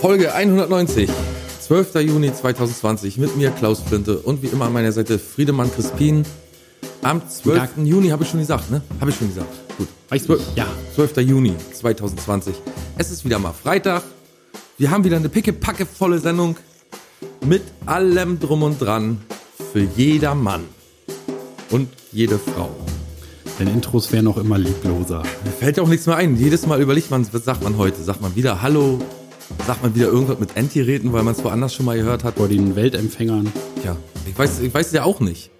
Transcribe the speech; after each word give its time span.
Folge 0.00 0.32
190, 0.32 1.10
12. 1.60 1.94
Juni 1.96 2.32
2020 2.32 3.18
mit 3.18 3.36
mir 3.36 3.50
Klaus 3.50 3.80
Flinte 3.80 4.18
und 4.18 4.44
wie 4.44 4.46
immer 4.46 4.66
an 4.66 4.72
meiner 4.72 4.92
Seite 4.92 5.18
Friedemann 5.18 5.72
Crispin. 5.74 6.24
Am 7.02 7.20
12. 7.28 7.78
Juni 7.78 8.10
habe 8.10 8.22
ich 8.22 8.30
schon 8.30 8.38
gesagt, 8.38 8.70
ne? 8.70 8.80
Habe 9.00 9.10
ich 9.10 9.16
schon 9.16 9.26
gesagt. 9.28 9.48
Gut. 9.76 9.88
Weiß 10.08 10.28
nicht, 10.28 10.40
ja. 10.54 10.66
12. 10.94 11.16
Juni 11.18 11.52
2020. 11.72 12.54
Es 12.96 13.10
ist 13.10 13.24
wieder 13.24 13.40
mal 13.40 13.52
Freitag. 13.52 14.04
Wir 14.76 14.92
haben 14.92 15.02
wieder 15.02 15.16
eine 15.16 15.28
picke-packe 15.28 15.84
volle 15.84 16.20
Sendung 16.20 16.56
mit 17.44 17.62
allem 17.84 18.38
drum 18.38 18.62
und 18.62 18.80
dran 18.80 19.20
für 19.72 19.80
jeder 19.96 20.36
Mann 20.36 20.62
und 21.70 21.88
jede 22.12 22.38
Frau. 22.38 22.70
Denn 23.58 23.66
Intros 23.66 24.12
wären 24.12 24.26
noch 24.26 24.36
immer 24.36 24.58
liebloser. 24.58 25.24
Mir 25.44 25.50
fällt 25.50 25.80
auch 25.80 25.88
nichts 25.88 26.06
mehr 26.06 26.14
ein. 26.14 26.36
Jedes 26.36 26.68
Mal 26.68 26.80
überlegt 26.80 27.10
man, 27.10 27.26
was 27.32 27.44
sagt 27.44 27.64
man 27.64 27.76
heute? 27.76 28.00
Sagt 28.00 28.20
man 28.20 28.36
wieder 28.36 28.62
Hallo? 28.62 29.00
Sagt 29.66 29.82
man 29.82 29.94
wieder 29.94 30.08
irgendwas 30.08 30.38
mit 30.38 30.56
Endgeräten, 30.56 31.12
weil 31.12 31.22
man 31.22 31.34
es 31.34 31.42
woanders 31.42 31.74
schon 31.74 31.86
mal 31.86 31.96
gehört 31.96 32.24
hat? 32.24 32.36
Vor 32.36 32.48
den 32.48 32.76
Weltempfängern. 32.76 33.50
Ja, 33.84 33.96
ich 34.26 34.38
weiß, 34.38 34.60
ich 34.60 34.72
weiß 34.72 34.88
es 34.88 34.92
ja 34.92 35.04
auch 35.04 35.20
nicht. 35.20 35.50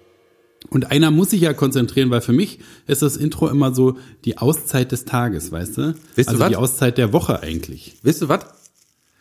Und 0.69 0.91
einer 0.91 1.09
muss 1.09 1.31
sich 1.31 1.41
ja 1.41 1.53
konzentrieren, 1.53 2.09
weil 2.09 2.21
für 2.21 2.33
mich 2.33 2.59
ist 2.85 3.01
das 3.01 3.17
Intro 3.17 3.47
immer 3.47 3.73
so 3.73 3.97
die 4.25 4.37
Auszeit 4.37 4.91
des 4.91 5.05
Tages, 5.05 5.51
weißt 5.51 5.77
du? 5.77 5.81
Weißt 6.15 6.29
du 6.29 6.31
also 6.31 6.39
was? 6.39 6.49
die 6.49 6.55
Auszeit 6.55 6.97
der 6.97 7.13
Woche 7.13 7.41
eigentlich. 7.41 7.97
Wisst 8.03 8.21
ihr 8.21 8.29
was? 8.29 8.45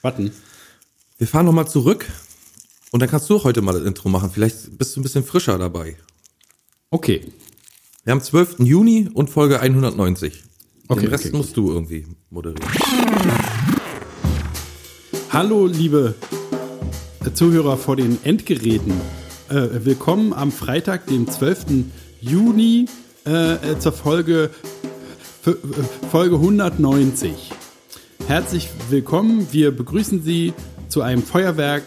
Warten. 0.03 0.33
Wir 1.17 1.27
fahren 1.27 1.47
nochmal 1.47 1.69
zurück 1.69 2.07
und 2.91 3.01
dann 3.01 3.09
kannst 3.09 3.31
du 3.31 3.43
heute 3.45 3.63
mal 3.63 3.73
das 3.73 3.83
Intro 3.83 4.09
machen. 4.09 4.31
Vielleicht 4.33 4.77
bist 4.77 4.95
du 4.95 5.01
ein 5.01 5.03
bisschen 5.03 5.25
frischer 5.25 5.59
dabei. 5.59 5.97
Okay. 6.91 7.33
Wir 8.05 8.13
haben 8.13 8.21
12. 8.21 8.61
Juni 8.61 9.09
und 9.13 9.31
Folge 9.31 9.61
190. 9.61 10.45
Okay, 10.89 11.01
Den 11.01 11.11
Rest 11.11 11.27
okay, 11.27 11.37
musst 11.37 11.57
du 11.57 11.71
irgendwie 11.71 12.07
moderieren. 12.31 12.67
Hallo, 15.31 15.67
liebe 15.67 16.15
Zuhörer 17.35 17.77
vor 17.77 17.97
den 17.97 18.19
Endgeräten. 18.25 18.95
Äh, 19.51 19.85
willkommen 19.85 20.33
am 20.33 20.51
Freitag, 20.51 21.07
dem 21.07 21.29
12. 21.29 21.85
Juni, 22.23 22.87
äh, 23.27 23.53
äh, 23.53 23.79
zur 23.79 23.93
Folge, 23.93 24.49
äh, 25.45 25.53
Folge 26.11 26.37
190. 26.37 27.51
Herzlich 28.27 28.71
willkommen. 28.89 29.47
Wir 29.53 29.71
begrüßen 29.71 30.23
Sie 30.23 30.55
zu 30.89 31.03
einem 31.03 31.23
Feuerwerk 31.23 31.85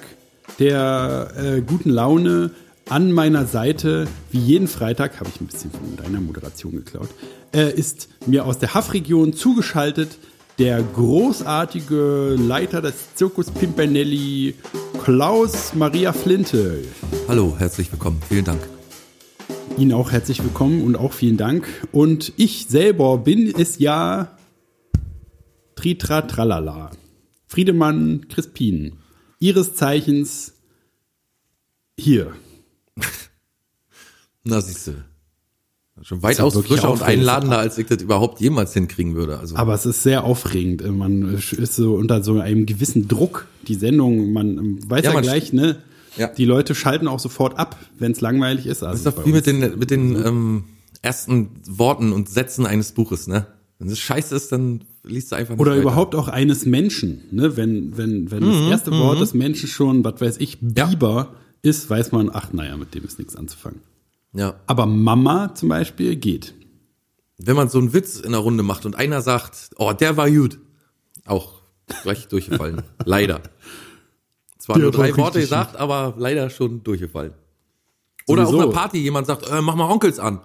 der 0.60 1.34
äh, 1.36 1.62
guten 1.62 1.90
Laune 1.90 2.52
an 2.90 3.12
meiner 3.12 3.48
Seite, 3.48 4.08
wie 4.30 4.40
jeden 4.40 4.68
Freitag, 4.68 5.20
habe 5.20 5.30
ich 5.34 5.42
ein 5.42 5.48
bisschen 5.48 5.72
von 5.72 5.96
deiner 5.96 6.22
Moderation 6.22 6.74
geklaut, 6.74 7.10
äh, 7.56 7.74
ist 7.74 8.10
mir 8.28 8.46
aus 8.46 8.60
der 8.60 8.76
Haff-Region 8.76 9.34
zugeschaltet 9.34 10.20
der 10.58 10.84
großartige 10.84 12.36
Leiter 12.38 12.82
des 12.82 13.16
Zirkus 13.16 13.52
Pimpernelli, 13.52 14.56
Klaus 15.04 15.74
Maria 15.74 16.14
Flinte. 16.14 16.84
Hallo, 17.28 17.56
herzlich 17.58 17.92
willkommen. 17.92 18.22
Vielen 18.28 18.46
Dank. 18.46 18.62
Ihnen 19.78 19.94
auch 19.94 20.12
herzlich 20.12 20.44
willkommen 20.44 20.84
und 20.84 20.96
auch 20.96 21.14
vielen 21.14 21.38
Dank. 21.38 21.68
Und 21.92 22.34
ich 22.38 22.68
selber 22.68 23.18
bin 23.18 23.48
es 23.48 23.80
ja 23.80 24.38
Tritra 25.76 26.22
Tralala. 26.24 26.92
Friedemann 27.48 28.28
Crispin. 28.30 28.98
Ihres 29.40 29.76
Zeichens 29.76 30.54
hier. 31.98 32.34
Na, 34.44 34.62
siehst 34.62 34.88
du. 34.88 35.11
Schon 36.04 36.24
weitaus 36.24 36.56
ja 36.56 36.62
frischer 36.62 36.90
und 36.90 37.02
aufregend. 37.02 37.20
einladender, 37.22 37.60
als 37.60 37.78
ich 37.78 37.88
das 37.88 38.02
überhaupt 38.02 38.40
jemals 38.42 38.74
hinkriegen 38.74 39.16
würde. 39.16 39.38
Also, 39.40 39.56
Aber 39.56 39.74
es 39.74 39.86
ist 39.86 40.04
sehr 40.04 40.24
aufregend. 40.24 40.84
Man 40.98 41.36
ist 41.36 41.76
so 41.76 41.96
unter 41.96 42.24
so 42.24 42.40
einem 42.40 42.66
gewissen 42.66 43.08
Druck. 43.08 43.48
Die 43.68 43.76
Sendung, 43.76 44.34
man 44.34 44.80
weiß 44.90 45.04
Ja, 45.04 45.10
ja, 45.12 45.14
man 45.14 45.24
gleich, 45.24 45.54
ne? 45.54 45.78
Ja. 46.18 46.28
Die 46.28 46.46
Leute 46.46 46.76
schalten 46.76 47.08
auch 47.08 47.20
sofort 47.20 47.58
ab, 47.58 47.78
wenn 48.00 48.12
es 48.12 48.20
langweilig 48.22 48.66
ist. 48.66 48.84
Also 48.84 49.04
das 49.04 49.14
ist 49.16 49.18
doch 49.20 49.26
wie 49.26 49.32
mit 49.32 49.46
den, 49.46 49.60
mit 49.80 49.92
den 49.92 50.16
ähm, 50.26 50.64
ersten 51.02 51.50
Worten 51.68 52.12
und 52.12 52.28
Sätzen 52.30 52.66
eines 52.66 52.92
Buches, 52.92 53.28
ne? 53.28 53.46
Wenn 53.80 53.88
es 53.90 54.00
scheiße 54.00 54.36
ist, 54.36 54.52
dann 54.52 54.84
liest 55.04 55.32
du 55.32 55.36
einfach 55.38 55.54
nicht 55.54 55.62
Oder 55.62 55.72
weiter. 55.72 55.82
überhaupt 55.82 56.16
auch 56.16 56.28
eines 56.28 56.66
Menschen, 56.66 57.22
ne? 57.32 57.56
Wenn, 57.58 57.96
wenn, 57.98 58.30
wenn 58.30 58.44
Mhm, 58.44 58.52
das 58.52 58.70
erste 58.70 58.92
Wort 58.92 59.22
des 59.22 59.34
Menschen 59.34 59.68
schon, 59.70 60.04
was 60.04 60.20
weiß 60.20 60.38
ich, 60.40 60.58
Biber 60.62 61.30
ist, 61.62 61.90
weiß 61.90 62.12
man, 62.12 62.30
ach 62.34 62.52
naja, 62.54 62.76
mit 62.76 62.94
dem 62.94 63.04
ist 63.06 63.18
nichts 63.20 63.36
anzufangen. 63.36 63.80
Ja. 64.34 64.56
Aber 64.68 64.86
Mama 64.86 65.54
zum 65.56 65.70
Beispiel 65.70 66.16
geht. 66.16 66.54
Wenn 67.38 67.56
man 67.56 67.70
so 67.70 67.80
einen 67.80 67.94
Witz 67.94 68.20
in 68.20 68.32
der 68.32 68.42
Runde 68.42 68.64
macht 68.64 68.86
und 68.86 68.96
einer 68.96 69.22
sagt, 69.22 69.72
oh, 69.78 69.94
der 69.94 70.16
war 70.18 70.30
gut, 70.30 70.60
auch 71.26 71.62
gleich 72.04 72.28
durchgefallen. 72.28 72.84
leider. 73.06 73.42
Zwar 74.58 74.76
Der 74.76 74.84
nur 74.84 74.92
drei 74.92 75.16
Worte 75.18 75.40
gesagt, 75.40 75.76
aber 75.76 76.14
leider 76.18 76.50
schon 76.50 76.84
durchgefallen. 76.84 77.34
Oder 78.28 78.46
Sowieso. 78.46 78.60
auf 78.60 78.64
einer 78.66 78.74
Party 78.74 79.00
jemand 79.00 79.28
sagt, 79.28 79.50
äh, 79.50 79.62
mach 79.62 79.76
mal 79.76 79.90
Onkels 79.90 80.20
an. 80.20 80.42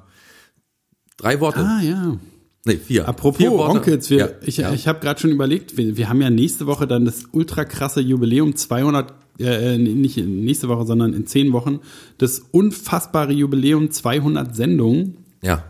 Drei 1.19 1.41
Worte. 1.41 1.61
Ah 1.61 1.81
ja. 1.83 2.17
Nee, 2.65 2.79
vier. 2.79 3.07
Apropos 3.07 3.37
vier. 3.37 3.53
Onkels, 3.53 4.11
wir, 4.11 4.19
Ja, 4.19 4.29
ich, 4.41 4.57
ja. 4.57 4.73
ich 4.73 4.89
habe 4.89 4.99
gerade 5.01 5.21
schon 5.21 5.31
überlegt, 5.31 5.77
wir, 5.77 5.97
wir 5.97 6.09
haben 6.09 6.21
ja 6.21 6.31
nächste 6.31 6.67
Woche 6.67 6.87
dann 6.87 7.05
das 7.05 7.27
ultra 7.33 7.65
krasse 7.65 8.01
Jubiläum 8.01 8.57
200, 8.57 9.15
äh, 9.39 9.79
nicht 9.79 10.17
nächste 10.17 10.69
Woche, 10.69 10.87
sondern 10.87 11.13
in 11.13 11.27
zehn 11.27 11.53
Wochen, 11.53 11.81
das 12.19 12.41
unfassbare 12.51 13.33
Jubiläum 13.33 13.91
200 13.91 14.55
Sendungen. 14.55 15.19
ja. 15.43 15.65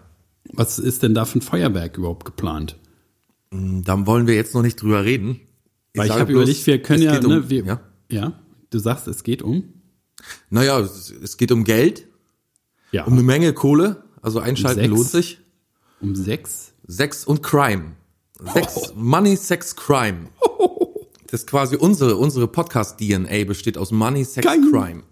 Was 0.53 0.78
ist 0.78 1.03
denn 1.03 1.12
da 1.12 1.25
für 1.25 1.38
ein 1.38 1.43
Feuerwerk 1.43 1.99
überhaupt 1.99 2.25
geplant? 2.25 2.76
Dann 3.50 4.06
wollen 4.06 4.28
wir 4.28 4.37
jetzt 4.37 4.55
noch 4.55 4.62
nicht 4.62 4.81
drüber 4.81 5.05
reden. 5.05 5.41
Weil 5.94 6.06
ich 6.06 6.12
habe 6.12 6.32
überlegt, 6.32 6.66
wir 6.66 6.81
können 6.81 7.03
ja, 7.03 7.15
geht 7.16 7.25
um, 7.25 7.32
ne, 7.32 7.50
wir, 7.50 7.65
ja. 7.65 7.81
ja, 8.10 8.32
du 8.71 8.78
sagst, 8.78 9.09
es 9.09 9.25
geht 9.25 9.43
um? 9.43 9.65
Naja, 10.49 10.78
es, 10.78 11.10
es 11.10 11.37
geht 11.37 11.50
um 11.53 11.65
Geld, 11.65 12.06
Ja, 12.93 13.05
um 13.05 13.15
eine 13.15 13.22
Menge 13.22 13.53
Kohle. 13.55 14.05
Also 14.22 14.38
einschalten 14.38 14.81
sechs. 14.81 14.91
lohnt 14.91 15.09
sich. 15.09 15.38
um 16.00 16.15
sechs. 16.15 16.72
Sex 16.87 17.25
und 17.25 17.43
Crime. 17.43 17.97
Sex, 18.53 18.93
Money, 18.94 19.37
Sex, 19.37 19.75
Crime. 19.75 20.28
Das 21.36 21.42
ist 21.42 21.50
quasi 21.50 21.76
unsere, 21.76 22.16
unsere 22.16 22.48
Podcast-DNA 22.48 23.44
besteht 23.44 23.76
aus 23.76 23.92
Money, 23.92 24.24
Sex, 24.24 24.47
Geil. 24.47 24.58
Crime. 24.70 25.02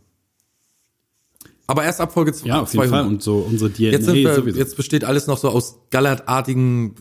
Aber 1.66 1.84
erst 1.84 2.00
ab 2.00 2.14
Folge 2.14 2.32
zwei- 2.32 2.48
Ja, 2.48 2.62
auf 2.62 2.72
jeden 2.72 2.86
200. 2.86 3.04
Fall. 3.04 3.12
Und 3.12 3.22
so 3.22 3.36
unsere 3.46 3.70
DNA 3.70 3.90
Jetzt, 3.90 4.06
wir, 4.10 4.34
sowieso. 4.34 4.58
jetzt 4.58 4.74
besteht 4.74 5.04
alles 5.04 5.26
noch 5.26 5.36
so 5.36 5.50
aus 5.50 5.80
gallertartigem, 5.90 6.94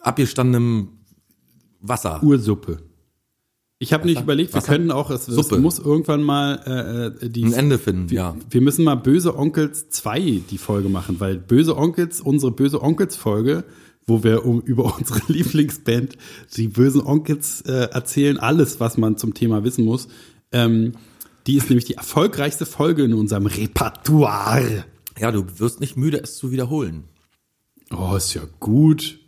abgestandenem 0.00 0.88
Wasser. 1.80 2.22
Ursuppe. 2.22 2.82
Ich 3.78 3.94
habe 3.94 4.04
nicht 4.04 4.20
überlegt, 4.20 4.52
wir 4.52 4.58
Wasser? 4.58 4.72
können 4.74 4.90
auch, 4.90 5.08
es, 5.08 5.28
es 5.28 5.50
muss 5.52 5.78
irgendwann 5.78 6.22
mal 6.22 6.60
äh, 7.22 7.24
äh, 7.24 7.30
die 7.30 7.44
Ein 7.46 7.54
Ende 7.54 7.78
finden, 7.78 8.12
ja. 8.12 8.36
Wir 8.50 8.60
müssen 8.60 8.84
mal 8.84 8.96
Böse 8.96 9.34
Onkels 9.34 9.88
2 9.88 10.42
die 10.50 10.58
Folge 10.58 10.90
machen, 10.90 11.20
weil 11.20 11.38
Böse 11.38 11.74
Onkels, 11.74 12.20
unsere 12.20 12.52
Böse 12.52 12.82
Onkels 12.82 13.16
Folge, 13.16 13.64
wo 14.06 14.22
wir 14.22 14.44
um, 14.44 14.60
über 14.64 14.96
unsere 14.96 15.20
Lieblingsband, 15.28 16.16
die 16.56 16.68
Bösen 16.68 17.00
Onkels 17.00 17.62
äh, 17.62 17.88
erzählen, 17.90 18.38
alles, 18.38 18.80
was 18.80 18.96
man 18.98 19.16
zum 19.16 19.34
Thema 19.34 19.64
wissen 19.64 19.84
muss, 19.84 20.08
ähm, 20.52 20.92
die 21.46 21.56
ist 21.56 21.70
nämlich 21.70 21.86
die 21.86 21.94
erfolgreichste 21.94 22.66
Folge 22.66 23.04
in 23.04 23.14
unserem 23.14 23.46
Repertoire. 23.46 24.84
Ja, 25.18 25.32
du 25.32 25.44
wirst 25.58 25.80
nicht 25.80 25.96
müde, 25.96 26.18
es 26.18 26.36
zu 26.36 26.52
wiederholen. 26.52 27.04
Oh, 27.90 28.14
ist 28.16 28.34
ja 28.34 28.42
gut. 28.60 29.18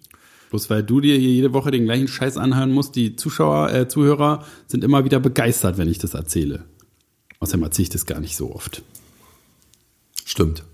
Bloß 0.50 0.70
weil 0.70 0.84
du 0.84 1.00
dir 1.00 1.16
hier 1.16 1.30
jede 1.30 1.52
Woche 1.52 1.72
den 1.72 1.84
gleichen 1.84 2.06
Scheiß 2.06 2.36
anhören 2.36 2.70
musst, 2.70 2.94
die 2.94 3.16
Zuschauer, 3.16 3.72
äh, 3.72 3.88
Zuhörer 3.88 4.44
sind 4.68 4.84
immer 4.84 5.04
wieder 5.04 5.18
begeistert, 5.18 5.78
wenn 5.78 5.88
ich 5.88 5.98
das 5.98 6.14
erzähle. 6.14 6.64
Außerdem 7.40 7.64
erzähle 7.64 7.82
ich 7.82 7.90
das 7.90 8.06
gar 8.06 8.20
nicht 8.20 8.36
so 8.36 8.54
oft. 8.54 8.82
Stimmt. 10.24 10.64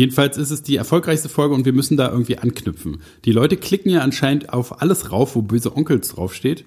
Jedenfalls 0.00 0.38
ist 0.38 0.50
es 0.50 0.62
die 0.62 0.76
erfolgreichste 0.76 1.28
Folge 1.28 1.54
und 1.54 1.66
wir 1.66 1.74
müssen 1.74 1.98
da 1.98 2.10
irgendwie 2.10 2.38
anknüpfen. 2.38 3.02
Die 3.26 3.32
Leute 3.32 3.58
klicken 3.58 3.90
ja 3.90 4.00
anscheinend 4.00 4.50
auf 4.50 4.80
alles 4.80 5.12
rauf, 5.12 5.36
wo 5.36 5.42
böse 5.42 5.76
Onkels 5.76 6.08
draufsteht. 6.08 6.64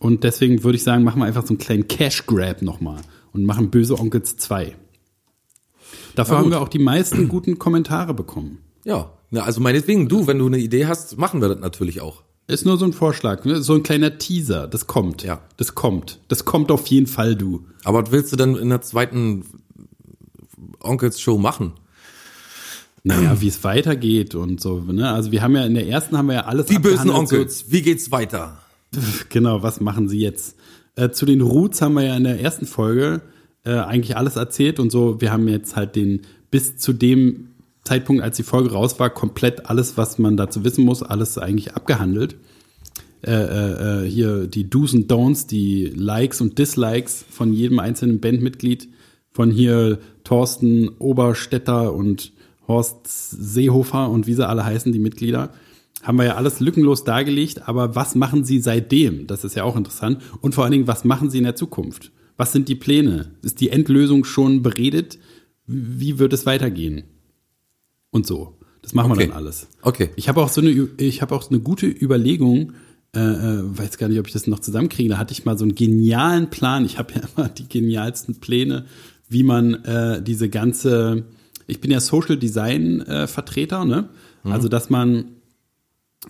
Und 0.00 0.24
deswegen 0.24 0.64
würde 0.64 0.74
ich 0.74 0.82
sagen, 0.82 1.04
machen 1.04 1.20
wir 1.20 1.26
einfach 1.26 1.46
so 1.46 1.50
einen 1.50 1.58
kleinen 1.58 1.86
Cash 1.86 2.26
Grab 2.26 2.60
nochmal 2.60 3.02
und 3.32 3.44
machen 3.44 3.70
böse 3.70 3.96
Onkels 3.96 4.36
2. 4.36 4.74
Dafür 6.16 6.38
haben 6.38 6.50
wir 6.50 6.60
auch 6.60 6.68
die 6.68 6.80
meisten 6.80 7.28
guten 7.28 7.60
Kommentare 7.60 8.14
bekommen. 8.14 8.58
Ja. 8.82 9.12
ja, 9.30 9.44
also 9.44 9.60
meinetwegen, 9.60 10.08
du, 10.08 10.26
wenn 10.26 10.40
du 10.40 10.46
eine 10.46 10.58
Idee 10.58 10.86
hast, 10.86 11.16
machen 11.16 11.40
wir 11.40 11.48
das 11.48 11.60
natürlich 11.60 12.00
auch. 12.00 12.24
Ist 12.48 12.66
nur 12.66 12.78
so 12.78 12.84
ein 12.84 12.92
Vorschlag, 12.92 13.44
ne? 13.44 13.62
so 13.62 13.74
ein 13.74 13.84
kleiner 13.84 14.18
Teaser. 14.18 14.66
Das 14.66 14.88
kommt. 14.88 15.22
Ja. 15.22 15.40
Das 15.56 15.76
kommt. 15.76 16.18
Das 16.26 16.44
kommt 16.44 16.72
auf 16.72 16.88
jeden 16.88 17.06
Fall, 17.06 17.36
du. 17.36 17.64
Aber 17.84 18.02
was 18.02 18.10
willst 18.10 18.32
du 18.32 18.36
denn 18.36 18.56
in 18.56 18.70
der 18.70 18.80
zweiten 18.80 19.44
Onkels-Show 20.80 21.38
machen? 21.38 21.74
Naja, 23.06 23.40
wie 23.40 23.48
es 23.48 23.62
weitergeht 23.64 24.34
und 24.34 24.60
so. 24.60 24.80
Ne? 24.80 25.08
Also 25.10 25.30
wir 25.30 25.42
haben 25.42 25.54
ja 25.54 25.64
in 25.66 25.74
der 25.74 25.86
ersten 25.86 26.16
haben 26.16 26.26
wir 26.28 26.34
ja 26.36 26.44
alles 26.46 26.66
Die 26.66 26.78
bösen 26.78 27.10
abgehandelt, 27.10 27.28
so- 27.28 27.36
Onkels, 27.36 27.64
wie 27.68 27.82
geht's 27.82 28.10
weiter? 28.10 28.58
Genau, 29.28 29.62
was 29.62 29.80
machen 29.80 30.08
sie 30.08 30.18
jetzt? 30.20 30.56
Äh, 30.96 31.10
zu 31.10 31.26
den 31.26 31.40
Roots 31.40 31.82
haben 31.82 31.94
wir 31.94 32.04
ja 32.04 32.16
in 32.16 32.24
der 32.24 32.40
ersten 32.40 32.66
Folge 32.66 33.20
äh, 33.64 33.72
eigentlich 33.74 34.16
alles 34.16 34.36
erzählt 34.36 34.78
und 34.80 34.90
so. 34.90 35.20
Wir 35.20 35.32
haben 35.32 35.48
jetzt 35.48 35.76
halt 35.76 35.96
den 35.96 36.22
bis 36.50 36.76
zu 36.76 36.92
dem 36.92 37.48
Zeitpunkt, 37.82 38.22
als 38.22 38.36
die 38.36 38.42
Folge 38.44 38.70
raus 38.72 38.98
war, 39.00 39.10
komplett 39.10 39.66
alles, 39.68 39.96
was 39.98 40.18
man 40.18 40.36
dazu 40.38 40.64
wissen 40.64 40.84
muss, 40.84 41.02
alles 41.02 41.36
eigentlich 41.36 41.74
abgehandelt. 41.74 42.36
äh, 43.26 44.04
äh, 44.04 44.08
hier 44.08 44.46
die 44.46 44.68
Do's 44.70 44.94
und 44.94 45.10
Don'ts, 45.10 45.46
die 45.48 45.86
Likes 45.86 46.40
und 46.40 46.58
Dislikes 46.58 47.24
von 47.28 47.52
jedem 47.52 47.78
einzelnen 47.80 48.20
Bandmitglied, 48.20 48.88
von 49.32 49.50
hier 49.50 49.98
Thorsten 50.24 50.88
Oberstetter 50.98 51.92
und 51.92 52.32
Horst 52.68 53.06
Seehofer 53.06 54.08
und 54.10 54.26
wie 54.26 54.34
sie 54.34 54.46
alle 54.48 54.64
heißen, 54.64 54.92
die 54.92 54.98
Mitglieder, 54.98 55.52
haben 56.02 56.18
wir 56.18 56.24
ja 56.26 56.34
alles 56.36 56.60
lückenlos 56.60 57.04
dargelegt. 57.04 57.66
Aber 57.68 57.94
was 57.94 58.14
machen 58.14 58.44
sie 58.44 58.60
seitdem? 58.60 59.26
Das 59.26 59.44
ist 59.44 59.54
ja 59.56 59.64
auch 59.64 59.76
interessant. 59.76 60.18
Und 60.40 60.54
vor 60.54 60.64
allen 60.64 60.72
Dingen, 60.72 60.86
was 60.86 61.04
machen 61.04 61.30
sie 61.30 61.38
in 61.38 61.44
der 61.44 61.56
Zukunft? 61.56 62.12
Was 62.36 62.52
sind 62.52 62.68
die 62.68 62.74
Pläne? 62.74 63.30
Ist 63.42 63.60
die 63.60 63.70
Endlösung 63.70 64.24
schon 64.24 64.62
beredet? 64.62 65.18
Wie 65.66 66.18
wird 66.18 66.32
es 66.32 66.46
weitergehen? 66.46 67.04
Und 68.10 68.26
so. 68.26 68.58
Das 68.82 68.92
machen 68.92 69.12
Okay. 69.12 69.20
wir 69.20 69.28
dann 69.28 69.36
alles. 69.36 69.68
Okay. 69.82 70.10
Ich 70.16 70.28
habe 70.28 70.42
auch 70.42 70.50
so 70.50 70.60
eine, 70.60 70.70
ich 70.98 71.22
habe 71.22 71.34
auch 71.34 71.48
eine 71.50 71.60
gute 71.60 71.86
Überlegung, 71.86 72.72
äh, 73.16 73.20
äh, 73.20 73.78
weiß 73.78 73.96
gar 73.96 74.08
nicht, 74.08 74.18
ob 74.18 74.26
ich 74.26 74.32
das 74.34 74.46
noch 74.46 74.58
zusammenkriege. 74.58 75.08
Da 75.08 75.18
hatte 75.18 75.32
ich 75.32 75.44
mal 75.46 75.56
so 75.56 75.64
einen 75.64 75.74
genialen 75.74 76.50
Plan. 76.50 76.84
Ich 76.84 76.98
habe 76.98 77.14
ja 77.14 77.22
immer 77.36 77.48
die 77.48 77.68
genialsten 77.68 78.40
Pläne, 78.40 78.84
wie 79.28 79.42
man 79.42 79.74
äh, 79.84 80.22
diese 80.22 80.50
ganze, 80.50 81.24
ich 81.66 81.80
bin 81.80 81.90
ja 81.90 82.00
Social 82.00 82.36
Design 82.36 83.00
äh, 83.02 83.26
Vertreter, 83.26 83.84
ne? 83.84 84.08
Also 84.44 84.68
dass 84.68 84.90
man, 84.90 85.36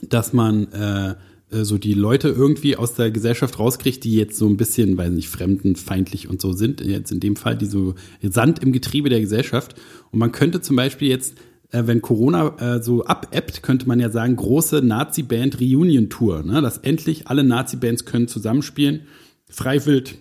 dass 0.03 0.33
man 0.33 0.71
äh, 0.73 1.15
äh, 1.55 1.65
so 1.65 1.79
die 1.79 1.95
Leute 1.95 2.29
irgendwie 2.29 2.77
aus 2.77 2.95
der 2.95 3.11
Gesellschaft 3.11 3.59
rauskriegt, 3.59 4.05
die 4.05 4.15
jetzt 4.15 4.39
so 4.39 4.47
ein 4.47 4.57
bisschen, 4.57 4.97
weiß 4.97 5.11
nicht, 5.11 5.29
fremdenfeindlich 5.29 6.29
und 6.29 6.41
so 6.41 6.53
sind, 6.53 6.81
jetzt 6.81 7.13
in 7.13 7.21
dem 7.21 7.37
Fall, 7.37 7.57
die 7.57 7.67
so 7.67 7.95
Sand 8.23 8.61
im 8.61 8.73
Getriebe 8.73 9.09
der 9.09 9.21
Gesellschaft. 9.21 9.75
Und 10.11 10.19
man 10.19 10.33
könnte 10.33 10.61
zum 10.61 10.77
Beispiel 10.77 11.09
jetzt, 11.09 11.37
äh, 11.71 11.83
wenn 11.87 12.03
Corona 12.03 12.77
äh, 12.77 12.83
so 12.83 13.05
abebbt, 13.05 13.63
könnte 13.63 13.87
man 13.87 14.01
ja 14.01 14.11
sagen, 14.11 14.37
große 14.37 14.83
Nazi-Band 14.83 15.61
Reunion-Tour, 15.61 16.43
ne? 16.43 16.63
dass 16.63 16.79
endlich 16.79 17.29
alle 17.29 17.45
Nazi-Bands 17.45 18.05
können 18.05 18.29
zusammenspielen. 18.29 19.03
Freiwild, 19.49 20.17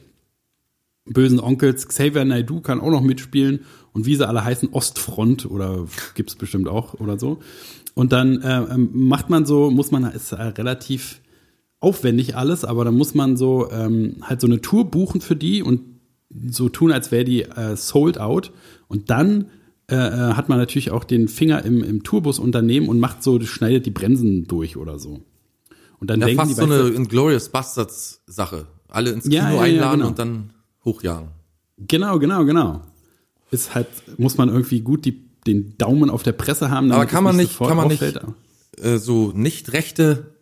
Bösen 1.05 1.39
Onkels, 1.39 1.87
Xavier 1.87 2.25
Naidoo 2.25 2.61
kann 2.61 2.79
auch 2.79 2.91
noch 2.91 3.01
mitspielen 3.01 3.61
und 3.93 4.05
wie 4.05 4.15
sie 4.15 4.27
alle 4.27 4.43
heißen, 4.43 4.69
Ostfront 4.71 5.45
oder 5.45 5.85
gibt's 6.15 6.35
bestimmt 6.35 6.67
auch 6.67 6.95
oder 6.95 7.19
so. 7.19 7.39
Und 7.93 8.11
dann 8.11 8.41
äh, 8.41 8.63
ähm, 8.63 8.89
macht 8.93 9.29
man 9.29 9.45
so, 9.45 9.69
muss 9.69 9.91
man, 9.91 10.03
ist 10.05 10.33
relativ 10.33 11.21
aufwendig 11.79 12.35
alles, 12.35 12.65
aber 12.65 12.85
dann 12.85 12.95
muss 12.95 13.13
man 13.13 13.37
so 13.37 13.69
ähm, 13.69 14.17
halt 14.21 14.41
so 14.41 14.47
eine 14.47 14.61
Tour 14.61 14.89
buchen 14.89 15.21
für 15.21 15.35
die 15.35 15.61
und 15.61 15.81
so 16.49 16.69
tun, 16.69 16.91
als 16.91 17.11
wäre 17.11 17.23
die 17.23 17.43
äh, 17.43 17.75
sold 17.75 18.19
out. 18.19 18.51
Und 18.87 19.09
dann 19.09 19.49
äh, 19.89 19.95
äh, 19.95 20.33
hat 20.33 20.49
man 20.49 20.57
natürlich 20.57 20.91
auch 20.91 21.03
den 21.03 21.27
Finger 21.27 21.63
im, 21.65 21.83
im 21.83 22.03
Tourbusunternehmen 22.03 22.89
und 22.89 22.99
macht 22.99 23.21
so, 23.21 23.39
schneidet 23.41 23.85
die 23.85 23.91
Bremsen 23.91 24.47
durch 24.47 24.77
oder 24.77 24.97
so. 24.97 25.21
Und 25.99 26.09
dann 26.09 26.19
Ja, 26.21 26.27
denken 26.27 26.39
fast 26.39 26.51
die, 26.51 26.55
so 26.55 26.63
eine 26.63 26.89
Inglourious 26.89 27.49
Bastards 27.49 28.23
Sache. 28.25 28.65
Alle 28.87 29.11
ins 29.11 29.25
Kino 29.25 29.35
ja, 29.35 29.51
ja, 29.51 29.61
einladen 29.61 29.99
genau. 29.99 30.07
und 30.09 30.19
dann 30.19 30.53
hochjagen. 30.85 31.29
Genau, 31.77 32.17
genau, 32.17 32.45
genau. 32.45 32.81
Ist 33.53 33.75
halt, 33.75 33.87
muss 34.17 34.37
man 34.37 34.49
irgendwie 34.49 34.81
gut 34.81 35.05
die, 35.05 35.23
den 35.45 35.77
Daumen 35.77 36.09
auf 36.09 36.23
der 36.23 36.31
Presse 36.31 36.69
haben. 36.69 36.91
Aber 36.91 37.05
kann 37.05 37.23
man 37.23 37.35
nicht, 37.35 37.57
kann 37.57 37.77
man 37.77 37.87
nicht 37.87 38.01
auffällt. 38.01 38.25
äh, 38.81 38.97
so 38.97 39.31
nicht 39.33 39.73
Rechte 39.73 40.35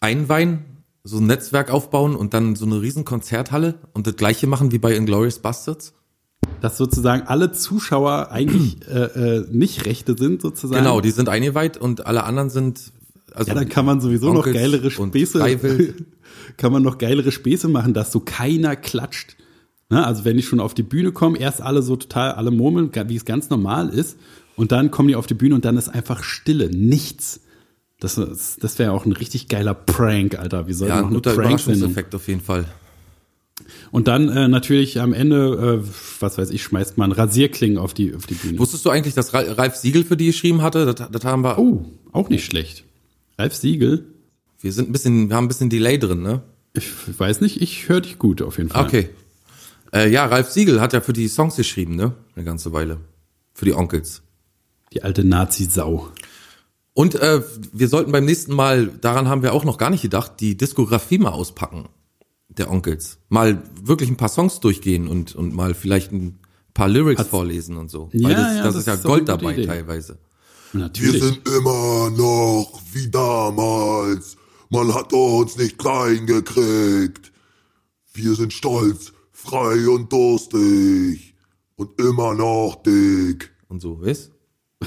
einweihen, 0.00 0.64
so 1.04 1.18
ein 1.18 1.26
Netzwerk 1.26 1.70
aufbauen 1.70 2.16
und 2.16 2.34
dann 2.34 2.56
so 2.56 2.66
eine 2.66 2.80
riesen 2.80 3.04
Konzerthalle 3.04 3.76
und 3.92 4.06
das 4.06 4.16
gleiche 4.16 4.46
machen 4.46 4.72
wie 4.72 4.78
bei 4.78 4.94
Inglourious 4.96 5.38
Bastards? 5.38 5.94
Dass 6.60 6.76
sozusagen 6.76 7.22
alle 7.26 7.52
Zuschauer 7.52 8.30
eigentlich 8.30 8.78
äh, 8.88 9.38
äh, 9.38 9.46
nicht 9.50 9.86
Rechte 9.86 10.16
sind, 10.18 10.42
sozusagen. 10.42 10.82
Genau, 10.82 11.00
die 11.00 11.10
sind 11.10 11.28
eingeweiht 11.28 11.76
und 11.76 12.06
alle 12.06 12.24
anderen 12.24 12.50
sind 12.50 12.92
also 13.36 13.50
Ja, 13.50 13.54
dann 13.54 13.68
kann 13.68 13.84
man 13.84 14.00
sowieso 14.00 14.32
noch 14.32 14.46
Onkels 14.46 14.56
geilere 14.56 15.02
und 15.02 15.10
Späße, 15.10 15.94
kann 16.56 16.72
man 16.72 16.82
noch 16.82 16.96
geilere 16.96 17.30
Späße 17.30 17.68
machen, 17.68 17.92
dass 17.92 18.10
so 18.10 18.20
keiner 18.20 18.76
klatscht. 18.76 19.36
Ne? 19.88 20.04
Also 20.04 20.24
wenn 20.24 20.38
ich 20.38 20.46
schon 20.46 20.60
auf 20.60 20.74
die 20.74 20.82
Bühne 20.82 21.12
komme, 21.12 21.38
erst 21.38 21.60
alle 21.62 21.82
so 21.82 21.96
total, 21.96 22.32
alle 22.32 22.50
murmeln, 22.50 22.90
wie 23.08 23.16
es 23.16 23.24
ganz 23.24 23.50
normal 23.50 23.88
ist, 23.90 24.16
und 24.56 24.72
dann 24.72 24.90
kommen 24.90 25.08
die 25.08 25.16
auf 25.16 25.26
die 25.26 25.34
Bühne 25.34 25.54
und 25.54 25.64
dann 25.64 25.76
ist 25.76 25.88
einfach 25.88 26.22
Stille, 26.24 26.70
nichts. 26.70 27.40
Das, 28.00 28.18
ist- 28.18 28.62
das 28.64 28.78
wäre 28.78 28.92
auch 28.92 29.04
ein 29.06 29.12
richtig 29.12 29.48
geiler 29.48 29.74
Prank, 29.74 30.38
Alter. 30.38 30.66
Wie 30.66 30.72
soll 30.72 30.88
Ja, 30.88 31.00
noch 31.02 31.08
ein 31.08 31.14
guter? 31.14 31.32
Überraschungseffekt 31.34 32.14
auf 32.14 32.26
jeden 32.28 32.40
Fall. 32.40 32.64
Und 33.90 34.06
dann 34.08 34.28
äh, 34.28 34.48
natürlich 34.48 35.00
am 35.00 35.12
Ende, 35.14 35.82
äh, 35.82 35.88
was 36.20 36.36
weiß 36.36 36.50
ich, 36.50 36.62
schmeißt 36.62 36.98
man 36.98 37.12
Rasierklingen 37.12 37.78
auf 37.78 37.94
die, 37.94 38.14
auf 38.14 38.26
die 38.26 38.34
Bühne. 38.34 38.58
Wusstest 38.58 38.84
du 38.84 38.90
eigentlich, 38.90 39.14
dass 39.14 39.32
Ra- 39.32 39.52
Ralf 39.52 39.76
Siegel 39.76 40.04
für 40.04 40.16
die 40.16 40.26
geschrieben 40.26 40.60
hatte? 40.62 40.84
Das, 40.92 41.10
das 41.10 41.24
haben 41.24 41.42
wir. 41.42 41.58
Oh, 41.58 41.86
auch 42.12 42.28
nicht 42.28 42.44
schlecht. 42.44 42.84
Ralf 43.38 43.54
Siegel, 43.54 44.04
Wir 44.60 44.72
sind 44.72 44.88
ein 44.90 44.92
bisschen, 44.92 45.28
wir 45.30 45.36
haben 45.36 45.44
ein 45.44 45.48
bisschen 45.48 45.70
Delay 45.70 45.98
drin, 45.98 46.22
ne? 46.22 46.42
ich 46.74 46.86
weiß 47.18 47.40
nicht, 47.40 47.62
ich 47.62 47.88
höre 47.88 48.02
dich 48.02 48.18
gut 48.18 48.42
auf 48.42 48.58
jeden 48.58 48.68
Fall. 48.68 48.84
Okay. 48.84 49.08
Äh, 49.96 50.10
ja, 50.10 50.26
Ralf 50.26 50.50
Siegel 50.50 50.80
hat 50.80 50.92
ja 50.92 51.00
für 51.00 51.12
die 51.12 51.28
Songs 51.28 51.56
geschrieben, 51.56 51.96
ne? 51.96 52.12
Eine 52.34 52.44
ganze 52.44 52.72
Weile. 52.72 52.98
Für 53.54 53.64
die 53.64 53.72
Onkels. 53.74 54.22
Die 54.92 55.02
alte 55.02 55.24
Nazi-Sau. 55.24 56.10
Und 56.92 57.14
äh, 57.14 57.42
wir 57.72 57.88
sollten 57.88 58.12
beim 58.12 58.24
nächsten 58.24 58.54
Mal, 58.54 58.88
daran 59.00 59.28
haben 59.28 59.42
wir 59.42 59.52
auch 59.52 59.64
noch 59.64 59.78
gar 59.78 59.90
nicht 59.90 60.02
gedacht, 60.02 60.32
die 60.40 60.56
Diskografie 60.56 61.18
mal 61.18 61.30
auspacken 61.30 61.88
der 62.48 62.70
Onkels. 62.70 63.18
Mal 63.28 63.62
wirklich 63.82 64.08
ein 64.10 64.16
paar 64.16 64.28
Songs 64.28 64.60
durchgehen 64.60 65.08
und, 65.08 65.34
und 65.34 65.54
mal 65.54 65.74
vielleicht 65.74 66.12
ein 66.12 66.38
paar 66.74 66.88
Lyrics 66.88 67.26
vorlesen 67.26 67.76
und 67.76 67.90
so. 67.90 68.08
Ja, 68.12 68.28
Weil 68.28 68.34
das, 68.34 68.56
ja, 68.56 68.62
das, 68.62 68.74
das 68.74 68.76
ist 68.76 68.86
ja 68.86 68.96
Gold 68.96 69.28
dabei 69.28 69.52
Idee. 69.52 69.66
teilweise. 69.66 70.18
Wir 70.72 70.80
Natürlich. 70.82 71.22
sind 71.22 71.48
immer 71.48 72.10
noch 72.10 72.80
wie 72.92 73.08
damals. 73.08 74.36
Man 74.68 74.94
hat 74.94 75.12
uns 75.12 75.56
nicht 75.56 75.78
klein 75.78 76.26
gekriegt. 76.26 77.32
Wir 78.12 78.34
sind 78.34 78.52
stolz, 78.52 79.12
frei 79.46 79.88
und 79.88 80.12
durstig. 80.12 81.34
Und 81.76 82.00
immer 82.00 82.34
noch 82.34 82.82
dick. 82.84 83.50
Und 83.68 83.80
so, 83.80 84.00
weißt? 84.00 84.32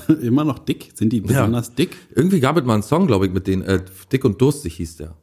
Immer 0.22 0.44
noch 0.44 0.60
dick? 0.60 0.92
Sind 0.94 1.12
die 1.12 1.22
besonders 1.22 1.74
dick? 1.74 1.98
Irgendwie 2.14 2.40
gab 2.40 2.58
es 2.58 2.64
mal 2.64 2.76
einen 2.76 2.84
Song, 2.84 3.08
glaube 3.08 3.26
ich, 3.26 3.32
mit 3.34 3.48
denen, 3.48 3.64
äh, 3.64 3.84
Dick 4.12 4.24
und 4.24 4.40
Durstig 4.40 4.76
hieß 4.76 4.98
der. 4.98 5.16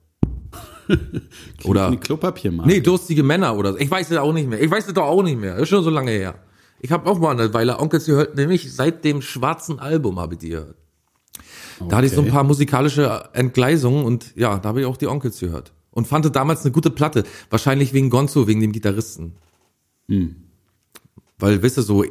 Oder, 1.65 1.87
Eine 1.87 1.99
Klopapiermarke. 1.99 2.69
nee, 2.71 2.81
durstige 2.81 3.23
Männer 3.23 3.56
oder 3.56 3.73
so. 3.73 3.79
Ich 3.79 3.91
weiß 3.91 4.11
es 4.11 4.17
auch 4.19 4.33
nicht 4.33 4.49
mehr. 4.49 4.61
Ich 4.61 4.71
weiß 4.71 4.87
es 4.87 4.94
doch 4.94 5.05
auch 5.05 5.23
nicht 5.23 5.38
mehr. 5.38 5.56
Ist 5.56 5.69
schon 5.69 5.83
so 5.83 5.91
lange 5.91 6.11
her. 6.12 6.37
Ich 6.81 6.93
habe 6.93 7.09
auch 7.11 7.19
mal 7.19 7.31
eine 7.33 7.53
Weile 7.55 7.79
Onkels 7.79 8.06
gehört, 8.06 8.37
nämlich 8.37 8.73
seit 8.73 9.05
dem 9.05 9.23
schwarzen 9.23 9.79
Album 9.81 10.19
habe 10.21 10.35
ich 10.35 10.41
die 10.41 10.50
gehört. 10.50 10.77
Da 11.88 11.97
hatte 11.97 12.06
ich 12.06 12.12
so 12.12 12.23
ein 12.23 12.29
paar 12.29 12.44
musikalische 12.44 13.29
Entgleisungen 13.33 14.05
und 14.05 14.35
ja, 14.37 14.59
da 14.59 14.69
habe 14.69 14.81
ich 14.81 14.87
auch 14.87 14.97
die 14.97 15.06
Onkels 15.09 15.41
gehört. 15.41 15.73
Und 15.96 16.06
fand 16.06 16.37
damals 16.37 16.61
eine 16.61 16.73
gute 16.73 16.90
Platte. 16.90 17.25
Wahrscheinlich 17.49 17.94
wegen 17.94 18.11
Gonzo, 18.11 18.47
wegen 18.47 18.61
dem 18.61 18.73
Gitarristen. 18.73 19.32
Weil, 21.38 21.62
weißt 21.62 21.78
du, 21.78 21.82
so 21.82 22.04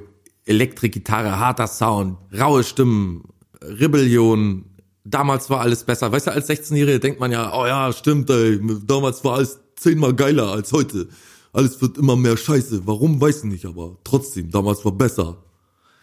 Elektrik-Gitarre, 0.46 1.40
harter 1.40 1.68
Sound, 1.68 2.18
raue 2.36 2.64
Stimmen, 2.64 3.26
Rebellion. 3.62 4.66
Damals 5.04 5.52
war 5.52 5.62
alles 5.62 5.84
besser. 5.84 6.12
Weißt 6.12 6.26
du, 6.26 6.32
als 6.32 6.50
16-Jährige 6.50 7.00
denkt 7.00 7.20
man 7.20 7.32
ja, 7.32 7.54
oh 7.56 7.68
ja, 7.68 7.94
stimmt, 7.94 8.28
ey, 8.32 8.60
damals 8.88 9.24
war 9.24 9.36
alles 9.36 9.60
zehnmal 9.76 10.16
geiler 10.16 10.52
als 10.52 10.74
heute. 10.74 11.08
Alles 11.54 11.80
wird 11.80 12.00
immer 12.00 12.16
mehr 12.16 12.38
Scheiße. 12.38 12.88
Warum, 12.88 13.22
weiß 13.22 13.44
ich 13.44 13.52
nicht, 13.52 13.66
aber 13.66 13.98
trotzdem, 14.04 14.50
damals 14.50 14.84
war 14.84 14.94
besser. 14.94 15.45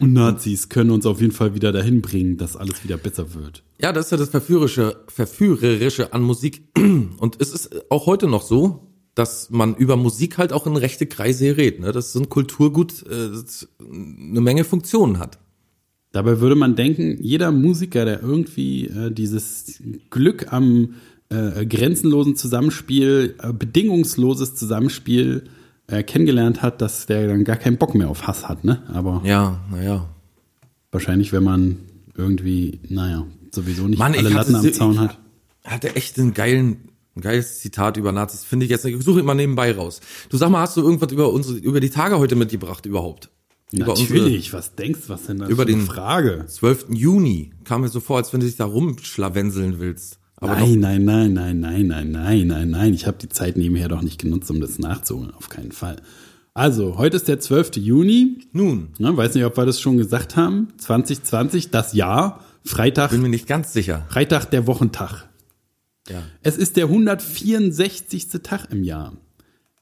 Und 0.03 0.11
Nazis 0.11 0.67
können 0.67 0.91
uns 0.91 1.05
auf 1.05 1.21
jeden 1.21 1.31
Fall 1.31 1.55
wieder 1.55 1.71
dahin 1.71 2.01
bringen, 2.01 2.35
dass 2.35 2.57
alles 2.57 2.83
wieder 2.83 2.97
besser 2.97 3.33
wird. 3.35 3.63
Ja, 3.79 3.93
das 3.93 4.07
ist 4.07 4.11
ja 4.11 4.17
das 4.17 4.27
Verführerische, 4.27 4.97
Verführerische 5.07 6.11
an 6.11 6.23
Musik. 6.23 6.63
Und 6.77 7.37
es 7.39 7.53
ist 7.53 7.89
auch 7.89 8.05
heute 8.05 8.27
noch 8.27 8.41
so, 8.41 8.91
dass 9.15 9.49
man 9.49 9.75
über 9.75 9.95
Musik 9.95 10.37
halt 10.37 10.51
auch 10.51 10.67
in 10.67 10.75
rechte 10.75 11.05
Kreise 11.05 11.45
gerät. 11.45 11.79
Ne? 11.79 11.93
Das 11.93 12.09
ist 12.09 12.15
ein 12.15 12.27
Kulturgut, 12.27 13.03
äh, 13.03 13.29
das 13.29 13.69
eine 13.79 14.41
Menge 14.41 14.65
Funktionen 14.65 15.19
hat. 15.19 15.39
Dabei 16.11 16.41
würde 16.41 16.55
man 16.55 16.75
denken, 16.75 17.17
jeder 17.21 17.53
Musiker, 17.53 18.03
der 18.03 18.21
irgendwie 18.21 18.87
äh, 18.87 19.09
dieses 19.09 19.81
Glück 20.09 20.51
am 20.51 20.95
äh, 21.29 21.65
grenzenlosen 21.65 22.35
Zusammenspiel, 22.35 23.35
äh, 23.41 23.53
bedingungsloses 23.53 24.53
Zusammenspiel 24.55 25.45
äh, 25.87 26.03
kennengelernt 26.03 26.61
hat, 26.61 26.81
dass 26.81 27.05
der 27.05 27.27
dann 27.27 27.43
gar 27.43 27.55
keinen 27.57 27.77
Bock 27.77 27.95
mehr 27.95 28.09
auf 28.09 28.25
Hass 28.27 28.47
hat, 28.47 28.63
ne? 28.63 28.83
Aber 28.93 29.21
Ja, 29.25 29.59
naja. 29.71 30.09
wahrscheinlich, 30.91 31.31
wenn 31.33 31.43
man 31.43 31.77
irgendwie, 32.15 32.79
naja, 32.89 33.25
sowieso 33.51 33.87
nicht 33.87 33.99
Mann, 33.99 34.13
alle 34.15 34.29
Latten 34.29 34.55
am 34.55 34.73
Zaun 34.73 34.99
hat. 34.99 35.17
hatte 35.63 35.95
echt 35.95 36.17
einen 36.19 36.33
geilen, 36.33 36.89
ein 37.15 37.21
geiles 37.21 37.59
Zitat 37.59 37.97
über 37.97 38.11
Nazis, 38.11 38.43
finde 38.43 38.65
ich 38.65 38.71
jetzt. 38.71 38.85
Ich 38.85 39.03
suche 39.03 39.19
immer 39.19 39.35
nebenbei 39.35 39.71
raus. 39.75 39.99
Du 40.29 40.37
sag 40.37 40.49
mal, 40.49 40.61
hast 40.61 40.77
du 40.77 40.81
irgendwas 40.81 41.11
über 41.11 41.31
unsere, 41.31 41.57
über 41.57 41.79
die 41.79 41.89
Tage 41.89 42.17
heute 42.19 42.35
mitgebracht 42.35 42.85
überhaupt? 42.85 43.29
Über 43.71 43.87
Natürlich, 43.87 44.53
was 44.53 44.75
denkst 44.75 45.01
du, 45.07 45.09
was 45.09 45.25
denn 45.25 45.39
das 45.39 45.49
über 45.49 45.65
den- 45.65 45.81
Frage? 45.81 46.45
12. 46.47 46.87
Juni 46.91 47.51
kam 47.63 47.81
mir 47.81 47.89
so 47.89 47.99
vor, 47.99 48.17
als 48.17 48.31
wenn 48.31 48.39
du 48.39 48.45
dich 48.45 48.55
da 48.55 48.65
rumschlawenseln 48.65 49.79
willst. 49.79 50.19
Aber 50.43 50.55
nein, 50.55 50.79
nein, 50.79 51.05
nein, 51.05 51.33
nein, 51.33 51.59
nein, 51.59 51.87
nein, 51.87 52.11
nein, 52.11 52.47
nein, 52.47 52.69
nein. 52.69 52.93
Ich 52.93 53.07
habe 53.07 53.17
die 53.17 53.29
Zeit 53.29 53.55
nebenher 53.55 53.87
doch 53.87 54.01
nicht 54.01 54.19
genutzt, 54.19 54.51
um 54.51 54.59
das 54.59 54.77
nachzuholen, 54.77 55.31
auf 55.31 55.49
keinen 55.49 55.71
Fall. 55.71 55.97
Also, 56.53 56.97
heute 56.97 57.15
ist 57.15 57.27
der 57.27 57.39
12. 57.39 57.77
Juni. 57.77 58.41
nun, 58.51 58.89
Ne, 58.99 59.15
weiß 59.15 59.33
nicht, 59.35 59.45
ob 59.45 59.57
wir 59.57 59.65
das 59.65 59.79
schon 59.79 59.97
gesagt 59.97 60.35
haben. 60.35 60.67
2020, 60.77 61.71
das 61.71 61.93
Jahr, 61.93 62.43
Freitag, 62.65 63.11
bin 63.11 63.21
mir 63.21 63.29
nicht 63.29 63.47
ganz 63.47 63.73
sicher. 63.73 64.05
Freitag 64.09 64.45
der 64.45 64.67
Wochentag. 64.67 65.29
Ja. 66.09 66.21
Es 66.41 66.57
ist 66.57 66.75
der 66.77 66.85
164. 66.85 68.27
Tag 68.43 68.67
im 68.71 68.83
Jahr. 68.83 69.13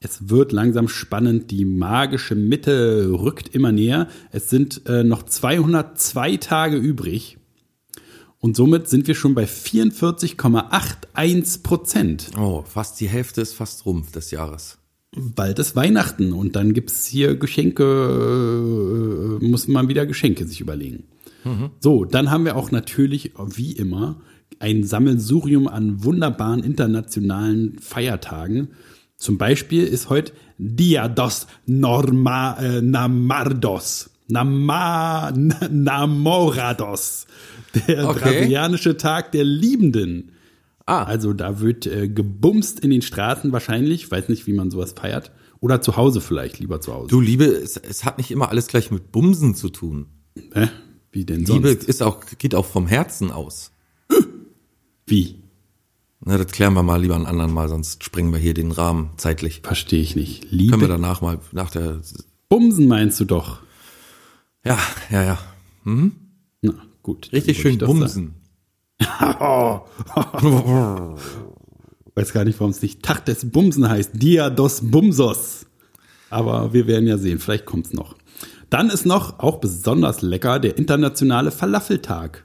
Es 0.00 0.28
wird 0.30 0.52
langsam 0.52 0.88
spannend, 0.88 1.50
die 1.50 1.64
magische 1.64 2.34
Mitte 2.34 3.08
rückt 3.10 3.54
immer 3.54 3.70
näher. 3.70 4.08
Es 4.30 4.50
sind 4.50 4.82
äh, 4.86 5.04
noch 5.04 5.24
202 5.24 6.38
Tage 6.38 6.76
übrig. 6.76 7.38
Und 8.42 8.54
somit 8.56 8.88
sind 8.88 9.06
wir 9.06 9.14
schon 9.14 9.36
bei 9.36 9.44
44,81 9.44 11.62
Prozent. 11.62 12.32
Oh, 12.36 12.64
fast 12.66 12.98
die 12.98 13.08
Hälfte 13.08 13.40
ist 13.40 13.54
fast 13.54 13.86
rum 13.86 14.04
des 14.12 14.32
Jahres. 14.32 14.78
Bald 15.14 15.60
ist 15.60 15.76
Weihnachten 15.76 16.32
und 16.32 16.56
dann 16.56 16.72
gibt's 16.72 17.06
hier 17.06 17.36
Geschenke, 17.36 19.38
äh, 19.40 19.44
muss 19.44 19.68
man 19.68 19.86
wieder 19.86 20.06
Geschenke 20.06 20.44
sich 20.44 20.60
überlegen. 20.60 21.04
So, 21.78 22.04
dann 22.04 22.32
haben 22.32 22.44
wir 22.44 22.56
auch 22.56 22.72
natürlich, 22.72 23.34
wie 23.54 23.70
immer, 23.72 24.20
ein 24.58 24.82
Sammelsurium 24.82 25.68
an 25.68 26.02
wunderbaren 26.02 26.64
internationalen 26.64 27.78
Feiertagen. 27.78 28.70
Zum 29.16 29.38
Beispiel 29.38 29.84
ist 29.84 30.10
heute 30.10 30.32
Dia 30.58 31.06
dos 31.08 31.46
Norma, 31.66 32.58
äh, 32.58 32.82
Namardos. 32.82 34.10
Nama, 34.32 35.30
Na- 35.36 35.68
Namorados. 35.70 37.26
Der 37.88 38.08
Okay. 38.08 38.18
brasilianische 38.20 38.96
Tag 38.96 39.32
der 39.32 39.44
Liebenden. 39.44 40.32
Ah, 40.86 41.04
Also 41.04 41.32
da 41.32 41.60
wird 41.60 41.86
äh, 41.86 42.08
gebumst 42.08 42.80
in 42.80 42.90
den 42.90 43.02
Straßen 43.02 43.52
wahrscheinlich. 43.52 44.10
Weiß 44.10 44.28
nicht, 44.28 44.46
wie 44.46 44.52
man 44.52 44.70
sowas 44.70 44.92
feiert. 44.92 45.30
Oder 45.60 45.80
zu 45.80 45.96
Hause 45.96 46.20
vielleicht, 46.20 46.58
lieber 46.58 46.80
zu 46.80 46.92
Hause. 46.92 47.08
du 47.08 47.20
Liebe, 47.20 47.44
es, 47.44 47.76
es 47.76 48.04
hat 48.04 48.18
nicht 48.18 48.30
immer 48.32 48.48
alles 48.48 48.66
gleich 48.66 48.90
mit 48.90 49.12
Bumsen 49.12 49.54
zu 49.54 49.68
tun. 49.68 50.06
Hä? 50.54 50.68
Wie 51.12 51.24
denn 51.24 51.46
sonst? 51.46 51.64
Liebe 51.64 51.68
ist 51.84 52.02
auch, 52.02 52.20
geht 52.38 52.54
auch 52.56 52.66
vom 52.66 52.86
Herzen 52.88 53.30
aus. 53.30 53.70
Wie? 55.06 55.36
Na, 56.24 56.38
das 56.38 56.48
klären 56.52 56.74
wir 56.74 56.82
mal 56.82 57.00
lieber 57.00 57.14
ein 57.16 57.26
anderen 57.26 57.52
Mal, 57.52 57.68
sonst 57.68 58.02
sprengen 58.04 58.32
wir 58.32 58.38
hier 58.38 58.54
den 58.54 58.70
Rahmen 58.72 59.10
zeitlich. 59.18 59.60
Verstehe 59.62 60.00
ich 60.00 60.16
nicht. 60.16 60.42
Können 60.48 60.58
wir 60.70 60.76
Liebe. 60.78 60.88
danach 60.88 61.20
mal, 61.20 61.38
nach 61.52 61.70
der, 61.70 62.00
Bumsen 62.48 62.86
meinst 62.88 63.18
du 63.20 63.24
doch. 63.24 63.60
Ja, 64.64 64.78
ja, 65.10 65.22
ja. 65.24 65.38
Na, 65.84 66.72
gut. 67.02 67.30
Richtig 67.32 67.60
schön 67.60 67.78
bumsen. 67.78 68.34
Weiß 72.14 72.32
gar 72.32 72.44
nicht, 72.44 72.60
warum 72.60 72.70
es 72.70 72.82
nicht 72.82 73.02
Tag 73.02 73.24
des 73.24 73.50
Bumsen 73.50 73.88
heißt. 73.88 74.10
Dia 74.14 74.50
dos 74.50 74.80
Bumsos. 74.90 75.66
Aber 76.30 76.72
wir 76.72 76.86
werden 76.86 77.06
ja 77.06 77.18
sehen, 77.18 77.38
vielleicht 77.38 77.64
kommt's 77.66 77.92
noch. 77.92 78.16
Dann 78.70 78.90
ist 78.90 79.04
noch, 79.06 79.38
auch 79.38 79.56
besonders 79.58 80.22
lecker, 80.22 80.58
der 80.58 80.76
internationale 80.78 81.50
Falafeltag. 81.50 82.44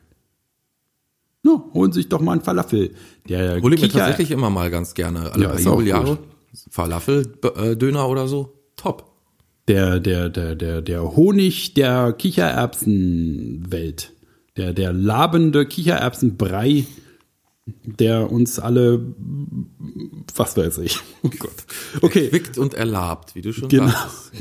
Na, 1.44 1.64
holen 1.74 1.92
Sie 1.92 2.00
sich 2.02 2.10
doch 2.10 2.20
mal 2.22 2.34
einen 2.34 2.42
Falafel. 2.42 2.94
Der 3.30 3.62
Hol 3.62 3.74
ich 3.74 3.82
mir 3.82 3.88
Kicher- 3.88 4.00
tatsächlich 4.00 4.32
immer 4.32 4.50
mal 4.50 4.70
ganz 4.70 4.94
gerne. 4.94 5.32
Alle 5.32 5.44
Ja, 5.44 5.50
paar 5.50 5.60
Jubeljahre. 5.60 6.18
Falafel-Döner 6.70 8.08
oder 8.10 8.28
so. 8.28 8.54
Top. 8.76 9.14
Der, 9.68 10.00
der, 10.00 10.30
der, 10.30 10.56
der, 10.56 10.82
der 10.82 11.16
Honig 11.16 11.74
der 11.74 12.14
Kichererbsenwelt. 12.14 14.14
Der, 14.56 14.74
der 14.74 14.94
labende 14.94 15.66
Kichererbsenbrei, 15.66 16.86
der 17.66 18.32
uns 18.32 18.60
alle, 18.60 19.06
was 20.36 20.58
weiß 20.58 20.80
ich. 20.80 21.00
Oh 21.24 21.30
Gott. 21.38 21.52
Okay, 22.02 22.30
Quickt 22.30 22.58
und 22.58 22.74
erlabt, 22.74 23.36
wie 23.36 23.42
du 23.42 23.52
schon 23.52 23.70
genau. 23.70 23.88
sagst. 23.88 24.32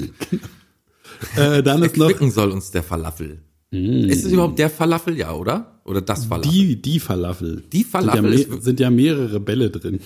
äh, 1.37 1.63
dann 1.63 1.83
ist 1.83 1.97
noch 1.97 2.13
soll 2.31 2.51
uns 2.51 2.71
der 2.71 2.83
Falafel. 2.83 3.41
Ist 3.71 4.25
es 4.25 4.33
überhaupt 4.33 4.59
der 4.59 4.71
Falafel, 4.71 5.19
ja, 5.19 5.35
oder? 5.35 5.81
Oder 5.85 6.01
das 6.01 6.27
Falafel? 6.27 6.53
die, 6.53 6.81
die 6.81 7.01
Falafel. 7.01 7.65
Die 7.73 7.85
Falafel 7.85 8.39
sind 8.39 8.51
ja, 8.51 8.61
sind 8.61 8.81
ja 8.81 8.91
mehrere 8.91 9.41
Bälle 9.41 9.71
drin. 9.71 10.01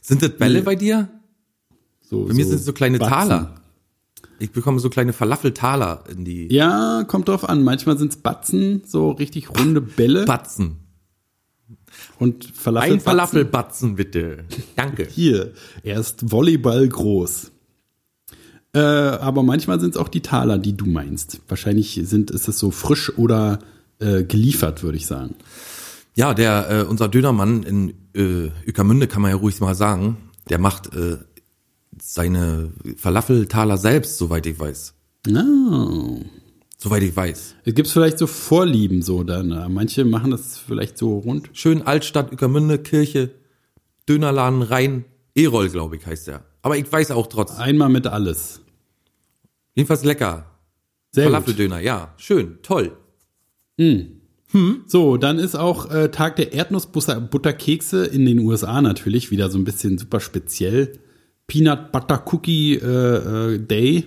Sind 0.00 0.22
das 0.22 0.30
Bälle 0.30 0.62
bei 0.62 0.74
dir? 0.74 1.08
So, 2.10 2.24
Bei 2.24 2.34
mir 2.34 2.44
sind 2.44 2.56
es 2.56 2.64
so 2.64 2.72
kleine 2.72 2.98
Batzen. 2.98 3.14
Taler. 3.14 3.57
Ich 4.38 4.52
bekomme 4.52 4.78
so 4.78 4.88
kleine 4.88 5.12
Falafel-Taler 5.12 6.04
in 6.10 6.24
die 6.24 6.52
Ja, 6.52 7.04
kommt 7.06 7.28
drauf 7.28 7.48
an. 7.48 7.62
Manchmal 7.62 7.98
sind 7.98 8.12
es 8.12 8.18
Batzen, 8.18 8.82
so 8.86 9.10
richtig 9.10 9.50
runde 9.50 9.80
Bälle. 9.80 10.24
Batzen. 10.24 10.76
und 12.18 12.44
Falafel. 12.44 12.92
Ein 12.92 13.00
Falafelbatzen, 13.00 13.96
bitte. 13.96 14.44
Danke. 14.76 15.06
Hier, 15.10 15.52
er 15.82 15.98
ist 16.00 16.30
Volleyball 16.30 16.88
groß. 16.88 17.50
Äh, 18.74 18.78
aber 18.78 19.42
manchmal 19.42 19.80
sind 19.80 19.90
es 19.90 19.96
auch 19.96 20.08
die 20.08 20.20
Taler, 20.20 20.58
die 20.58 20.76
du 20.76 20.86
meinst. 20.86 21.40
Wahrscheinlich 21.48 22.00
sind, 22.04 22.30
ist 22.30 22.48
es 22.48 22.58
so 22.58 22.70
frisch 22.70 23.16
oder 23.16 23.58
äh, 23.98 24.22
geliefert, 24.24 24.82
würde 24.82 24.98
ich 24.98 25.06
sagen. 25.06 25.34
Ja, 26.14 26.34
der, 26.34 26.70
äh, 26.70 26.82
unser 26.82 27.08
Dönermann 27.08 27.62
in 27.62 27.94
äh, 28.14 28.50
Ueckermünde, 28.66 29.06
kann 29.06 29.22
man 29.22 29.30
ja 29.30 29.36
ruhig 29.36 29.60
mal 29.60 29.74
sagen, 29.74 30.16
der 30.48 30.58
macht 30.58 30.94
äh, 30.94 31.18
seine 32.02 32.72
Falafeltaler 32.96 33.76
selbst, 33.78 34.18
soweit 34.18 34.46
ich 34.46 34.58
weiß. 34.58 34.94
Oh. 35.28 36.20
Soweit 36.76 37.02
ich 37.02 37.16
weiß. 37.16 37.56
Es 37.64 37.74
gibt 37.74 37.88
vielleicht 37.88 38.18
so 38.18 38.26
Vorlieben 38.26 39.02
so 39.02 39.24
dann. 39.24 39.50
äh, 39.50 39.68
Manche 39.68 40.04
machen 40.04 40.30
das 40.30 40.58
vielleicht 40.58 40.96
so 40.96 41.18
rund. 41.18 41.50
Schön 41.52 41.82
Altstadt, 41.82 42.30
Ueckermünde, 42.30 42.78
Kirche, 42.78 43.30
Dönerladen 44.08 44.62
rein. 44.62 45.04
E-Roll, 45.34 45.70
glaube 45.70 45.96
ich, 45.96 46.06
heißt 46.06 46.28
der. 46.28 46.44
Aber 46.62 46.76
ich 46.76 46.90
weiß 46.90 47.10
auch 47.10 47.26
trotzdem. 47.26 47.60
Einmal 47.60 47.88
mit 47.88 48.06
alles. 48.06 48.60
Jedenfalls 49.74 50.04
lecker. 50.04 50.46
Sehr. 51.10 51.24
Falafeldöner, 51.24 51.80
ja. 51.80 52.14
Schön, 52.16 52.58
toll. 52.62 52.96
So, 54.86 55.16
dann 55.18 55.38
ist 55.38 55.56
auch 55.56 55.90
äh, 55.90 56.10
Tag 56.10 56.36
der 56.36 56.52
Erdnussbutterkekse 56.52 58.06
in 58.06 58.24
den 58.24 58.38
USA 58.40 58.80
natürlich 58.80 59.30
wieder 59.30 59.50
so 59.50 59.58
ein 59.58 59.64
bisschen 59.64 59.98
super 59.98 60.20
speziell. 60.20 60.98
Peanut 61.48 61.92
Butter 61.92 62.22
Cookie 62.26 62.74
äh, 62.74 63.54
äh, 63.54 63.58
Day. 63.58 64.04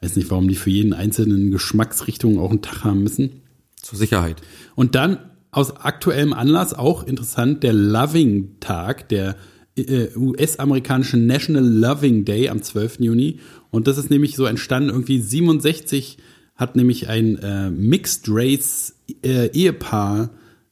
Weiß 0.00 0.16
nicht, 0.16 0.30
warum 0.30 0.48
die 0.48 0.56
für 0.56 0.70
jeden 0.70 0.94
einzelnen 0.94 1.50
Geschmacksrichtung 1.50 2.40
auch 2.40 2.50
einen 2.50 2.62
Tag 2.62 2.82
haben 2.82 3.02
müssen. 3.02 3.42
Zur 3.80 3.98
Sicherheit. 3.98 4.40
Und 4.74 4.94
dann 4.94 5.18
aus 5.50 5.76
aktuellem 5.76 6.32
Anlass 6.32 6.72
auch 6.72 7.04
interessant 7.04 7.62
der 7.62 7.74
Loving 7.74 8.56
Tag, 8.58 9.08
der 9.10 9.36
äh, 9.76 10.08
US-amerikanische 10.16 11.18
National 11.18 11.64
Loving 11.64 12.24
Day 12.24 12.48
am 12.48 12.62
12. 12.62 13.00
Juni. 13.00 13.40
Und 13.70 13.86
das 13.86 13.98
ist 13.98 14.10
nämlich 14.10 14.34
so 14.34 14.46
entstanden, 14.46 14.88
irgendwie 14.88 15.20
67 15.20 16.16
hat 16.56 16.74
nämlich 16.74 17.08
ein 17.08 17.36
äh, 17.38 17.70
Mixed 17.70 18.24
Race 18.28 18.94
äh, 19.22 19.48
Ehepaar 19.48 20.30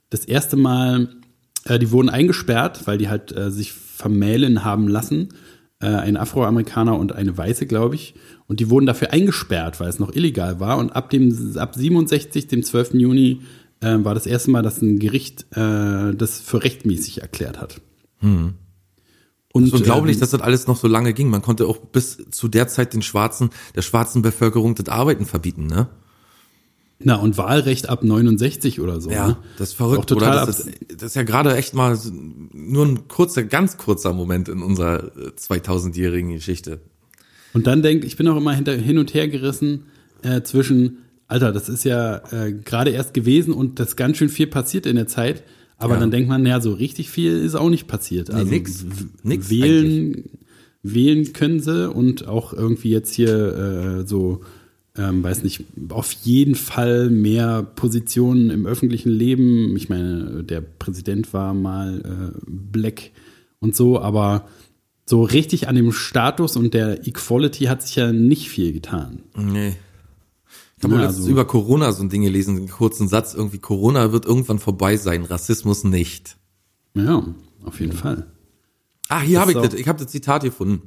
das 0.09 0.25
erste 0.25 0.57
Mal, 0.57 1.09
äh, 1.65 1.79
die 1.79 1.91
wurden 1.91 2.09
eingesperrt, 2.09 2.87
weil 2.87 2.99
die 2.99 3.09
halt 3.09 3.37
äh, 3.37 3.51
sich 3.51 3.73
vermählen 3.73 4.65
haben 4.65 4.89
lassen. 4.89 5.29
Äh, 5.81 5.87
ein 5.87 6.17
Afroamerikaner 6.17 6.99
und 6.99 7.13
eine 7.13 7.37
Weiße, 7.37 7.67
glaube 7.67 7.95
ich. 7.95 8.15
Und 8.47 8.61
die 8.61 8.69
wurden 8.69 8.87
dafür 8.87 9.13
eingesperrt, 9.13 9.81
weil 9.81 9.89
es 9.89 9.99
noch 9.99 10.15
illegal 10.15 10.61
war. 10.61 10.79
Und 10.79 10.91
ab 10.91 11.11
dem 11.11 11.57
ab 11.57 11.75
67, 11.75 12.49
dem 12.49 12.63
12. 12.63 12.95
Juni, 12.95 13.41
äh, 13.81 13.97
war 14.03 14.15
das 14.15 14.27
erste 14.27 14.51
Mal, 14.51 14.63
dass 14.63 14.83
ein 14.83 14.99
Gericht 14.99 15.47
äh, 15.57 16.15
das 16.15 16.41
für 16.41 16.63
rechtmäßig 16.63 17.23
erklärt 17.23 17.61
hat. 17.61 17.81
Und, 19.53 19.67
So 19.67 19.77
unglaublich, 19.77 20.17
ähm, 20.17 20.21
dass 20.21 20.31
das 20.31 20.43
alles 20.43 20.67
noch 20.67 20.77
so 20.77 20.87
lange 20.87 21.13
ging. 21.13 21.29
Man 21.29 21.43
konnte 21.43 21.67
auch 21.67 21.79
bis 21.79 22.19
zu 22.31 22.49
der 22.49 22.69
Zeit 22.69 22.95
den 22.95 23.03
Schwarzen, 23.03 23.51
der 23.75 23.83
schwarzen 23.83 24.23
Bevölkerung 24.23 24.75
das 24.75 24.89
Arbeiten 24.89 25.27
verbieten, 25.27 25.67
ne? 25.67 25.89
Na, 27.03 27.17
und 27.17 27.39
Wahlrecht 27.39 27.89
ab 27.89 28.05
69 28.05 28.81
oder 28.81 29.01
so. 29.01 29.09
ne? 29.11 29.17
Ja, 29.17 29.39
das 29.59 29.71
ist 29.71 29.75
verrückt, 29.75 30.01
Auch 30.01 30.05
total 30.05 30.37
oder? 30.37 30.47
Das 30.47 30.61
ist, 30.61 30.71
das 30.97 31.03
ist 31.11 31.15
ja 31.17 31.23
gerade 31.23 31.57
echt 31.57 31.75
mal 31.75 31.99
nur 32.53 32.85
ein 32.87 33.09
kurzer, 33.09 33.43
ganz 33.45 33.77
kurzer 33.79 34.13
Moment 34.13 34.49
in 34.49 34.63
unserer 34.63 35.05
äh, 35.17 35.31
2000-jährigen 35.39 36.33
Geschichte. 36.35 36.81
Und 37.53 37.67
dann 37.67 37.83
denk, 37.83 38.05
ich 38.05 38.17
bin 38.17 38.29
auch 38.29 38.37
immer 38.37 38.53
hinter, 38.53 38.75
hin 38.75 38.99
und 38.99 39.13
her 39.15 39.29
gerissen 39.29 39.85
äh, 40.23 40.43
zwischen, 40.43 40.99
Alter, 41.27 41.53
das 41.53 41.69
ist 41.69 41.85
ja 41.85 42.17
äh, 42.33 42.53
gerade 42.53 42.91
erst 42.91 43.15
gewesen 43.15 43.53
und 43.55 43.79
das 43.81 43.97
ganz 43.97 44.19
schön 44.19 44.29
viel 44.29 44.47
passiert 44.47 44.87
in 44.87 44.97
der 44.97 45.07
Zeit. 45.09 45.43
Aber 45.79 45.95
Ja. 45.95 46.01
dann 46.01 46.11
denkt 46.11 46.29
man, 46.29 46.45
ja, 46.45 46.61
so 46.61 46.73
richtig 46.75 47.09
viel 47.11 47.39
ist 47.39 47.55
auch 47.55 47.71
nicht 47.71 47.87
passiert. 47.89 48.31
Also 48.31 48.45
nix. 48.47 48.85
w- 48.85 49.05
Nix 49.23 49.49
wählen, 49.49 50.25
wählen 50.83 51.33
können 51.33 51.61
sie 51.61 51.91
und 51.91 52.29
auch 52.29 52.53
irgendwie 52.53 52.91
jetzt 52.91 53.15
hier 53.15 54.01
äh, 54.03 54.07
so, 54.07 54.43
ähm, 54.97 55.23
weiß 55.23 55.43
nicht, 55.45 55.65
auf 55.91 56.13
jeden 56.13 56.55
Fall 56.55 57.11
mehr 57.11 57.63
Positionen 57.63 58.51
im 58.51 58.67
öffentlichen 58.67 59.11
Leben. 59.11 59.77
Ich 59.77 59.89
meine, 59.89 60.43
der 60.45 60.61
Präsident 60.61 61.33
war 61.33 61.55
mal 61.55 62.33
äh, 62.35 62.41
black 62.47 63.11
und 63.61 63.77
so, 63.77 64.01
aber 64.01 64.49
so 65.07 65.23
richtig 65.23 65.69
an 65.69 65.75
dem 65.75 65.93
Status 65.93 66.57
und 66.57 66.75
der 66.75 67.07
Equality 67.07 67.65
hat 67.65 67.83
sich 67.83 67.97
ja 67.97 68.13
nicht 68.13 68.49
viel 68.49 68.73
getan. 68.73 69.23
Nee. 69.37 69.75
Ich 70.79 70.85
habe 70.85 70.95
Ja, 70.95 71.01
also- 71.07 71.29
über 71.29 71.45
Corona 71.45 71.93
so 71.93 72.03
ein 72.03 72.09
Ding 72.09 72.23
gelesen, 72.23 72.57
einen 72.57 72.69
kurzen 72.69 73.07
Satz, 73.07 73.35
irgendwie 73.35 73.59
Corona 73.59 74.13
wird 74.13 74.25
irgendwann 74.25 74.59
vorbei 74.59 74.97
sein, 74.97 75.25
Rassismus 75.25 75.85
nicht. 75.85 76.37
Ja, 76.95 77.23
auf 77.65 77.81
jeden 77.81 77.93
Fall. 77.93 78.27
Ah, 79.09 79.21
hier 79.21 79.41
habe 79.41 79.53
ich 79.53 79.59
das, 79.59 79.75
ich 79.75 79.87
habe 79.89 80.03
das 80.03 80.11
Zitat 80.11 80.43
gefunden. 80.43 80.83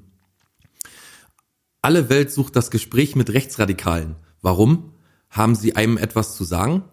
Alle 1.83 2.07
Welt 2.07 2.31
sucht 2.31 2.55
das 2.55 2.71
Gespräch 2.71 3.13
mit 3.17 3.33
Rechtsradikalen. 3.33 4.15
Warum? 4.41 4.93
Haben 5.29 5.53
sie 5.53 5.75
einem 5.75 5.97
etwas 5.97 6.37
zu 6.37 6.45
sagen? 6.45 6.83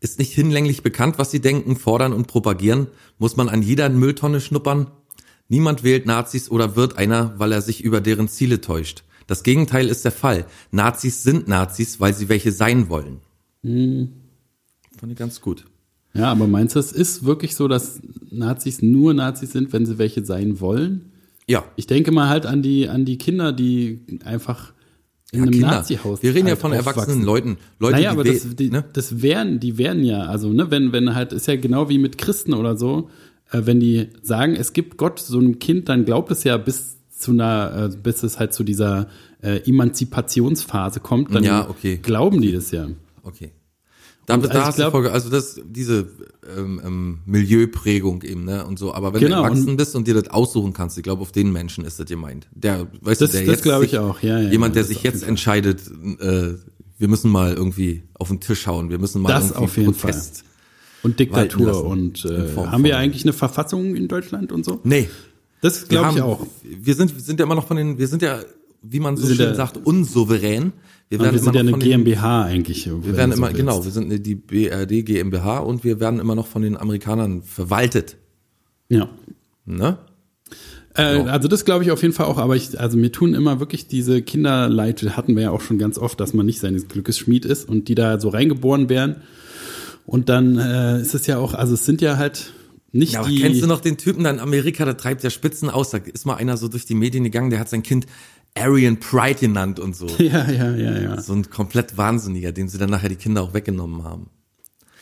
Ist 0.00 0.18
nicht 0.18 0.32
hinlänglich 0.32 0.82
bekannt, 0.82 1.20
was 1.20 1.30
sie 1.30 1.40
denken, 1.40 1.76
fordern 1.76 2.12
und 2.12 2.26
propagieren? 2.26 2.88
Muss 3.16 3.36
man 3.36 3.48
an 3.48 3.62
jeder 3.62 3.88
Mülltonne 3.88 4.40
schnuppern? 4.40 4.90
Niemand 5.48 5.84
wählt 5.84 6.04
Nazis 6.04 6.50
oder 6.50 6.74
wird 6.74 6.98
einer, 6.98 7.38
weil 7.38 7.52
er 7.52 7.62
sich 7.62 7.84
über 7.84 8.00
deren 8.00 8.26
Ziele 8.26 8.60
täuscht. 8.60 9.04
Das 9.28 9.44
Gegenteil 9.44 9.86
ist 9.88 10.04
der 10.04 10.10
Fall. 10.10 10.46
Nazis 10.72 11.22
sind 11.22 11.46
Nazis, 11.46 12.00
weil 12.00 12.12
sie 12.12 12.28
welche 12.28 12.50
sein 12.50 12.88
wollen. 12.88 13.20
Fand 14.98 15.12
ich 15.12 15.16
ganz 15.16 15.40
gut. 15.40 15.66
Ja, 16.12 16.32
aber 16.32 16.48
meinst 16.48 16.74
du, 16.74 16.80
es 16.80 16.90
ist 16.90 17.24
wirklich 17.24 17.54
so, 17.54 17.68
dass 17.68 18.00
Nazis 18.32 18.82
nur 18.82 19.14
Nazis 19.14 19.52
sind, 19.52 19.72
wenn 19.72 19.86
sie 19.86 19.98
welche 19.98 20.24
sein 20.24 20.58
wollen? 20.58 21.09
Ja. 21.50 21.64
Ich 21.76 21.86
denke 21.86 22.12
mal 22.12 22.28
halt 22.28 22.46
an 22.46 22.62
die, 22.62 22.88
an 22.88 23.04
die 23.04 23.18
Kinder, 23.18 23.52
die 23.52 24.00
einfach 24.24 24.72
in 25.32 25.38
Ja, 25.38 25.42
einem 25.44 25.52
Kinder. 25.52 25.68
Nazi-Haus 25.68 26.22
Wir 26.22 26.34
reden 26.34 26.46
ja 26.46 26.52
halt 26.52 26.60
von 26.60 26.72
aufwachsen. 26.72 26.96
erwachsenen 27.00 27.24
Leuten. 27.24 27.56
Leute, 27.78 27.96
naja, 27.96 28.10
die 28.12 28.18
aber 28.18 28.24
das, 28.24 28.54
die, 28.56 28.70
ne? 28.70 28.84
das 28.92 29.20
wären, 29.22 29.58
die 29.60 29.76
wären 29.78 30.04
ja, 30.04 30.22
also, 30.22 30.52
ne, 30.52 30.70
wenn, 30.70 30.92
wenn 30.92 31.14
halt, 31.14 31.32
ist 31.32 31.46
ja 31.48 31.56
genau 31.56 31.88
wie 31.88 31.98
mit 31.98 32.18
Christen 32.18 32.54
oder 32.54 32.76
so, 32.76 33.10
äh, 33.50 33.62
wenn 33.64 33.80
die 33.80 34.08
sagen, 34.22 34.54
es 34.54 34.72
gibt 34.72 34.96
Gott, 34.96 35.18
so 35.18 35.38
einem 35.38 35.58
Kind, 35.58 35.88
dann 35.88 36.04
glaubt 36.04 36.30
es 36.30 36.44
ja 36.44 36.56
bis 36.56 36.96
zu 37.10 37.32
einer, 37.32 37.90
äh, 37.92 37.96
bis 37.96 38.22
es 38.22 38.38
halt 38.38 38.54
zu 38.54 38.62
dieser 38.64 39.08
äh, 39.42 39.58
Emanzipationsphase 39.68 41.00
kommt, 41.00 41.34
dann 41.34 41.44
Ja, 41.44 41.68
okay. 41.68 41.98
glauben 42.02 42.40
die 42.40 42.52
das 42.52 42.70
ja. 42.70 42.88
Okay. 43.22 43.50
Da, 44.30 44.34
Und 44.36 44.44
da 44.44 44.48
also 44.50 44.60
hast 44.64 44.78
du 44.78 44.82
glaub- 44.82 44.92
Folge, 44.92 45.12
also 45.12 45.28
das, 45.28 45.60
diese 45.64 46.08
ähm, 46.56 46.80
ähm, 46.84 47.18
Milieuprägung 47.26 48.22
eben, 48.22 48.44
ne? 48.44 48.64
Und 48.64 48.78
so. 48.78 48.94
Aber 48.94 49.12
wenn 49.12 49.20
Genau, 49.20 49.38
du 49.42 49.44
erwachsen 49.44 49.70
und- 49.70 49.76
bist 49.76 49.94
und 49.96 50.06
dir 50.08 50.14
das 50.14 50.28
aussuchen 50.28 50.72
kannst, 50.72 50.96
ich 50.96 51.02
glaube, 51.04 51.22
auf 51.22 51.32
den 51.32 51.52
Menschen 51.52 51.84
ist 51.84 51.98
das 52.00 52.06
gemeint. 52.06 52.46
Der, 52.54 52.86
weißt 53.02 53.20
Das- 53.20 53.30
du, 53.30 53.36
der 53.38 53.46
das 53.46 53.54
jetzt 53.56 53.62
glaub 53.62 53.82
ich 53.82 53.90
sich- 53.90 53.98
auch, 53.98 54.20
ja, 54.22 54.38
ja, 54.40 54.50
Jemand, 54.50 54.76
der 54.76 54.84
sich 54.84 55.02
jetzt 55.02 55.20
Fall. 55.20 55.28
entscheidet, 55.30 55.80
äh, 56.20 56.54
wir 56.98 57.08
müssen 57.08 57.30
mal 57.30 57.54
irgendwie 57.54 58.02
auf 58.14 58.28
den 58.28 58.40
Tisch 58.40 58.66
hauen, 58.66 58.90
wir 58.90 58.98
müssen 58.98 59.22
mal 59.22 59.30
Das 59.30 59.46
irgendwie 59.50 59.64
auf 59.64 59.76
jeden 59.76 59.94
Protest. 59.94 60.44
Und 61.02 61.18
Diktatur 61.18 61.84
und 61.86 62.24
äh, 62.26 62.54
haben 62.56 62.84
wir 62.84 62.98
eigentlich 62.98 63.24
eine 63.24 63.32
Verfassung 63.32 63.94
in 63.96 64.06
Deutschland 64.06 64.52
und 64.52 64.64
so? 64.64 64.80
Nee. 64.84 65.08
Das 65.62 65.88
glaube 65.88 66.10
ich 66.16 66.22
auch. 66.22 66.46
Wir 66.62 66.94
sind, 66.94 67.14
wir 67.14 67.22
sind 67.22 67.38
ja 67.40 67.46
immer 67.46 67.54
noch 67.54 67.66
von 67.66 67.76
den, 67.76 67.98
wir 67.98 68.06
sind 68.08 68.22
ja, 68.22 68.40
wie 68.82 69.00
man 69.00 69.16
so 69.16 69.26
schön 69.34 69.54
sagt, 69.54 69.78
unsouverän. 69.78 70.72
Wir 71.10 71.20
Aber 71.20 71.32
wir 71.32 71.38
sind 71.40 71.54
ja 71.54 71.60
eine 71.60 71.70
von 71.72 71.80
den- 71.80 71.88
GmbH 72.04 72.44
eigentlich. 72.44 72.86
Wir 72.86 73.16
werden 73.16 73.32
immer, 73.32 73.52
genau, 73.52 73.84
wir 73.84 73.90
sind 73.90 74.04
eine- 74.04 74.20
die 74.20 74.36
BRD 74.36 75.02
GmbH 75.02 75.58
und 75.58 75.82
wir 75.84 75.98
werden 76.00 76.20
immer 76.20 76.36
noch 76.36 76.46
von 76.46 76.62
den 76.62 76.76
Amerikanern 76.76 77.42
verwaltet. 77.42 78.16
Ja. 78.88 79.08
Ne? 79.66 79.98
Äh, 80.94 81.02
Also 81.02 81.48
das 81.48 81.64
glaube 81.64 81.82
ich 81.84 81.90
auf 81.90 82.02
jeden 82.02 82.14
Fall 82.14 82.26
auch, 82.26 82.38
aber 82.38 82.54
ich, 82.56 82.78
also 82.78 82.96
mir 82.96 83.10
tun 83.12 83.34
immer 83.34 83.58
wirklich 83.60 83.88
diese 83.88 84.22
Kinderleid, 84.22 85.02
hatten 85.16 85.34
wir 85.34 85.42
ja 85.44 85.50
auch 85.50 85.60
schon 85.60 85.78
ganz 85.78 85.98
oft, 85.98 86.18
dass 86.20 86.32
man 86.32 86.46
nicht 86.46 86.60
seines 86.60 86.86
Glückes 86.88 87.18
Schmied 87.18 87.44
ist 87.44 87.68
und 87.68 87.88
die 87.88 87.94
da 87.96 88.20
so 88.20 88.28
reingeboren 88.28 88.88
werden. 88.88 89.16
Und 90.06 90.28
dann 90.28 90.58
äh, 90.58 91.00
ist 91.00 91.14
es 91.14 91.26
ja 91.26 91.38
auch, 91.38 91.54
also 91.54 91.74
es 91.74 91.86
sind 91.86 92.00
ja 92.02 92.16
halt 92.18 92.52
nicht 92.92 93.12
Ja, 93.14 93.20
aber 93.20 93.28
die. 93.28 93.40
kennst 93.40 93.62
du 93.62 93.66
noch 93.68 93.80
den 93.80 93.96
Typen 93.98 94.24
da 94.24 94.30
in 94.30 94.40
Amerika, 94.40 94.84
der 94.84 94.96
treibt 94.96 95.22
ja 95.22 95.30
Spitzen 95.30 95.70
aus, 95.70 95.90
da 95.90 95.98
ist 95.98 96.24
mal 96.26 96.34
einer 96.34 96.56
so 96.56 96.66
durch 96.68 96.84
die 96.86 96.96
Medien 96.96 97.22
gegangen, 97.24 97.50
der 97.50 97.60
hat 97.60 97.68
sein 97.68 97.84
Kind 97.84 98.06
Aryan 98.56 98.98
Pride 98.98 99.38
genannt 99.40 99.78
und 99.80 99.94
so. 99.96 100.06
Ja, 100.18 100.50
ja, 100.50 100.74
ja, 100.76 100.98
ja. 101.00 101.20
So 101.20 101.32
ein 101.32 101.48
komplett 101.50 101.96
Wahnsinniger, 101.96 102.52
dem 102.52 102.68
sie 102.68 102.78
dann 102.78 102.90
nachher 102.90 103.08
die 103.08 103.16
Kinder 103.16 103.42
auch 103.42 103.54
weggenommen 103.54 104.04
haben. 104.04 104.28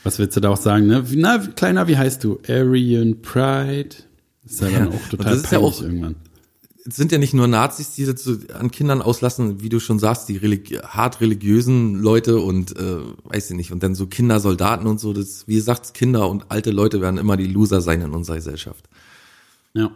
Was 0.05 0.19
willst 0.19 0.37
du 0.37 0.41
da 0.41 0.51
auch 0.51 0.57
sagen, 0.61 0.87
ne? 0.87 1.05
Na, 1.15 1.39
Kleiner, 1.39 1.89
wie 1.89 1.97
heißt 1.97 2.23
du? 2.25 2.39
Aryan 2.49 3.21
Pride? 3.23 3.97
Ist 4.45 4.61
ja 4.61 4.69
dann 4.71 4.85
Ja, 4.85 4.89
auch 4.89 4.93
und 4.95 5.11
total 5.11 5.33
das 5.35 5.43
ist 5.45 5.53
ja 5.53 5.59
auch- 5.59 5.83
irgendwann. 5.83 6.15
Es 6.87 6.97
sind 6.97 7.13
ja 7.13 7.19
nicht 7.19 7.35
nur 7.35 7.47
Nazis, 7.49 7.91
die 7.91 8.07
das 8.07 8.25
so 8.25 8.37
an 8.55 8.71
Kindern 8.71 9.03
auslassen, 9.03 9.61
wie 9.61 9.69
du 9.69 9.79
schon 9.79 9.99
sagst, 9.99 10.27
die 10.31 10.39
religi 10.39 10.77
hart 10.77 11.21
religiösen 11.21 11.97
Leute 11.97 12.39
und 12.39 12.79
äh, 12.79 13.01
weiß 13.25 13.51
ich 13.51 13.57
nicht, 13.57 13.73
und 13.73 13.83
dann 13.83 13.95
so 13.95 14.07
Kindersoldaten 14.07 14.87
und 14.87 14.99
so, 14.99 15.13
das, 15.13 15.47
wie 15.47 15.57
gesagt, 15.57 15.93
Kinder 15.93 16.31
und 16.31 16.47
alte 16.51 16.71
Leute 16.71 17.03
werden 17.03 17.19
immer 17.19 17.37
die 17.37 17.47
Loser 17.47 17.83
sein 17.83 18.01
in 18.01 18.13
unserer 18.13 18.37
Gesellschaft. 18.37 18.89
Ja. 19.75 19.91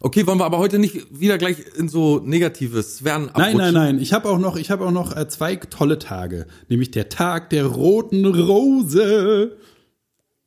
Okay, 0.00 0.26
wollen 0.26 0.38
wir 0.38 0.44
aber 0.44 0.58
heute 0.58 0.78
nicht 0.78 1.20
wieder 1.20 1.38
gleich 1.38 1.58
in 1.76 1.88
so 1.88 2.20
negatives 2.20 2.98
Sphären 2.98 3.30
Nein, 3.36 3.56
nein, 3.56 3.74
nein. 3.74 3.98
Ich 3.98 4.12
habe 4.12 4.28
auch 4.28 4.38
noch, 4.38 4.56
ich 4.56 4.70
habe 4.70 4.86
auch 4.86 4.92
noch 4.92 5.16
äh, 5.16 5.28
zwei 5.28 5.56
tolle 5.56 5.98
Tage, 5.98 6.46
nämlich 6.68 6.90
der 6.90 7.08
Tag 7.08 7.50
der 7.50 7.66
roten 7.66 8.24
Rose. 8.26 9.56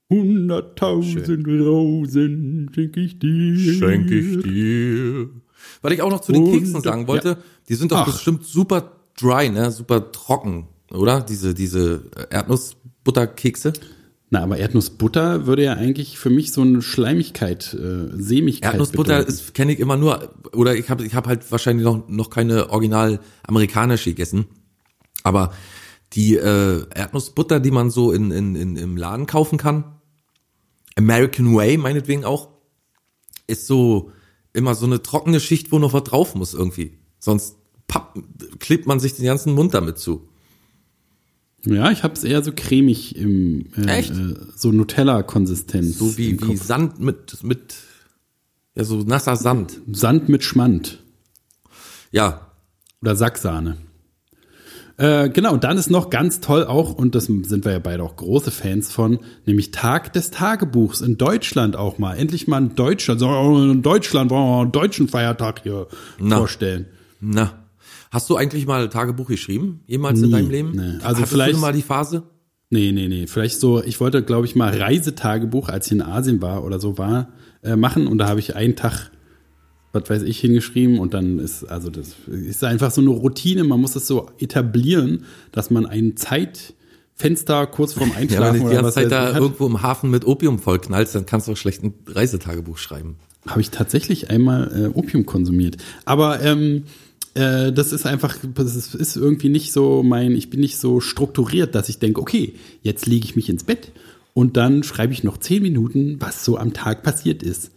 Hunderttausend 0.09 1.47
Rosen 1.47 2.69
schenke 2.73 2.99
ich 2.99 3.19
dir. 3.19 3.73
Schenk 3.73 4.11
ich 4.11 4.43
dir. 4.43 5.29
Was 5.81 5.93
ich 5.93 6.01
auch 6.01 6.09
noch 6.09 6.21
zu 6.21 6.33
den 6.33 6.51
Keksen 6.51 6.81
sagen 6.81 7.07
wollte, 7.07 7.37
die 7.69 7.75
sind 7.75 7.91
doch 7.91 7.99
Ach. 7.99 8.05
bestimmt 8.05 8.45
super 8.45 8.91
dry, 9.19 9.49
ne? 9.49 9.71
Super 9.71 10.11
trocken, 10.11 10.67
oder? 10.91 11.21
Diese, 11.21 11.53
diese 11.53 12.03
äh, 12.15 12.35
Erdnussbutterkekse. 12.35 13.73
Na, 14.33 14.41
aber 14.43 14.57
Erdnussbutter 14.57 15.45
würde 15.45 15.65
ja 15.65 15.73
eigentlich 15.73 16.17
für 16.17 16.29
mich 16.29 16.53
so 16.53 16.61
eine 16.61 16.81
Schleimigkeit, 16.81 17.73
äh, 17.73 18.07
Sämigkeit 18.13 18.71
Erdnussbutter 18.71 19.25
kenne 19.53 19.73
ich 19.73 19.79
immer 19.79 19.97
nur, 19.97 20.33
oder 20.53 20.73
ich 20.73 20.89
habe 20.89 21.05
ich 21.05 21.13
hab 21.15 21.27
halt 21.27 21.51
wahrscheinlich 21.51 21.83
noch, 21.83 22.07
noch 22.07 22.29
keine 22.29 22.69
original 22.69 23.19
amerikanische 23.43 24.11
gegessen. 24.11 24.45
Aber 25.23 25.51
die 26.13 26.37
äh, 26.37 26.85
Erdnussbutter, 26.95 27.59
die 27.59 27.71
man 27.71 27.91
so 27.91 28.13
in, 28.13 28.31
in, 28.31 28.55
in, 28.55 28.77
im 28.77 28.95
Laden 28.95 29.25
kaufen 29.25 29.57
kann, 29.57 29.99
American 30.95 31.53
Way 31.53 31.75
meinetwegen 31.75 32.23
auch, 32.23 32.51
ist 33.47 33.67
so 33.67 34.11
immer 34.53 34.75
so 34.75 34.85
eine 34.85 35.01
trockene 35.01 35.41
Schicht, 35.41 35.73
wo 35.73 35.79
noch 35.79 35.91
was 35.91 36.05
drauf 36.05 36.35
muss 36.35 36.53
irgendwie. 36.53 36.97
Sonst 37.19 37.57
papp, 37.87 38.17
klebt 38.59 38.87
man 38.87 39.01
sich 39.01 39.13
den 39.13 39.25
ganzen 39.25 39.53
Mund 39.55 39.73
damit 39.73 39.97
zu. 39.97 40.29
Ja, 41.65 41.91
ich 41.91 42.03
habe 42.03 42.13
es 42.15 42.23
eher 42.23 42.43
so 42.43 42.51
cremig 42.55 43.15
im 43.15 43.67
äh, 43.77 43.99
Echt? 43.99 44.11
Äh, 44.11 44.35
so 44.55 44.71
Nutella-Konsistenz. 44.71 45.97
So 45.97 46.17
wie, 46.17 46.41
wie. 46.41 46.55
Sand 46.55 46.99
mit, 46.99 47.43
mit, 47.43 47.75
ja, 48.75 48.83
so 48.83 48.97
nasser 48.97 49.35
Sand. 49.35 49.79
Sand 49.91 50.27
mit 50.27 50.43
Schmand 50.43 50.99
Ja, 52.11 52.51
oder 53.01 53.15
Sacksahne. 53.15 53.77
Äh, 54.97 55.29
genau, 55.29 55.57
dann 55.57 55.77
ist 55.77 55.89
noch 55.89 56.09
ganz 56.09 56.41
toll 56.41 56.65
auch, 56.65 56.93
und 56.93 57.15
das 57.15 57.25
sind 57.25 57.65
wir 57.65 57.71
ja 57.71 57.79
beide 57.79 58.03
auch 58.03 58.15
große 58.15 58.51
Fans 58.51 58.91
von, 58.91 59.19
nämlich 59.45 59.71
Tag 59.71 60.13
des 60.13 60.29
Tagebuchs 60.31 61.01
in 61.01 61.17
Deutschland 61.17 61.75
auch 61.75 61.97
mal. 61.97 62.15
Endlich 62.15 62.47
mal 62.47 62.59
in 62.61 62.75
Deutschland, 62.75 63.19
so 63.19 63.57
in 63.71 63.81
Deutschland 63.81 64.29
wollen 64.29 64.47
wir 64.47 64.61
einen 64.61 64.71
deutschen 64.71 65.07
Feiertag 65.07 65.63
hier 65.63 65.87
Na. 66.19 66.37
vorstellen. 66.37 66.85
Na, 67.19 67.60
hast 68.11 68.29
du 68.29 68.35
eigentlich 68.35 68.67
mal 68.67 68.87
Tagebuch 68.89 69.27
geschrieben? 69.27 69.81
Jemals 69.87 70.19
in 70.19 70.27
Nie, 70.27 70.31
deinem 70.33 70.49
Leben? 70.51 70.71
nee. 70.73 70.81
Also 71.03 71.17
Hattest 71.17 71.31
vielleicht- 71.33 71.55
du 71.55 71.59
mal 71.61 71.73
die 71.73 71.81
Phase? 71.81 72.23
Nee, 72.69 72.91
nee, 72.93 73.07
nee. 73.09 73.27
Vielleicht 73.27 73.59
so, 73.59 73.83
ich 73.83 73.99
wollte, 73.99 74.23
glaube 74.23 74.45
ich, 74.45 74.55
mal 74.55 74.73
Reisetagebuch, 74.77 75.67
als 75.69 75.87
ich 75.87 75.91
in 75.93 76.01
Asien 76.01 76.41
war 76.41 76.63
oder 76.63 76.79
so 76.79 76.97
war, 76.97 77.29
äh, 77.63 77.75
machen. 77.75 78.07
Und 78.07 78.17
da 78.19 78.29
habe 78.29 78.39
ich 78.39 78.55
einen 78.55 78.75
Tag, 78.77 79.11
was 79.91 80.09
weiß 80.09 80.21
ich, 80.21 80.39
hingeschrieben. 80.39 80.97
Und 80.99 81.13
dann 81.13 81.37
ist, 81.39 81.65
also 81.65 81.89
das 81.89 82.15
ist 82.27 82.63
einfach 82.63 82.91
so 82.91 83.01
eine 83.01 83.09
Routine. 83.09 83.65
Man 83.65 83.81
muss 83.81 83.91
das 83.91 84.07
so 84.07 84.29
etablieren, 84.39 85.25
dass 85.51 85.69
man 85.69 85.85
ein 85.85 86.15
Zeitfenster 86.15 87.67
kurz 87.67 87.93
vorm 87.93 88.09
Ja, 88.11 88.15
wenn 88.15 88.21
Einschlafen 88.23 88.61
du 88.63 88.69
die 88.69 88.75
ganze 88.75 88.91
Zeit 88.91 89.11
da 89.11 89.33
hat, 89.33 89.41
irgendwo 89.41 89.67
im 89.67 89.81
Hafen 89.81 90.09
mit 90.09 90.25
Opium 90.25 90.59
vollknallst, 90.59 91.13
dann 91.15 91.25
kannst 91.25 91.47
du 91.47 91.51
auch 91.53 91.57
schlecht 91.57 91.83
ein 91.83 91.93
Reisetagebuch 92.07 92.77
schreiben. 92.77 93.17
habe 93.47 93.59
ich 93.61 93.69
tatsächlich 93.69 94.29
einmal 94.29 94.71
äh, 94.93 94.97
Opium 94.97 95.25
konsumiert. 95.25 95.77
Aber 96.05 96.41
ähm, 96.41 96.83
äh, 97.33 97.71
das 97.71 97.93
ist 97.93 98.05
einfach, 98.05 98.37
das 98.55 98.75
ist, 98.95 99.15
irgendwie 99.15 99.49
nicht 99.49 99.71
so 99.71 100.03
mein, 100.03 100.33
ich 100.33 100.49
bin 100.49 100.59
nicht 100.59 100.77
so 100.77 100.99
strukturiert, 100.99 101.75
dass 101.75 101.89
ich 101.89 101.99
denke, 101.99 102.21
okay, 102.21 102.55
jetzt 102.81 103.05
lege 103.05 103.25
ich 103.25 103.35
mich 103.35 103.49
ins 103.49 103.63
Bett 103.63 103.91
und 104.33 104.57
dann 104.57 104.83
schreibe 104.83 105.13
ich 105.13 105.23
noch 105.23 105.37
zehn 105.37 105.61
Minuten, 105.63 106.17
was 106.19 106.45
so 106.45 106.57
am 106.57 106.73
Tag 106.73 107.03
passiert 107.03 107.43
ist. 107.43 107.71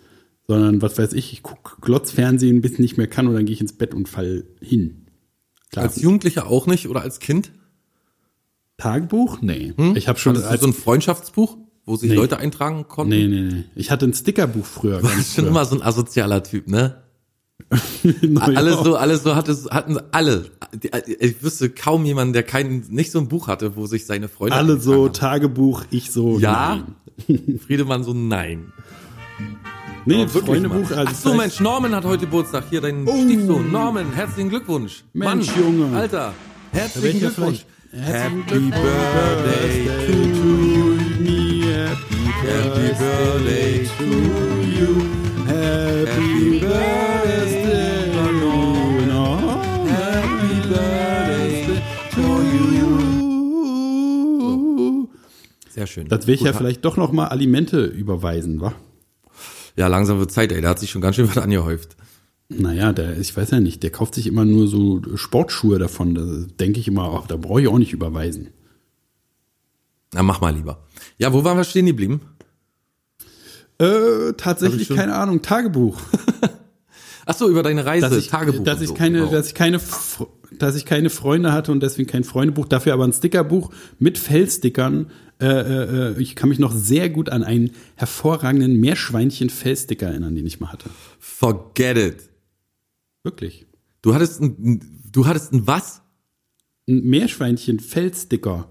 Sondern, 0.46 0.82
was 0.82 0.98
weiß 0.98 1.14
ich, 1.14 1.32
ich 1.32 1.42
gucke 1.42 1.80
Glotzfernsehen, 1.80 2.60
bis 2.60 2.72
ich 2.72 2.78
nicht 2.78 2.98
mehr 2.98 3.06
kann 3.06 3.26
und 3.26 3.34
dann 3.34 3.46
gehe 3.46 3.54
ich 3.54 3.62
ins 3.62 3.72
Bett 3.72 3.94
und 3.94 4.08
fall 4.10 4.44
hin. 4.60 5.06
Klar. 5.70 5.86
Als 5.86 6.00
Jugendlicher 6.02 6.46
auch 6.46 6.66
nicht 6.66 6.88
oder 6.88 7.00
als 7.00 7.18
Kind? 7.18 7.50
Tagebuch? 8.76 9.40
Nee. 9.40 9.72
Ich 9.94 10.08
habe 10.08 10.18
schon 10.18 10.34
Hattest 10.34 10.50
als, 10.50 10.60
so 10.60 10.66
ein 10.66 10.72
Freundschaftsbuch, 10.74 11.56
wo 11.86 11.96
sich 11.96 12.10
Nee. 12.10 12.16
Leute 12.16 12.38
eintragen 12.38 12.86
konnten? 12.88 13.14
Nee, 13.14 13.26
nee, 13.26 13.40
nee. 13.40 13.64
Ich 13.74 13.90
hatte 13.90 14.06
ein 14.06 14.12
Stickerbuch 14.12 14.66
früher. 14.66 15.00
Du 15.00 15.08
bist 15.08 15.34
schon 15.34 15.46
immer 15.46 15.64
so 15.64 15.76
ein 15.76 15.82
asozialer 15.82 16.42
Typ, 16.42 16.68
ne? 16.68 17.03
Naja. 18.22 18.58
Alles 18.58 18.76
so, 18.82 18.96
alles 18.96 19.22
so 19.22 19.34
hatte, 19.36 19.56
hatten 19.70 19.98
alle. 20.12 20.50
Die- 20.74 20.90
Ich 21.20 21.42
wüsste 21.42 21.70
kaum 21.70 22.04
jemanden, 22.04 22.32
der 22.32 22.42
kein, 22.42 22.84
nicht 22.90 23.10
so 23.10 23.18
ein 23.18 23.28
Buch 23.28 23.48
hatte, 23.48 23.76
wo 23.76 23.86
sich 23.86 24.06
seine 24.06 24.28
Freunde 24.28 24.56
Alle 24.56 24.78
so 24.78 24.92
eingetragen 25.04 25.12
Tagebuch, 25.42 25.84
ich 25.90 26.10
so. 26.10 26.38
Ja? 26.38 26.76
Nein. 26.76 27.38
haben. 27.46 27.58
Friedemann 27.66 28.04
so, 28.04 28.12
nein. 28.12 28.72
Nee, 30.06 30.18
wirklich 30.18 30.44
Freundebuch. 30.44 30.90
Also 30.90 31.02
Ach 31.06 31.14
so, 31.14 31.34
Mensch, 31.34 31.60
Norman 31.60 31.94
hat 31.94 32.04
heute 32.04 32.26
Geburtstag. 32.26 32.64
Hier, 32.68 32.80
dein 32.82 33.06
Oh. 33.06 33.22
Stiefsohn. 33.24 33.72
Norman, 33.72 34.12
herzlichen 34.12 34.50
Glückwunsch. 34.50 35.02
Mensch, 35.14 35.46
Mann, 35.56 35.64
Junge. 35.64 35.96
Alter, 35.96 36.34
herzlichen 36.72 37.20
Glückwunsch. 37.20 37.64
herzlichen 37.90 38.42
Happy 38.42 38.70
Birthday 38.70 39.86
to 40.06 40.16
me, 41.22 41.62
Happy 42.42 42.88
Birthday 42.98 43.88
to 43.96 44.04
you. 44.78 45.02
Happy 45.46 46.60
Birthday, 46.60 47.13
Sehr 55.74 55.88
schön. 55.88 56.06
Das 56.06 56.28
will 56.28 56.34
ich 56.34 56.40
Gut, 56.40 56.46
ja 56.46 56.52
vielleicht 56.52 56.84
doch 56.84 56.96
noch 56.96 57.10
mal 57.10 57.26
Alimente 57.26 57.84
überweisen, 57.84 58.60
wa? 58.60 58.74
Ja, 59.74 59.88
langsam 59.88 60.20
wird 60.20 60.30
Zeit, 60.30 60.52
ey. 60.52 60.60
Da 60.60 60.68
hat 60.68 60.78
sich 60.78 60.90
schon 60.90 61.02
ganz 61.02 61.16
schön 61.16 61.28
was 61.28 61.36
angehäuft. 61.36 61.96
Naja, 62.48 62.92
der, 62.92 63.18
ich 63.18 63.36
weiß 63.36 63.50
ja 63.50 63.58
nicht, 63.58 63.82
der 63.82 63.90
kauft 63.90 64.14
sich 64.14 64.28
immer 64.28 64.44
nur 64.44 64.68
so 64.68 65.02
Sportschuhe 65.16 65.80
davon. 65.80 66.14
Da 66.14 66.22
denke 66.60 66.78
ich 66.78 66.86
immer, 66.86 67.18
ach, 67.20 67.26
da 67.26 67.36
brauche 67.36 67.60
ich 67.60 67.66
auch 67.66 67.78
nicht 67.78 67.92
überweisen. 67.92 68.50
Na, 70.12 70.22
mach 70.22 70.40
mal 70.40 70.54
lieber. 70.54 70.86
Ja, 71.18 71.32
wo 71.32 71.42
waren 71.42 71.56
wir 71.56 71.64
stehen 71.64 71.86
geblieben? 71.86 72.20
Äh, 73.78 74.34
tatsächlich, 74.36 74.90
keine 74.90 75.16
Ahnung, 75.16 75.42
Tagebuch. 75.42 76.00
Ach 77.26 77.34
so, 77.34 77.48
über 77.48 77.62
deine 77.62 77.86
Reise, 77.86 78.08
dass 78.08 78.18
ich, 78.18 78.28
Tagebuch. 78.28 78.64
dass 78.64 78.80
ich 78.80 78.88
so, 78.88 78.94
keine, 78.94 79.20
genau. 79.20 79.30
dass 79.30 79.48
ich 79.48 79.54
keine, 79.54 79.80
dass 80.58 80.76
ich 80.76 80.84
keine 80.84 81.10
Freunde 81.10 81.52
hatte 81.52 81.72
und 81.72 81.82
deswegen 81.82 82.08
kein 82.08 82.24
Freundebuch, 82.24 82.66
dafür 82.66 82.92
aber 82.92 83.04
ein 83.04 83.12
Stickerbuch 83.12 83.70
mit 83.98 84.18
Fellstickern. 84.18 85.10
Äh, 85.40 85.46
äh, 85.46 86.12
äh, 86.12 86.22
ich 86.22 86.36
kann 86.36 86.48
mich 86.48 86.58
noch 86.58 86.72
sehr 86.72 87.10
gut 87.10 87.28
an 87.28 87.42
einen 87.42 87.72
hervorragenden 87.96 88.78
Meerschweinchen-Fellsticker 88.80 90.06
erinnern, 90.06 90.34
den 90.34 90.46
ich 90.46 90.60
mal 90.60 90.72
hatte. 90.72 90.90
Forget 91.18 91.96
it. 91.96 92.30
Wirklich. 93.22 93.66
Du 94.02 94.14
hattest 94.14 94.40
ein, 94.40 95.00
du 95.10 95.26
hattest 95.26 95.52
ein 95.52 95.66
was? 95.66 96.02
Ein 96.86 97.04
Meerschweinchen-Fellsticker. 97.04 98.68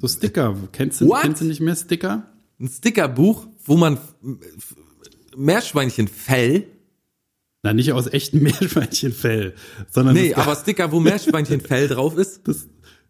So 0.00 0.08
Sticker. 0.08 0.56
Kennst 0.72 1.00
du, 1.00 1.08
What? 1.08 1.22
kennst 1.22 1.40
du 1.40 1.46
nicht 1.46 1.60
mehr 1.60 1.74
Sticker? 1.74 2.30
Ein 2.60 2.68
Stickerbuch, 2.68 3.46
wo 3.64 3.76
man 3.76 3.98
Meerschweinchenfell, 5.36 6.66
Na, 7.62 7.74
nicht 7.74 7.92
aus 7.92 8.06
echtem 8.06 8.42
Meerschweinchenfell, 8.44 9.52
sondern 9.90 10.14
nee, 10.14 10.30
das, 10.30 10.38
aber 10.38 10.56
Sticker, 10.56 10.92
wo 10.92 11.00
Meerschweinchenfell 11.00 11.88
drauf 11.88 12.16
ist. 12.16 12.40
das, 12.48 12.68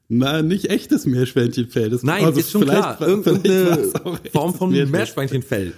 na, 0.08 0.42
nicht 0.42 0.68
echtes 0.70 1.06
Meerschweinchenfell. 1.06 1.90
Das, 1.90 2.02
Nein, 2.02 2.24
also 2.24 2.40
ist 2.40 2.50
schon 2.50 2.62
klar. 2.62 3.00
Irgendeine 3.00 3.92
Form 4.32 4.54
von 4.54 4.72
Meerschweinchen- 4.72 4.90
Meerschweinchenfell. 4.90 5.72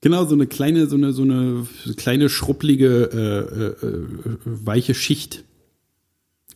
Genau, 0.00 0.24
so 0.24 0.34
eine 0.34 0.46
kleine, 0.46 0.86
so 0.88 0.96
eine, 0.96 1.12
so 1.12 1.22
eine 1.22 1.66
kleine 1.96 2.28
schruppelige, 2.30 3.10
äh, 3.12 3.86
äh, 3.86 3.88
äh, 3.88 4.06
weiche 4.44 4.94
Schicht. 4.94 5.44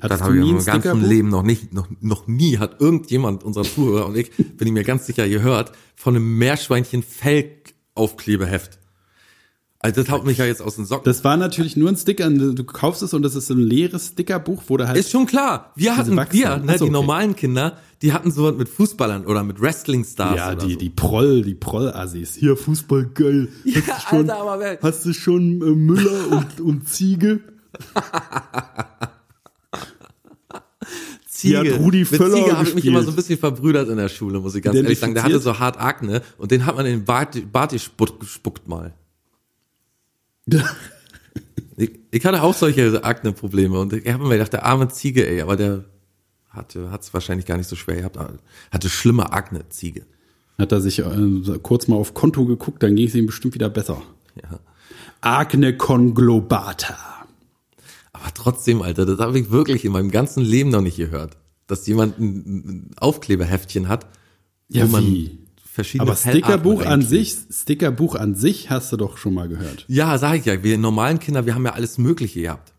Das 0.00 0.10
Hattest 0.10 0.22
habe 0.22 0.34
ich 0.34 0.40
in 0.40 0.48
ein 0.48 0.54
meinem 0.64 0.80
ganzen? 0.82 1.08
Leben 1.08 1.28
noch 1.28 1.44
nicht, 1.44 1.72
noch, 1.72 1.86
noch 2.00 2.26
nie 2.26 2.58
hat 2.58 2.80
irgendjemand 2.80 3.44
unserer 3.44 3.62
Zuhörer 3.64 4.06
und 4.06 4.16
ich, 4.16 4.32
bin 4.36 4.66
ich 4.66 4.72
mir 4.72 4.82
ganz 4.82 5.06
sicher 5.06 5.28
gehört, 5.28 5.70
von 5.94 6.16
einem 6.16 6.36
Meerschweinchen-Fell-Aufklebeheft. 6.38 8.78
Also 9.84 10.00
das 10.00 10.10
haut 10.10 10.24
mich 10.24 10.38
ja 10.38 10.46
jetzt 10.46 10.62
aus 10.62 10.76
den 10.76 10.86
Socken. 10.86 11.04
Das 11.04 11.24
war 11.24 11.36
natürlich 11.36 11.76
nur 11.76 11.90
ein 11.90 11.96
Sticker. 11.96 12.30
Du 12.30 12.64
kaufst 12.64 13.02
es 13.02 13.12
und 13.12 13.20
das 13.20 13.34
ist 13.34 13.48
so 13.48 13.54
ein 13.54 13.60
leeres 13.60 14.06
Stickerbuch, 14.06 14.62
wo 14.68 14.78
da 14.78 14.88
halt. 14.88 14.96
Ist 14.96 15.10
schon 15.10 15.26
klar. 15.26 15.72
Wir 15.76 15.94
hatten, 15.98 16.16
wir, 16.16 16.56
ne, 16.56 16.72
so, 16.78 16.86
die 16.86 16.90
okay. 16.90 16.90
normalen 16.90 17.36
Kinder, 17.36 17.76
die 18.00 18.14
hatten 18.14 18.30
sowas 18.30 18.54
mit 18.56 18.70
Fußballern 18.70 19.26
oder 19.26 19.44
mit 19.44 19.60
Wrestling-Stars 19.60 20.36
ja, 20.36 20.54
die, 20.54 20.72
so. 20.72 20.78
die 20.78 20.88
Proll, 20.88 21.42
die 21.42 21.54
Proll-Assis. 21.54 22.34
Hier, 22.34 22.56
Fußball, 22.56 23.10
geil. 23.12 23.48
Ja, 23.64 23.82
hast, 23.86 24.04
du 24.04 24.08
schon, 24.08 24.30
Alter, 24.30 24.40
aber 24.40 24.60
wer- 24.60 24.78
hast 24.80 25.04
du 25.04 25.12
schon 25.12 25.60
äh, 25.60 25.66
Müller 25.66 26.30
und, 26.30 26.60
und 26.62 26.88
Ziege? 26.88 27.40
Ziege. 31.28 31.62
Die 31.62 31.72
hat 31.72 31.78
Rudi 31.78 31.98
Mit 31.98 32.08
Völler 32.08 32.36
Ziege 32.36 32.56
habe 32.56 32.68
ich 32.68 32.74
mich 32.74 32.86
immer 32.86 33.02
so 33.02 33.10
ein 33.10 33.16
bisschen 33.16 33.38
verbrüdert 33.38 33.90
in 33.90 33.98
der 33.98 34.08
Schule, 34.08 34.40
muss 34.40 34.54
ich 34.54 34.62
ganz 34.62 34.76
ehrlich 34.76 34.98
sagen. 34.98 35.12
Der 35.12 35.24
hatte 35.24 35.40
so 35.40 35.58
hart 35.58 35.78
Akne 35.78 36.22
und 36.38 36.52
den 36.52 36.64
hat 36.64 36.74
man 36.74 36.86
in 36.86 37.00
den 37.00 37.04
Bart, 37.04 37.36
Bart 37.52 37.72
gespuckt 37.72 38.66
mal. 38.66 38.94
Ich, 41.76 41.90
ich 42.12 42.24
hatte 42.24 42.40
auch 42.40 42.54
solche 42.54 43.02
Akne-Probleme 43.02 43.76
und 43.80 43.92
ich 43.94 44.12
habe 44.12 44.22
mir 44.22 44.34
gedacht, 44.34 44.52
der 44.52 44.64
arme 44.64 44.88
Ziege, 44.90 45.28
ey, 45.28 45.40
aber 45.40 45.56
der 45.56 45.84
hatte 46.48 46.90
hat's 46.92 47.12
wahrscheinlich 47.12 47.46
gar 47.46 47.56
nicht 47.56 47.68
so 47.68 47.74
schwer 47.74 47.96
gehabt. 47.96 48.16
Hatte 48.70 48.88
schlimme 48.88 49.32
Akne, 49.32 49.68
Ziege. 49.70 50.06
Hat 50.56 50.70
er 50.70 50.80
sich 50.80 51.00
äh, 51.00 51.58
kurz 51.62 51.88
mal 51.88 51.96
auf 51.96 52.14
Konto 52.14 52.44
geguckt, 52.44 52.82
dann 52.82 52.94
ging 52.94 53.08
es 53.08 53.14
ihm 53.16 53.26
bestimmt 53.26 53.54
wieder 53.54 53.68
besser. 53.68 54.02
Ja. 54.40 54.60
Agne 55.20 55.76
conglobata. 55.76 56.96
Aber 58.12 58.32
trotzdem, 58.34 58.82
Alter, 58.82 59.04
das 59.04 59.18
habe 59.18 59.38
ich 59.38 59.50
wirklich 59.50 59.84
in 59.84 59.92
meinem 59.92 60.10
ganzen 60.10 60.44
Leben 60.44 60.70
noch 60.70 60.80
nicht 60.80 60.96
gehört. 60.96 61.36
Dass 61.66 61.86
jemand 61.86 62.18
ein, 62.20 62.90
Aufklebeheftchen 62.98 63.88
hat, 63.88 64.06
Ja, 64.68 64.86
wo 64.86 64.92
man 64.92 65.04
wie? 65.04 65.38
Verschiedene 65.74 66.08
Aber 66.08 66.16
Stickerbuch 66.16 66.86
an 66.86 67.02
sich, 67.02 67.34
Stickerbuch 67.50 68.14
an 68.14 68.36
sich 68.36 68.70
hast 68.70 68.92
du 68.92 68.96
doch 68.96 69.16
schon 69.16 69.34
mal 69.34 69.48
gehört. 69.48 69.84
Ja, 69.88 70.16
sag 70.18 70.38
ich 70.38 70.44
ja, 70.44 70.62
wir 70.62 70.78
normalen 70.78 71.18
Kinder, 71.18 71.46
wir 71.46 71.54
haben 71.56 71.64
ja 71.64 71.72
alles 71.72 71.98
Mögliche 71.98 72.42
gehabt. 72.42 72.72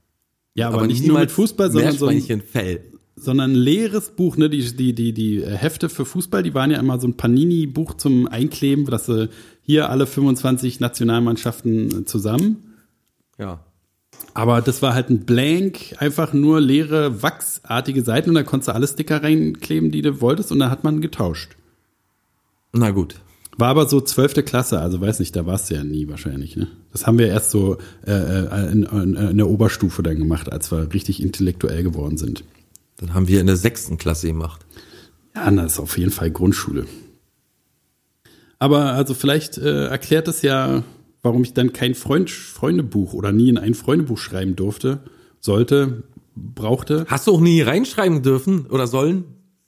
Ja, 0.53 0.69
aber, 0.69 0.87
nicht 0.87 1.05
nur 1.05 1.19
mit 1.19 1.29
Fußball, 1.29 1.69
sondern 1.71 1.97
so 1.97 2.07
ein, 2.07 2.15
Meerschweinchenfell. 2.15 2.93
sondern 3.17 3.51
ein 3.51 3.55
leeres 3.55 4.11
Buch, 4.11 4.37
ne? 4.37 4.49
Die, 4.49 4.61
die, 4.73 4.93
die, 4.93 5.11
die 5.13 5.41
äh, 5.41 5.57
Hefte 5.57 5.89
für 5.89 6.05
Fußball, 6.05 6.41
die 6.41 6.53
waren 6.53 6.71
ja 6.71 6.79
immer 6.79 6.97
so 6.97 7.07
ein 7.07 7.17
Panini-Buch 7.17 7.95
zum 7.95 8.27
Einkleben, 8.27 8.85
dass 8.85 9.07
sie 9.07 9.27
hier 9.61 9.89
alle 9.89 10.07
25 10.07 10.79
Nationalmannschaften 10.79 12.03
äh, 12.03 12.05
zusammen. 12.05 12.75
Ja. 13.37 13.59
Aber 14.33 14.61
das 14.61 14.81
war 14.81 14.93
halt 14.93 15.09
ein 15.09 15.25
Blank, 15.25 15.95
einfach 15.97 16.31
nur 16.31 16.61
leere, 16.61 17.21
wachsartige 17.21 18.03
Seiten 18.03 18.29
und 18.29 18.35
da 18.35 18.43
konntest 18.43 18.69
du 18.69 18.73
alle 18.73 18.87
Sticker 18.87 19.21
reinkleben, 19.21 19.91
die 19.91 20.01
du 20.01 20.21
wolltest 20.21 20.53
und 20.53 20.59
da 20.59 20.69
hat 20.69 20.85
man 20.85 21.01
getauscht. 21.01 21.57
Na 22.75 22.91
gut. 22.91 23.15
War 23.57 23.69
aber 23.69 23.87
so 23.87 24.01
zwölfte 24.01 24.43
Klasse, 24.43 24.79
also 24.79 24.99
weiß 24.99 25.19
nicht, 25.19 25.33
da 25.35 25.45
warst 25.45 25.69
du 25.69 25.75
ja 25.75 25.83
nie 25.83 26.09
wahrscheinlich, 26.09 26.57
ne? 26.57 26.67
Das 26.91 27.07
haben 27.07 27.17
wir 27.17 27.27
erst 27.27 27.51
so 27.51 27.77
äh, 28.05 28.11
äh, 28.11 28.71
in, 28.71 28.83
in, 28.83 29.15
in 29.15 29.37
der 29.37 29.49
Oberstufe 29.49 30.03
dann 30.03 30.17
gemacht, 30.17 30.51
als 30.51 30.71
wir 30.71 30.93
richtig 30.93 31.23
intellektuell 31.23 31.81
geworden 31.81 32.17
sind. 32.17 32.43
Dann 32.97 33.13
haben 33.13 33.29
wir 33.29 33.39
in 33.39 33.47
der 33.47 33.55
sechsten 33.55 33.97
Klasse 33.97 34.27
gemacht. 34.27 34.65
Ja, 35.35 35.49
das 35.51 35.73
ist 35.73 35.79
auf 35.79 35.97
jeden 35.97 36.11
Fall 36.11 36.31
Grundschule. 36.31 36.85
Aber 38.59 38.91
also 38.93 39.13
vielleicht 39.13 39.57
äh, 39.57 39.87
erklärt 39.87 40.27
es 40.27 40.41
ja, 40.41 40.83
warum 41.21 41.43
ich 41.43 41.53
dann 41.53 41.71
kein 41.71 41.95
Freund, 41.95 42.29
Freundebuch 42.29 43.13
oder 43.13 43.31
nie 43.31 43.49
in 43.49 43.57
ein 43.57 43.73
Freundebuch 43.73 44.17
schreiben 44.17 44.57
durfte, 44.57 44.99
sollte, 45.39 46.03
brauchte. 46.35 47.05
Hast 47.07 47.27
du 47.27 47.33
auch 47.33 47.41
nie 47.41 47.61
reinschreiben 47.61 48.21
dürfen 48.21 48.65
oder 48.67 48.87
sollen? 48.87 49.25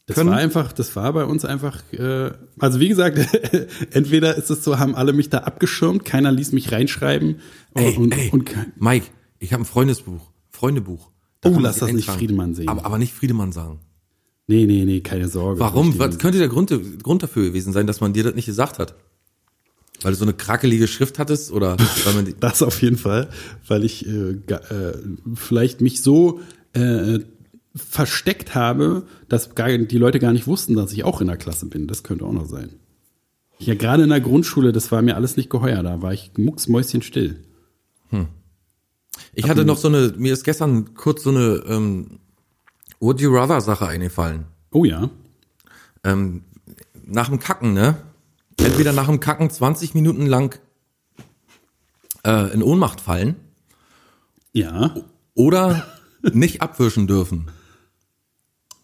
Das 0.07 0.25
war 0.25 0.37
einfach, 0.37 0.71
das 0.71 0.95
war 0.95 1.11
bei 1.13 1.25
uns 1.25 1.43
einfach, 1.45 1.81
äh, 1.91 2.31
also 2.59 2.79
wie 2.79 2.87
gesagt, 2.87 3.17
entweder 3.91 4.35
ist 4.35 4.49
es 4.49 4.63
so, 4.63 4.79
haben 4.79 4.95
alle 4.95 5.11
mich 5.13 5.29
da 5.29 5.39
abgeschirmt, 5.39 6.05
keiner 6.05 6.31
ließ 6.31 6.53
mich 6.53 6.71
reinschreiben 6.71 7.41
Ey, 7.73 7.95
und, 7.97 8.17
ey, 8.17 8.29
und 8.31 8.45
ke- 8.45 8.65
Mike, 8.77 9.07
ich 9.39 9.51
habe 9.53 9.63
ein 9.63 9.65
Freundesbuch, 9.65 10.21
Freundebuch. 10.49 11.11
Da 11.41 11.49
Oh, 11.49 11.59
lass 11.59 11.77
das 11.77 11.91
nicht. 11.91 12.09
Friedemann 12.09 12.55
sehen. 12.55 12.67
Aber, 12.69 12.85
aber 12.85 12.97
nicht 12.97 13.13
Friedemann 13.13 13.51
sagen. 13.51 13.79
nee, 14.47 14.65
nee, 14.65 14.85
nee, 14.85 15.01
keine 15.01 15.27
Sorge. 15.27 15.59
Warum? 15.59 15.99
Was 15.99 16.17
könnte 16.19 16.39
der 16.39 16.47
Grund, 16.47 16.73
Grund 17.03 17.21
dafür 17.21 17.43
gewesen 17.43 17.73
sein, 17.73 17.85
dass 17.85 17.99
man 18.01 18.13
dir 18.13 18.23
das 18.23 18.33
nicht 18.33 18.45
gesagt 18.47 18.79
hat? 18.79 18.95
Weil 20.01 20.13
du 20.13 20.17
so 20.17 20.25
eine 20.25 20.33
krakelige 20.33 20.87
Schrift 20.87 21.19
hattest 21.19 21.51
oder 21.51 21.75
weil 22.05 22.13
man 22.13 22.23
die, 22.25 22.33
Das 22.39 22.61
auf 22.63 22.81
jeden 22.81 22.97
Fall, 22.97 23.29
weil 23.67 23.83
ich 23.83 24.07
äh, 24.07 24.31
äh, 24.53 24.93
vielleicht 25.35 25.81
mich 25.81 26.01
so 26.01 26.39
äh, 26.73 27.19
versteckt 27.77 28.55
habe, 28.55 29.03
dass 29.29 29.55
gar, 29.55 29.69
die 29.77 29.97
Leute 29.97 30.19
gar 30.19 30.33
nicht 30.33 30.47
wussten, 30.47 30.75
dass 30.75 30.91
ich 30.93 31.03
auch 31.03 31.21
in 31.21 31.27
der 31.27 31.37
Klasse 31.37 31.67
bin. 31.67 31.87
Das 31.87 32.03
könnte 32.03 32.25
auch 32.25 32.33
noch 32.33 32.45
sein. 32.45 32.71
Ja, 33.59 33.73
gerade 33.75 34.03
in 34.03 34.09
der 34.09 34.21
Grundschule, 34.21 34.71
das 34.71 34.91
war 34.91 35.01
mir 35.01 35.15
alles 35.15 35.37
nicht 35.37 35.49
geheuer. 35.49 35.81
Da 35.83 36.01
war 36.01 36.13
ich 36.13 36.31
mucksmäuschenstill. 36.37 37.43
Ich 39.33 39.49
hatte 39.49 39.65
noch 39.65 39.77
so 39.77 39.87
eine, 39.87 40.13
mir 40.17 40.33
ist 40.33 40.43
gestern 40.43 40.93
kurz 40.93 41.23
so 41.23 41.29
eine 41.31 41.63
ähm, 41.67 42.19
Would 42.99 43.19
you 43.21 43.33
rather 43.35 43.61
Sache 43.61 43.87
eingefallen. 43.87 44.45
Oh 44.71 44.85
ja. 44.85 45.09
Ähm, 46.03 46.43
nach 47.05 47.29
dem 47.29 47.39
Kacken, 47.39 47.73
ne? 47.73 47.97
Entweder 48.59 48.93
nach 48.93 49.07
dem 49.07 49.19
Kacken 49.19 49.49
20 49.49 49.93
Minuten 49.93 50.25
lang 50.25 50.59
äh, 52.25 52.51
in 52.53 52.63
Ohnmacht 52.63 53.01
fallen 53.01 53.35
Ja. 54.53 54.95
oder 55.35 55.85
nicht 56.33 56.61
abwischen 56.61 57.07
dürfen. 57.07 57.47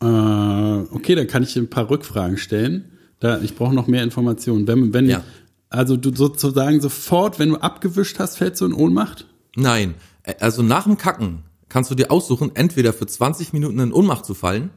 Äh, 0.04 0.96
okay, 0.96 1.16
dann 1.16 1.28
kann 1.28 1.44
ich 1.44 1.56
ein 1.56 1.70
paar 1.70 1.89
Rückfragen 1.89 2.38
stellen. 2.38 2.86
Da, 3.20 3.39
ich 3.39 3.56
brauche 3.56 3.74
noch 3.74 3.88
mehr 3.88 4.04
Informationen. 4.04 4.68
Wenn, 4.68 4.94
wenn, 4.94 5.10
Ja. 5.10 5.24
Also 5.70 5.98
du 5.98 6.13
sozusagen 6.16 6.82
sofort, 6.82 7.39
wenn 7.39 7.50
du 7.50 7.56
abgewischt 7.56 8.20
hast, 8.20 8.38
fällst 8.38 8.62
du 8.62 8.66
in 8.66 8.74
Ohnmacht? 8.74 9.26
Nein, 9.56 9.96
also 10.39 10.62
nach 10.62 10.84
dem 10.84 10.98
Kacken 10.98 11.44
kannst 11.70 11.89
du 11.89 11.96
dir 11.96 12.12
aussuchen, 12.12 12.52
entweder 12.56 12.94
für 12.94 13.08
20 13.08 13.54
Minuten 13.54 13.80
in 13.80 13.92
Ohnmacht 13.94 14.26
zu 14.26 14.34
fallen 14.36 14.70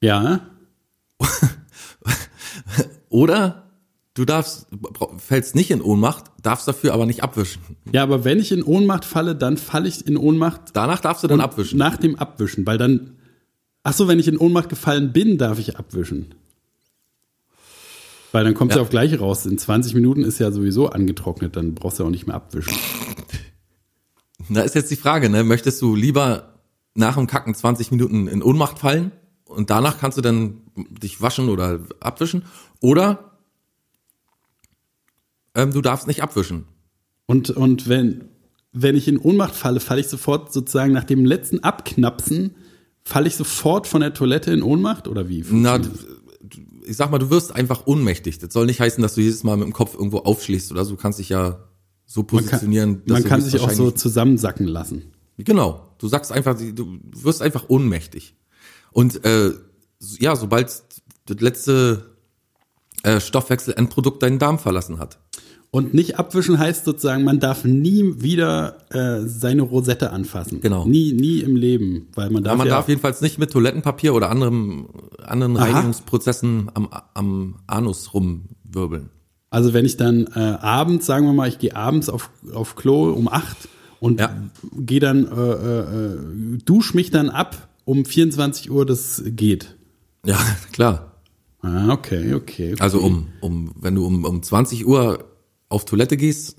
Ja. 0.00 0.40
oder 3.08 3.64
du 4.14 4.24
darfst, 4.24 4.66
fällst 5.18 5.54
nicht 5.54 5.70
in 5.70 5.82
Ohnmacht, 5.82 6.24
darfst 6.42 6.66
dafür 6.68 6.94
aber 6.94 7.06
nicht 7.06 7.22
abwischen. 7.22 7.60
Ja, 7.92 8.02
aber 8.02 8.24
wenn 8.24 8.38
ich 8.38 8.52
in 8.52 8.62
Ohnmacht 8.62 9.04
falle, 9.04 9.34
dann 9.34 9.56
falle 9.56 9.88
ich 9.88 10.06
in 10.06 10.16
Ohnmacht 10.16 10.60
Danach 10.72 11.00
darfst 11.00 11.24
du 11.24 11.28
dann 11.28 11.40
abwischen. 11.40 11.78
nach 11.78 11.96
dem 11.96 12.16
Abwischen, 12.16 12.66
weil 12.66 12.78
dann. 12.78 13.17
Ach 13.88 13.94
so, 13.94 14.06
wenn 14.06 14.18
ich 14.18 14.28
in 14.28 14.36
Ohnmacht 14.36 14.68
gefallen 14.68 15.14
bin, 15.14 15.38
darf 15.38 15.58
ich 15.58 15.78
abwischen. 15.78 16.34
Weil 18.32 18.44
dann 18.44 18.52
kommt 18.52 18.72
ja. 18.72 18.76
Ja. 18.76 18.82
auf 18.82 18.90
gleich 18.90 19.18
raus. 19.18 19.46
In 19.46 19.56
20 19.56 19.94
Minuten 19.94 20.24
ist 20.24 20.38
ja 20.38 20.52
sowieso 20.52 20.90
angetrocknet, 20.90 21.56
dann 21.56 21.74
brauchst 21.74 21.98
du 21.98 22.04
auch 22.04 22.10
nicht 22.10 22.26
mehr 22.26 22.36
abwischen. 22.36 22.76
Da 24.50 24.60
ist 24.60 24.74
jetzt 24.74 24.90
die 24.90 24.96
Frage, 24.96 25.30
ne? 25.30 25.42
Möchtest 25.42 25.80
du 25.80 25.94
lieber 25.96 26.54
nach 26.94 27.16
dem 27.16 27.26
Kacken 27.26 27.54
20 27.54 27.90
Minuten 27.90 28.28
in 28.28 28.42
Ohnmacht 28.42 28.78
fallen 28.78 29.10
und 29.46 29.70
danach 29.70 29.98
kannst 29.98 30.18
du 30.18 30.22
dann 30.22 30.60
dich 30.74 31.22
waschen 31.22 31.48
oder 31.48 31.80
abwischen? 32.00 32.42
Oder 32.80 33.32
Ähm, 35.54 35.72
du 35.72 35.80
darfst 35.80 36.06
nicht 36.06 36.22
abwischen. 36.22 36.66
Und, 37.24 37.48
und 37.48 37.88
wenn, 37.88 38.26
wenn 38.72 38.96
ich 38.96 39.08
in 39.08 39.18
Ohnmacht 39.18 39.54
falle, 39.54 39.80
falle 39.80 40.02
ich 40.02 40.08
sofort 40.08 40.52
sozusagen 40.52 40.92
nach 40.92 41.04
dem 41.04 41.24
letzten 41.24 41.60
Abknapsen, 41.60 42.54
falle 43.08 43.26
ich 43.26 43.36
sofort 43.36 43.86
von 43.86 44.02
der 44.02 44.12
Toilette 44.12 44.52
in 44.52 44.62
Ohnmacht 44.62 45.08
oder 45.08 45.28
wie? 45.28 45.42
Na, 45.50 45.80
ich 46.86 46.96
sag 46.96 47.10
mal, 47.10 47.18
du 47.18 47.30
wirst 47.30 47.54
einfach 47.54 47.86
ohnmächtig. 47.86 48.38
Das 48.38 48.52
soll 48.52 48.66
nicht 48.66 48.80
heißen, 48.80 49.00
dass 49.00 49.14
du 49.14 49.22
jedes 49.22 49.44
Mal 49.44 49.56
mit 49.56 49.66
dem 49.66 49.72
Kopf 49.72 49.94
irgendwo 49.94 50.18
aufschlägst 50.18 50.70
oder 50.70 50.84
so. 50.84 50.92
Du 50.92 51.00
kannst 51.00 51.18
dich 51.18 51.30
ja 51.30 51.64
so 52.04 52.20
man 52.20 52.26
kann, 52.26 52.38
positionieren, 52.38 53.02
man 53.06 53.24
kann 53.24 53.40
sich 53.40 53.60
auch 53.60 53.70
so 53.70 53.90
zusammensacken 53.90 54.66
lassen. 54.66 55.12
Genau. 55.38 55.94
Du 55.98 56.06
sagst 56.08 56.32
einfach, 56.32 56.56
du 56.58 56.98
wirst 57.14 57.40
einfach 57.40 57.68
ohnmächtig. 57.68 58.34
Und 58.92 59.24
äh, 59.24 59.52
ja, 60.18 60.36
sobald 60.36 60.82
das 61.26 61.40
letzte 61.40 62.14
äh, 63.04 63.20
Stoffwechselendprodukt 63.20 64.22
deinen 64.22 64.38
Darm 64.38 64.58
verlassen 64.58 64.98
hat. 64.98 65.18
Und 65.70 65.92
nicht 65.92 66.18
abwischen 66.18 66.58
heißt 66.58 66.86
sozusagen, 66.86 67.24
man 67.24 67.40
darf 67.40 67.64
nie 67.64 68.22
wieder 68.22 68.78
äh, 68.90 69.26
seine 69.26 69.62
Rosette 69.62 70.10
anfassen. 70.12 70.62
Genau. 70.62 70.86
Nie, 70.86 71.12
nie 71.12 71.40
im 71.40 71.56
Leben, 71.56 72.08
weil 72.14 72.30
man 72.30 72.42
darf 72.42 72.52
Ja, 72.54 72.56
man 72.56 72.66
ja, 72.68 72.74
darf 72.76 72.88
jedenfalls 72.88 73.20
nicht 73.20 73.38
mit 73.38 73.50
Toilettenpapier 73.52 74.14
oder 74.14 74.30
anderem, 74.30 74.88
anderen 75.22 75.56
Aha. 75.58 75.64
Reinigungsprozessen 75.66 76.70
am, 76.72 76.88
am 77.12 77.56
Anus 77.66 78.14
rumwirbeln. 78.14 79.10
Also 79.50 79.74
wenn 79.74 79.84
ich 79.84 79.96
dann 79.98 80.26
äh, 80.34 80.38
abends, 80.38 81.04
sagen 81.04 81.26
wir 81.26 81.34
mal, 81.34 81.48
ich 81.48 81.58
gehe 81.58 81.76
abends 81.76 82.08
auf, 82.08 82.30
auf 82.52 82.74
Klo 82.74 83.10
um 83.12 83.28
acht 83.28 83.68
und 84.00 84.20
Ja. 84.20 84.34
gehe 84.74 85.00
dann, 85.00 85.26
äh, 85.26 85.52
äh, 85.52 85.80
äh, 86.14 86.18
dusch 86.64 86.94
mich 86.94 87.10
dann 87.10 87.28
ab 87.28 87.68
um 87.84 88.06
24 88.06 88.70
Uhr, 88.70 88.86
das 88.86 89.22
geht. 89.26 89.76
Ja, 90.24 90.38
klar. 90.72 91.12
Ah, 91.60 91.90
okay, 91.92 92.32
okay. 92.34 92.72
okay. 92.72 92.74
Also 92.78 93.00
um, 93.00 93.26
um, 93.40 93.72
wenn 93.78 93.94
du 93.94 94.06
um, 94.06 94.24
um 94.24 94.42
20 94.42 94.86
Uhr 94.86 95.24
auf 95.68 95.84
Toilette 95.84 96.16
gehst, 96.16 96.56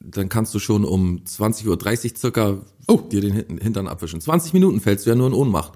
dann 0.00 0.28
kannst 0.28 0.52
du 0.54 0.58
schon 0.58 0.84
um 0.84 1.22
20.30 1.24 1.68
Uhr 2.12 2.16
circa 2.18 2.58
Oh. 2.88 2.96
dir 2.96 3.20
den 3.20 3.32
Hin- 3.32 3.58
Hintern 3.58 3.86
abwischen. 3.86 4.20
20 4.20 4.52
Minuten 4.52 4.80
fällst 4.80 5.06
du 5.06 5.10
ja 5.10 5.16
nur 5.16 5.28
in 5.28 5.32
Ohnmacht. 5.32 5.74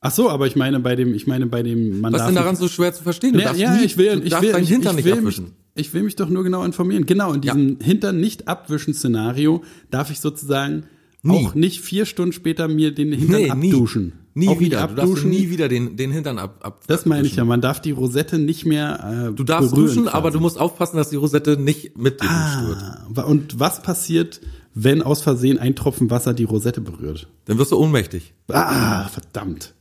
Ach 0.00 0.10
so, 0.10 0.30
aber 0.30 0.46
ich 0.46 0.56
meine 0.56 0.80
bei 0.80 0.96
dem, 0.96 1.12
ich 1.12 1.26
meine 1.26 1.46
bei 1.46 1.62
dem, 1.62 2.00
man 2.00 2.12
Was 2.14 2.22
ist 2.22 2.26
denn 2.28 2.34
daran 2.36 2.56
so 2.56 2.68
schwer 2.68 2.94
zu 2.94 3.02
verstehen? 3.02 3.34
Du 3.34 3.38
Ja, 3.40 3.46
darfst 3.46 3.60
ja, 3.60 3.76
nie, 3.76 3.84
ich 3.84 3.98
will, 3.98 4.22
ich 4.24 4.40
will, 4.40 4.52
deinen 4.52 4.62
ich, 4.64 4.70
Hintern 4.70 4.92
ich 4.98 5.04
nicht 5.04 5.14
will 5.14 5.20
mich, 5.22 5.36
abwischen. 5.36 5.52
ich 5.74 5.92
will 5.92 6.02
mich 6.04 6.16
doch 6.16 6.30
nur 6.30 6.42
genau 6.42 6.64
informieren. 6.64 7.04
Genau, 7.04 7.34
in 7.34 7.42
diesem 7.42 7.78
Hintern 7.80 8.18
nicht 8.18 8.48
abwischen 8.48 8.94
Szenario 8.94 9.62
darf 9.90 10.10
ich 10.10 10.20
sozusagen 10.20 10.84
Nie. 11.22 11.32
auch 11.46 11.54
nicht 11.54 11.82
vier 11.82 12.06
Stunden 12.06 12.32
später 12.32 12.66
mir 12.66 12.94
den 12.94 13.12
Hintern 13.12 13.40
Nee, 13.42 13.50
abduschen. 13.50 14.04
Nie 14.06 14.12
auch 14.48 14.58
wieder. 14.60 14.80
Nicht 14.80 14.90
Du 14.92 14.94
darfst 14.96 15.10
abduschen. 15.12 15.30
nie 15.30 15.50
wieder 15.50 15.68
den, 15.68 15.96
den 15.96 16.10
Hintern 16.10 16.38
ab, 16.38 16.58
ab 16.62 16.82
Das 16.86 17.06
meine 17.06 17.26
ich 17.26 17.36
ja, 17.36 17.44
man 17.44 17.60
darf 17.60 17.80
die 17.80 17.90
Rosette 17.90 18.38
nicht 18.38 18.64
mehr 18.66 19.28
äh, 19.30 19.34
Du 19.34 19.44
darfst 19.44 19.70
berühren 19.70 19.86
duschen, 19.88 20.02
quasi. 20.04 20.16
aber 20.16 20.30
du 20.30 20.40
musst 20.40 20.58
aufpassen, 20.58 20.96
dass 20.96 21.10
die 21.10 21.16
Rosette 21.16 21.56
nicht 21.56 21.92
wird. 21.96 22.20
Ah, 22.22 23.04
wa- 23.08 23.22
und 23.22 23.60
was 23.60 23.82
passiert, 23.82 24.40
wenn 24.74 25.02
aus 25.02 25.20
Versehen 25.22 25.58
ein 25.58 25.74
Tropfen 25.76 26.10
Wasser 26.10 26.32
die 26.34 26.44
Rosette 26.44 26.80
berührt? 26.80 27.28
Dann 27.44 27.58
wirst 27.58 27.72
du 27.72 27.76
ohnmächtig. 27.78 28.34
Ah, 28.48 29.08
verdammt. 29.08 29.74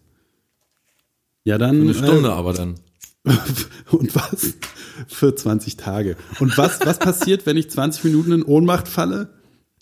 Ja, 1.44 1.58
dann. 1.58 1.82
Eine 1.82 1.94
Stunde 1.94 2.32
aber 2.34 2.54
dann. 2.54 2.76
Äh, 3.26 3.32
und 3.92 4.16
was? 4.16 4.56
Für 5.08 5.34
20 5.34 5.78
Tage. 5.78 6.18
Und 6.40 6.58
was, 6.58 6.80
was 6.86 7.00
passiert, 7.00 7.46
wenn 7.46 7.58
ich 7.58 7.70
20 7.70 8.04
Minuten 8.04 8.32
in 8.34 8.44
Ohnmacht 8.44 8.88
falle? 8.88 9.30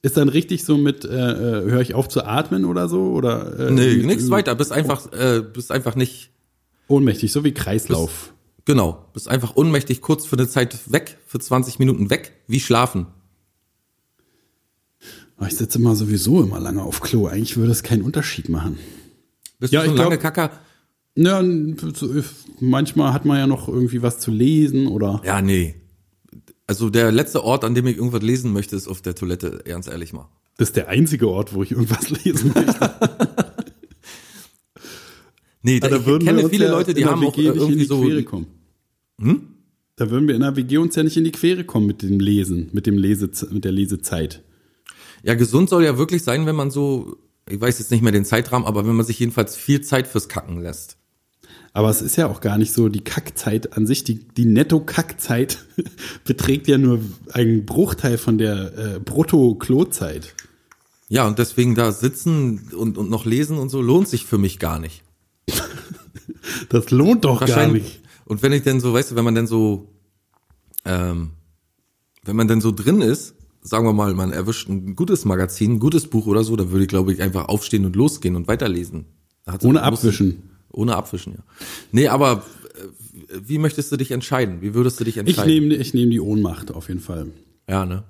Ist 0.04 0.16
dann 0.18 0.30
richtig 0.30 0.64
so 0.64 0.78
mit, 0.78 1.06
äh, 1.06 1.10
äh, 1.10 1.70
höre 1.72 1.82
ich 1.82 1.94
auf 1.96 2.08
zu 2.08 2.24
atmen 2.24 2.66
oder 2.66 2.88
so? 2.88 3.12
Oder, 3.12 3.60
äh, 3.68 3.72
Nee, 3.72 3.96
nichts 4.06 4.30
weiter. 4.30 4.54
Bist 4.56 4.72
einfach, 4.72 5.12
äh, 5.12 5.42
bist 5.42 5.72
einfach 5.72 5.96
nicht, 5.96 6.32
Ohnmächtig, 6.88 7.32
so 7.34 7.44
wie 7.44 7.52
Kreislauf. 7.54 8.34
genau, 8.64 9.06
bist 9.14 9.28
einfach 9.28 9.56
ohnmächtig 9.58 10.02
kurz 10.02 10.26
für 10.26 10.38
eine 10.38 10.48
Zeit 10.48 10.92
weg, 10.92 11.18
für 11.26 11.40
20 11.40 11.80
Minuten 11.80 12.10
weg, 12.10 12.32
wie 12.48 12.60
schlafen. 12.62 13.08
Aber 15.38 15.48
Ich 15.48 15.56
sitze 15.58 15.80
immer 15.80 15.96
sowieso 15.96 16.42
immer 16.42 16.60
lange 16.60 16.82
auf 16.84 17.02
Klo. 17.02 17.28
Eigentlich 17.28 17.58
würde 17.58 17.72
es 17.72 17.84
keinen 17.84 18.02
Unterschied 18.04 18.50
machen. 18.50 18.78
Bist 19.60 19.74
Ja, 19.74 19.84
du 19.84 19.90
so 19.90 19.96
lange 19.96 20.18
Kacker? 20.18 20.52
Ja, 21.16 21.44
so, 21.94 22.10
manchmal 22.60 23.12
hat 23.14 23.26
man 23.26 23.38
ja 23.38 23.48
noch 23.48 23.68
irgendwie 23.68 24.02
was 24.02 24.20
zu 24.20 24.32
lesen 24.32 24.88
oder. 24.88 25.22
Ja, 25.26 25.42
nee. 25.42 25.76
Also 26.68 26.90
der 26.90 27.12
letzte 27.12 27.44
Ort, 27.44 27.64
an 27.64 27.74
dem 27.76 27.88
ich 27.88 27.98
irgendwas 27.98 28.22
lesen 28.22 28.52
möchte, 28.52 28.76
ist 28.76 28.88
auf 28.88 29.02
der 29.02 29.16
Toilette, 29.16 29.62
ganz 29.66 29.88
ehrlich 29.88 30.14
mal. 30.14 30.30
Das 30.58 30.70
ist 30.70 30.76
der 30.76 30.90
einzige 30.90 31.30
Ort, 31.30 31.54
wo 31.54 31.64
ich 31.64 31.72
irgendwas 31.72 32.10
lesen 32.24 32.52
möchte. 32.54 32.94
Nee, 35.64 35.82
da, 35.82 35.90
Da 35.90 35.98
ich 35.98 36.06
würden 36.06 36.26
wir 36.26 36.34
kenne 36.34 36.44
uns 36.44 36.52
viele 36.52 36.66
ja 36.66 36.72
Leute, 36.72 36.94
die 36.94 37.06
haben 37.06 37.26
auch 37.26 37.36
WG 37.36 37.48
äh, 37.48 37.50
nicht 37.50 37.56
in 37.56 37.62
irgendwie 37.62 37.80
die 37.80 37.86
so. 37.86 38.02
Quere 38.02 38.24
kommen. 38.24 38.48
Hm? 39.20 39.42
Da 39.98 40.10
würden 40.10 40.28
wir 40.28 40.36
in 40.36 40.42
der 40.42 40.56
WG 40.56 40.78
uns 40.78 40.96
ja 40.96 41.04
nicht 41.04 41.18
in 41.18 41.26
die 41.26 41.32
Quere 41.32 41.66
kommen 41.66 41.88
mit 41.88 42.04
dem 42.04 42.22
Lesen, 42.22 42.70
mit 42.72 42.86
dem 42.86 42.98
Lese, 42.98 43.30
mit 43.52 43.66
der 43.66 43.74
Lesezeit. 43.74 44.44
Ja, 45.24 45.34
gesund 45.34 45.70
soll 45.70 45.84
ja 45.84 45.98
wirklich 45.98 46.24
sein, 46.24 46.46
wenn 46.46 46.56
man 46.56 46.72
so, 46.72 47.18
ich 47.50 47.60
weiß 47.60 47.80
jetzt 47.80 47.92
nicht 47.92 48.02
mehr 48.02 48.12
den 48.14 48.24
Zeitrahmen, 48.24 48.66
aber 48.66 48.88
wenn 48.88 48.96
man 48.96 49.06
sich 49.06 49.20
jedenfalls 49.20 49.58
viel 49.58 49.82
Zeit 49.82 50.08
fürs 50.08 50.30
Kacken 50.30 50.62
lässt. 50.62 50.98
Aber 51.78 51.92
es 51.92 52.02
ist 52.02 52.16
ja 52.16 52.26
auch 52.26 52.42
gar 52.42 52.58
nicht 52.58 52.74
so 52.74 52.90
die 52.90 53.04
Kackzeit 53.04 53.78
an 53.78 53.86
sich, 53.86 54.04
die, 54.04 54.16
die 54.16 54.46
Netto-Kackzeit 54.46 55.64
beträgt 56.24 56.68
ja 56.68 56.80
nur 56.80 57.02
einen 57.34 57.68
Bruchteil 57.68 58.18
von 58.18 58.40
der 58.40 58.96
äh, 58.96 59.00
Brutto-Klozeit. 59.00 60.34
Ja, 61.08 61.28
und 61.28 61.38
deswegen 61.38 61.76
da 61.76 61.92
sitzen 61.92 62.72
und, 62.76 62.98
und 62.98 63.12
noch 63.12 63.26
lesen 63.26 63.60
und 63.60 63.70
so 63.70 63.80
lohnt 63.84 64.08
sich 64.08 64.26
für 64.26 64.40
mich 64.40 64.58
gar 64.58 64.80
nicht. 64.80 65.04
Das 66.70 66.90
lohnt 66.90 67.26
doch 67.26 67.46
gar 67.46 67.68
nicht. 67.68 68.02
Und 68.26 68.42
wenn 68.42 68.54
ich 68.54 68.64
denn 68.64 68.80
so, 68.80 68.94
weißt 68.94 69.12
du, 69.12 69.16
wenn 69.16 69.26
man 69.26 69.36
denn 69.36 69.46
so, 69.46 69.88
ähm, 70.84 71.30
wenn 72.24 72.36
man 72.36 72.48
denn 72.48 72.60
so 72.60 72.72
drin 72.72 73.02
ist, 73.02 73.36
sagen 73.62 73.86
wir 73.86 73.94
mal, 73.94 74.16
man 74.16 74.32
erwischt 74.32 74.68
ein 74.68 74.96
gutes 74.96 75.26
Magazin, 75.26 75.74
ein 75.74 75.80
gutes 75.80 76.08
Buch 76.08 76.26
oder 76.26 76.44
so, 76.44 76.56
dann 76.56 76.72
würde 76.72 76.86
ich, 76.86 76.90
glaube 76.90 77.14
ich, 77.14 77.22
einfach 77.22 77.50
aufstehen 77.50 77.86
und 77.86 77.96
losgehen 77.96 78.36
und 78.36 78.48
weiterlesen. 78.48 79.06
Ohne 79.62 79.80
muss- 79.80 80.04
abwischen. 80.04 80.47
Ohne 80.78 80.96
abwischen, 80.96 81.34
ja. 81.34 81.44
Nee, 81.92 82.08
aber 82.08 82.44
äh, 82.76 83.40
wie 83.44 83.58
möchtest 83.58 83.92
du 83.92 83.98
dich 83.98 84.12
entscheiden? 84.12 84.62
Wie 84.62 84.74
würdest 84.76 85.00
du 85.00 85.04
dich 85.04 85.16
Ich 85.18 85.22
entscheiden? 85.22 85.52
nehme 85.70 85.76
ich 85.76 85.94
nehm 85.94 86.10
die 86.12 86.20
Ohnmacht 86.22 86.72
auf 86.72 86.88
jeden 86.88 87.00
Fall. 87.00 87.28
ja, 87.68 87.86
ne? 87.86 88.04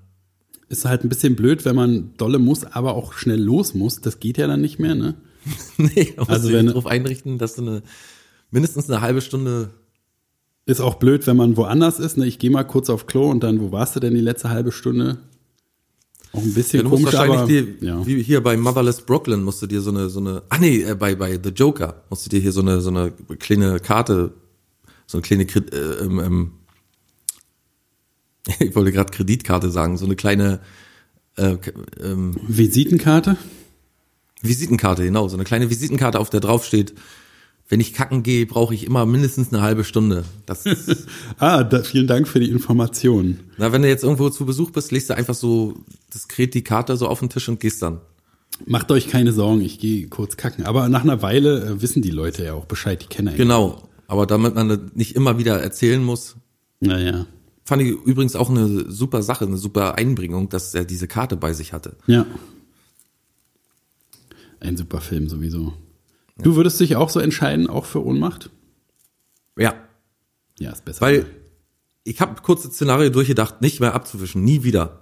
Ist 0.70 0.84
halt 0.84 1.06
ein 1.06 1.10
bisschen 1.10 1.38
blöd, 1.38 1.64
wenn 1.64 1.78
man 1.78 2.14
dolle 2.18 2.40
muss, 2.40 2.66
aber 2.66 2.96
auch 2.96 3.14
schnell 3.14 3.42
los 3.42 3.74
muss. 3.74 4.02
Das 4.02 4.20
geht 4.20 4.38
ja 4.38 4.48
dann 4.48 4.60
nicht 4.60 4.80
mehr, 4.80 4.96
ne? 4.96 5.16
nee, 5.78 6.14
musst 6.18 6.30
Also 6.30 6.50
du 6.50 6.56
wenn- 6.56 6.66
darauf 6.68 6.86
einrichten, 6.88 7.38
dass 7.38 7.56
du 7.56 7.62
eine, 7.62 7.84
mindestens 8.52 8.90
eine 8.90 9.00
halbe 9.00 9.22
Stunde 9.22 9.70
Ist 10.66 10.82
auch 10.82 10.96
blöd, 10.96 11.26
wenn 11.26 11.38
man 11.38 11.56
woanders 11.56 12.00
ist. 12.00 12.18
Ne? 12.18 12.26
Ich 12.28 12.38
gehe 12.38 12.50
mal 12.52 12.66
kurz 12.66 12.90
auf 12.90 13.06
Klo 13.08 13.30
und 13.32 13.44
dann, 13.44 13.62
wo 13.62 13.72
warst 13.72 13.96
du 13.96 14.02
denn 14.02 14.14
die 14.14 14.20
letzte 14.20 14.50
halbe 14.50 14.74
Stunde? 14.74 15.20
Auch 16.34 16.42
ein 16.42 16.54
bisschen 16.54 16.80
Ja, 16.80 16.84
du 16.84 16.90
musst 16.90 17.04
komisch, 17.04 17.14
wahrscheinlich 17.14 17.40
aber 17.40 17.48
dir, 17.48 17.88
ja. 17.88 18.06
wie 18.06 18.22
hier 18.22 18.42
bei 18.42 18.58
Motherless 18.58 19.02
Brooklyn 19.02 19.44
musst 19.44 19.62
du 19.62 19.68
dir 19.68 19.82
so 19.82 19.92
eine, 19.92 20.10
so 20.10 20.20
eine, 20.20 20.44
ah 20.50 20.58
nee, 20.58 20.82
äh, 20.82 20.96
bei, 20.96 21.16
bei 21.16 21.40
The 21.42 21.50
Joker 21.50 22.04
musst 22.10 22.26
du 22.26 22.30
dir 22.30 22.40
hier 22.40 22.52
so 22.52 22.62
eine, 22.62 22.82
so 22.82 22.90
eine 22.90 23.12
kleine 23.40 23.80
Karte, 23.80 24.34
so 25.06 25.18
eine 25.18 25.24
kleine, 25.24 25.44
äh, 25.44 26.04
ähm, 26.04 26.20
ähm, 26.20 26.52
ich 28.60 28.76
wollte 28.76 28.92
gerade 28.92 29.12
Kreditkarte 29.12 29.70
sagen, 29.70 29.98
so 29.98 30.06
eine 30.06 30.16
kleine 30.16 30.60
äh, 31.38 31.58
ähm, 32.02 32.36
Visitenkarte? 32.48 33.38
Visitenkarte, 34.42 35.04
genau, 35.04 35.28
so 35.28 35.36
eine 35.36 35.46
kleine 35.46 35.70
Visitenkarte, 35.70 36.20
auf 36.20 36.30
der 36.30 36.42
drauf 36.42 36.66
steht, 36.66 36.94
wenn 37.70 37.80
ich 37.80 37.94
kacken 37.94 38.24
gehe, 38.24 38.46
brauche 38.46 38.74
ich 38.74 38.86
immer 38.86 39.06
mindestens 39.06 39.52
eine 39.52 39.62
halbe 39.62 39.84
Stunde. 39.84 40.24
Das 40.46 40.64
Ah, 41.40 41.64
da, 41.64 41.84
vielen 41.84 42.08
Dank 42.08 42.28
für 42.28 42.40
die 42.40 42.50
Information. 42.50 43.40
na, 43.58 43.72
wenn 43.72 43.82
du 43.82 43.88
jetzt 43.90 44.04
irgendwo 44.04 44.30
zu 44.30 44.46
Besuch 44.46 44.72
bist, 44.72 44.92
legst 44.92 45.10
du 45.10 45.16
einfach 45.18 45.36
so 45.36 45.76
diskret 46.14 46.54
die 46.54 46.64
Karte 46.64 46.96
so 46.98 47.08
auf 47.08 47.20
den 47.20 47.30
Tisch 47.30 47.50
und 47.50 47.60
gehst 47.60 47.82
dann. 47.82 48.00
Macht 48.66 48.90
euch 48.92 49.08
keine 49.08 49.34
Sorgen, 49.34 49.62
ich 49.62 49.80
gehe 49.80 50.08
kurz 50.08 50.38
kacken. 50.38 50.66
Aber 50.66 50.90
nach 50.90 51.04
einer 51.04 51.22
Weile 51.22 51.64
äh, 51.66 51.82
wissen 51.82 52.02
die 52.02 52.10
Leute 52.12 52.44
ja 52.46 52.54
auch 52.54 52.66
Bescheid, 52.66 53.02
die 53.04 53.08
kennen 53.08 53.28
einen. 53.30 53.38
Genau. 53.38 53.88
Aber 54.08 54.26
damit 54.26 54.56
man 54.56 54.70
das 54.70 54.80
nicht 54.96 55.16
immer 55.16 55.38
wieder 55.38 55.60
erzählen 55.62 56.02
muss, 56.04 56.38
Naja. 56.80 57.28
fand 57.66 57.82
ich 57.84 57.90
übrigens 57.90 58.36
auch 58.38 58.50
eine 58.50 58.90
super 58.90 59.22
Sache, 59.22 59.46
eine 59.46 59.58
super 59.58 59.96
Einbringung, 59.96 60.48
dass 60.50 60.74
er 60.74 60.86
diese 60.86 61.08
Karte 61.10 61.36
bei 61.36 61.52
sich 61.54 61.74
hatte. 61.74 61.98
Ja. 62.08 62.26
Ein 64.60 64.78
super 64.78 65.02
Film 65.02 65.28
sowieso. 65.30 65.74
Du 66.42 66.56
würdest 66.56 66.80
dich 66.80 66.96
auch 66.96 67.10
so 67.10 67.20
entscheiden, 67.20 67.68
auch 67.68 67.86
für 67.86 68.04
Ohnmacht? 68.06 68.50
Ja, 69.58 69.74
Ja, 70.60 70.72
ist 70.72 70.86
besser. 70.86 71.02
weil 71.02 71.26
ich 72.04 72.22
habe 72.22 72.42
kurze 72.42 72.70
Szenario 72.70 73.10
durchgedacht, 73.10 73.62
nicht 73.62 73.80
mehr 73.80 73.94
abzuwischen, 73.96 74.44
nie 74.44 74.64
wieder. 74.64 75.02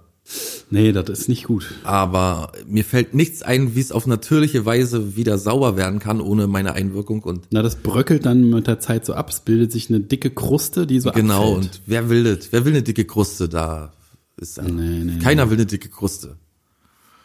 nee, 0.70 0.90
das 0.92 1.08
ist 1.08 1.28
nicht 1.28 1.44
gut. 1.44 1.72
Aber 1.84 2.50
mir 2.66 2.84
fällt 2.84 3.14
nichts 3.14 3.42
ein, 3.42 3.76
wie 3.76 3.80
es 3.80 3.92
auf 3.92 4.06
natürliche 4.08 4.64
Weise 4.66 5.14
wieder 5.16 5.38
sauber 5.38 5.76
werden 5.76 6.00
kann, 6.00 6.20
ohne 6.20 6.46
meine 6.48 6.72
Einwirkung 6.72 7.22
und 7.22 7.46
Na, 7.52 7.62
das 7.62 7.76
bröckelt 7.76 8.26
dann 8.26 8.50
mit 8.50 8.66
der 8.66 8.80
Zeit 8.80 9.06
so 9.06 9.14
ab. 9.14 9.30
Es 9.30 9.40
bildet 9.40 9.70
sich 9.70 9.88
eine 9.88 10.00
dicke 10.00 10.30
Kruste, 10.30 10.86
die 10.86 10.98
so 10.98 11.12
genau. 11.12 11.54
abfällt. 11.56 11.64
Und 11.76 11.80
wer 11.86 12.08
will 12.08 12.24
das? 12.24 12.48
Wer 12.50 12.64
will 12.64 12.72
eine 12.72 12.82
dicke 12.82 13.04
Kruste 13.04 13.48
da? 13.48 13.92
Ist, 14.38 14.60
Nee, 14.60 15.04
nee, 15.04 15.18
keiner 15.20 15.48
will 15.48 15.56
eine 15.58 15.66
dicke 15.66 15.88
Kruste. 15.88 16.36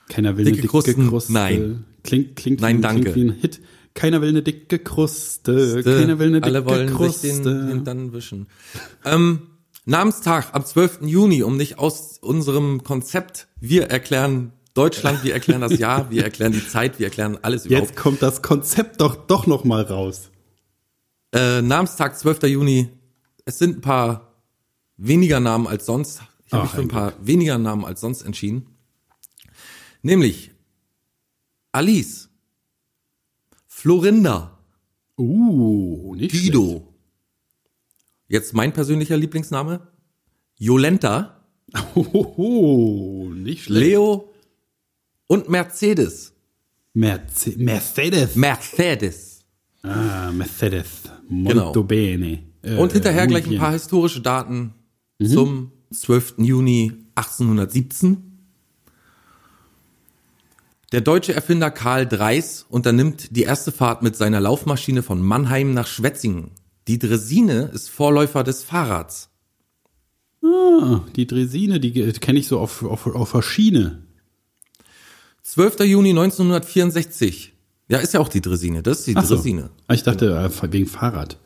Keiner 0.09 0.37
will 0.37 0.45
Dicke 0.45 0.55
eine 0.57 0.61
dicke 0.61 0.67
Krusten? 0.71 1.07
Kruste. 1.09 1.33
Nein. 1.33 1.85
Klingt, 2.03 2.35
klingt, 2.35 2.61
Nein, 2.61 2.77
wie, 2.77 2.81
danke. 2.81 3.11
klingt 3.11 3.15
wie 3.15 3.21
ein 3.31 3.39
Hit. 3.41 3.61
Keiner 3.93 4.21
will 4.21 4.29
eine 4.29 4.41
dicke 4.41 4.79
Kruste. 4.79 5.83
Keiner 5.83 6.19
will 6.19 6.27
eine 6.27 6.41
dicke 6.41 6.55
Alle 6.57 6.65
wollen 6.65 6.89
Kruste. 6.89 7.27
sich 7.27 7.41
den 7.41 7.67
Hintern 7.67 8.13
wischen. 8.13 8.47
Ähm, 9.05 9.47
Namenstag 9.85 10.53
am 10.53 10.63
12. 10.63 10.99
Juni, 11.01 11.43
um 11.43 11.57
nicht 11.57 11.79
aus 11.79 12.17
unserem 12.19 12.83
Konzept, 12.83 13.47
wir 13.59 13.89
erklären 13.89 14.53
Deutschland, 14.73 15.23
wir 15.23 15.33
erklären 15.33 15.61
das 15.61 15.77
Jahr, 15.77 16.09
wir 16.11 16.23
erklären 16.23 16.53
die 16.53 16.65
Zeit, 16.65 16.99
wir 16.99 17.07
erklären 17.07 17.37
alles 17.41 17.65
überhaupt. 17.65 17.89
Jetzt 17.89 17.97
kommt 17.97 18.21
das 18.21 18.41
Konzept 18.41 19.01
doch 19.01 19.15
doch 19.15 19.47
noch 19.47 19.63
mal 19.63 19.81
raus. 19.81 20.29
Äh, 21.33 21.61
Namenstag 21.61 22.17
12. 22.17 22.43
Juni. 22.43 22.89
Es 23.45 23.57
sind 23.57 23.77
ein 23.77 23.81
paar 23.81 24.35
weniger 24.97 25.39
Namen 25.39 25.67
als 25.67 25.85
sonst. 25.85 26.21
Ich 26.45 26.53
habe 26.53 26.63
mich 26.63 26.71
für 26.71 26.81
ein 26.81 26.87
paar 26.87 27.13
weniger 27.21 27.57
Namen 27.57 27.85
als 27.85 28.01
sonst 28.01 28.21
entschieden. 28.21 28.67
Nämlich 30.03 30.51
Alice, 31.71 32.29
Florinda, 33.81 34.59
Uh, 35.17 36.13
nicht 36.15 36.31
Guido. 36.33 36.87
Jetzt 38.27 38.53
mein 38.53 38.73
persönlicher 38.73 39.17
Lieblingsname. 39.17 39.87
Jolenta. 40.59 41.43
Hohoho, 41.95 43.31
nicht 43.33 43.63
schlecht. 43.63 43.87
Leo 43.87 44.31
und 45.25 45.49
Mercedes. 45.49 46.31
Merce 46.93 47.55
Mercedes. 47.57 48.35
Mercedes. 48.35 49.45
Ah, 49.81 50.31
Mercedes. 50.31 51.01
Genau. 51.27 51.65
Molto 51.65 51.83
bene. 51.83 52.43
Äh, 52.61 52.75
Und 52.77 52.93
hinterher 52.93 53.25
gleich 53.25 53.47
ein 53.47 53.57
paar 53.57 53.73
historische 53.73 54.21
Daten 54.21 54.75
zum 55.23 55.71
12. 55.91 56.35
Juni 56.37 56.93
1817. 57.15 58.30
Der 60.91 60.99
deutsche 60.99 61.33
Erfinder 61.33 61.71
Karl 61.71 62.05
Dreis 62.05 62.65
unternimmt 62.67 63.35
die 63.35 63.43
erste 63.43 63.71
Fahrt 63.71 64.03
mit 64.03 64.17
seiner 64.17 64.41
Laufmaschine 64.41 65.03
von 65.03 65.21
Mannheim 65.21 65.73
nach 65.73 65.87
Schwetzingen. 65.87 66.51
Die 66.87 66.99
Dresine 66.99 67.71
ist 67.73 67.89
Vorläufer 67.89 68.43
des 68.43 68.63
Fahrrads. 68.63 69.29
Ah, 70.43 71.01
die 71.15 71.27
Dresine, 71.27 71.79
die 71.79 71.91
kenne 72.13 72.39
ich 72.39 72.47
so 72.47 72.59
auf, 72.59 72.83
auf, 72.83 73.07
auf 73.07 73.31
der 73.31 73.41
Schiene. 73.41 74.03
12. 75.43 75.81
Juni 75.81 76.09
1964. 76.09 77.53
Ja, 77.87 77.99
ist 77.99 78.13
ja 78.13 78.19
auch 78.19 78.29
die 78.29 78.41
Dresine. 78.41 78.83
Das 78.83 78.99
ist 78.99 79.07
die 79.07 79.15
Ach 79.15 79.23
so. 79.23 79.35
Dresine. 79.35 79.69
Ah, 79.87 79.93
Ich 79.93 80.03
dachte, 80.03 80.33
äh, 80.35 80.73
wegen 80.73 80.87
Fahrrad. 80.87 81.37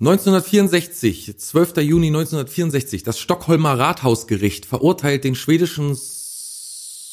1964, 0.00 1.38
12. 1.38 1.76
Juni 1.78 2.08
1964, 2.08 3.04
das 3.04 3.20
Stockholmer 3.20 3.78
Rathausgericht 3.78 4.66
verurteilt 4.66 5.22
den 5.22 5.36
schwedischen 5.36 5.94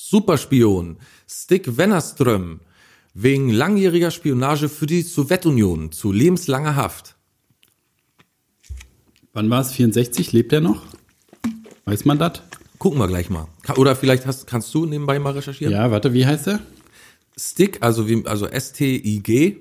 Superspion 0.10 0.98
Stig 1.28 1.78
Wennerström 1.78 2.62
wegen 3.14 3.50
langjähriger 3.50 4.10
Spionage 4.10 4.68
für 4.68 4.88
die 4.88 5.04
Sowjetunion 5.04 5.92
zu 5.92 6.12
lebenslanger 6.12 6.76
Haft. 6.76 7.16
Wann 9.34 9.52
war 9.52 9.62
es? 9.62 9.72
64? 9.74 10.32
Lebt 10.32 10.52
er 10.52 10.62
noch? 10.62 10.84
Weiß 11.86 12.06
man 12.06 12.18
das? 12.18 12.42
Gucken 12.80 12.98
wir 12.98 13.08
gleich 13.08 13.30
mal. 13.30 13.50
Oder 13.78 13.96
vielleicht 13.96 14.26
hast, 14.26 14.48
kannst 14.48 14.74
du 14.74 14.88
nebenbei 14.88 15.20
mal 15.20 15.34
recherchieren? 15.34 15.74
Ja, 15.74 15.92
warte, 15.92 16.12
wie 16.12 16.26
heißt 16.26 16.48
er? 16.48 16.60
Stig, 17.38 17.78
also 17.82 18.10
wie, 18.10 18.26
also 18.26 18.48
S-T-I-G, 18.48 19.58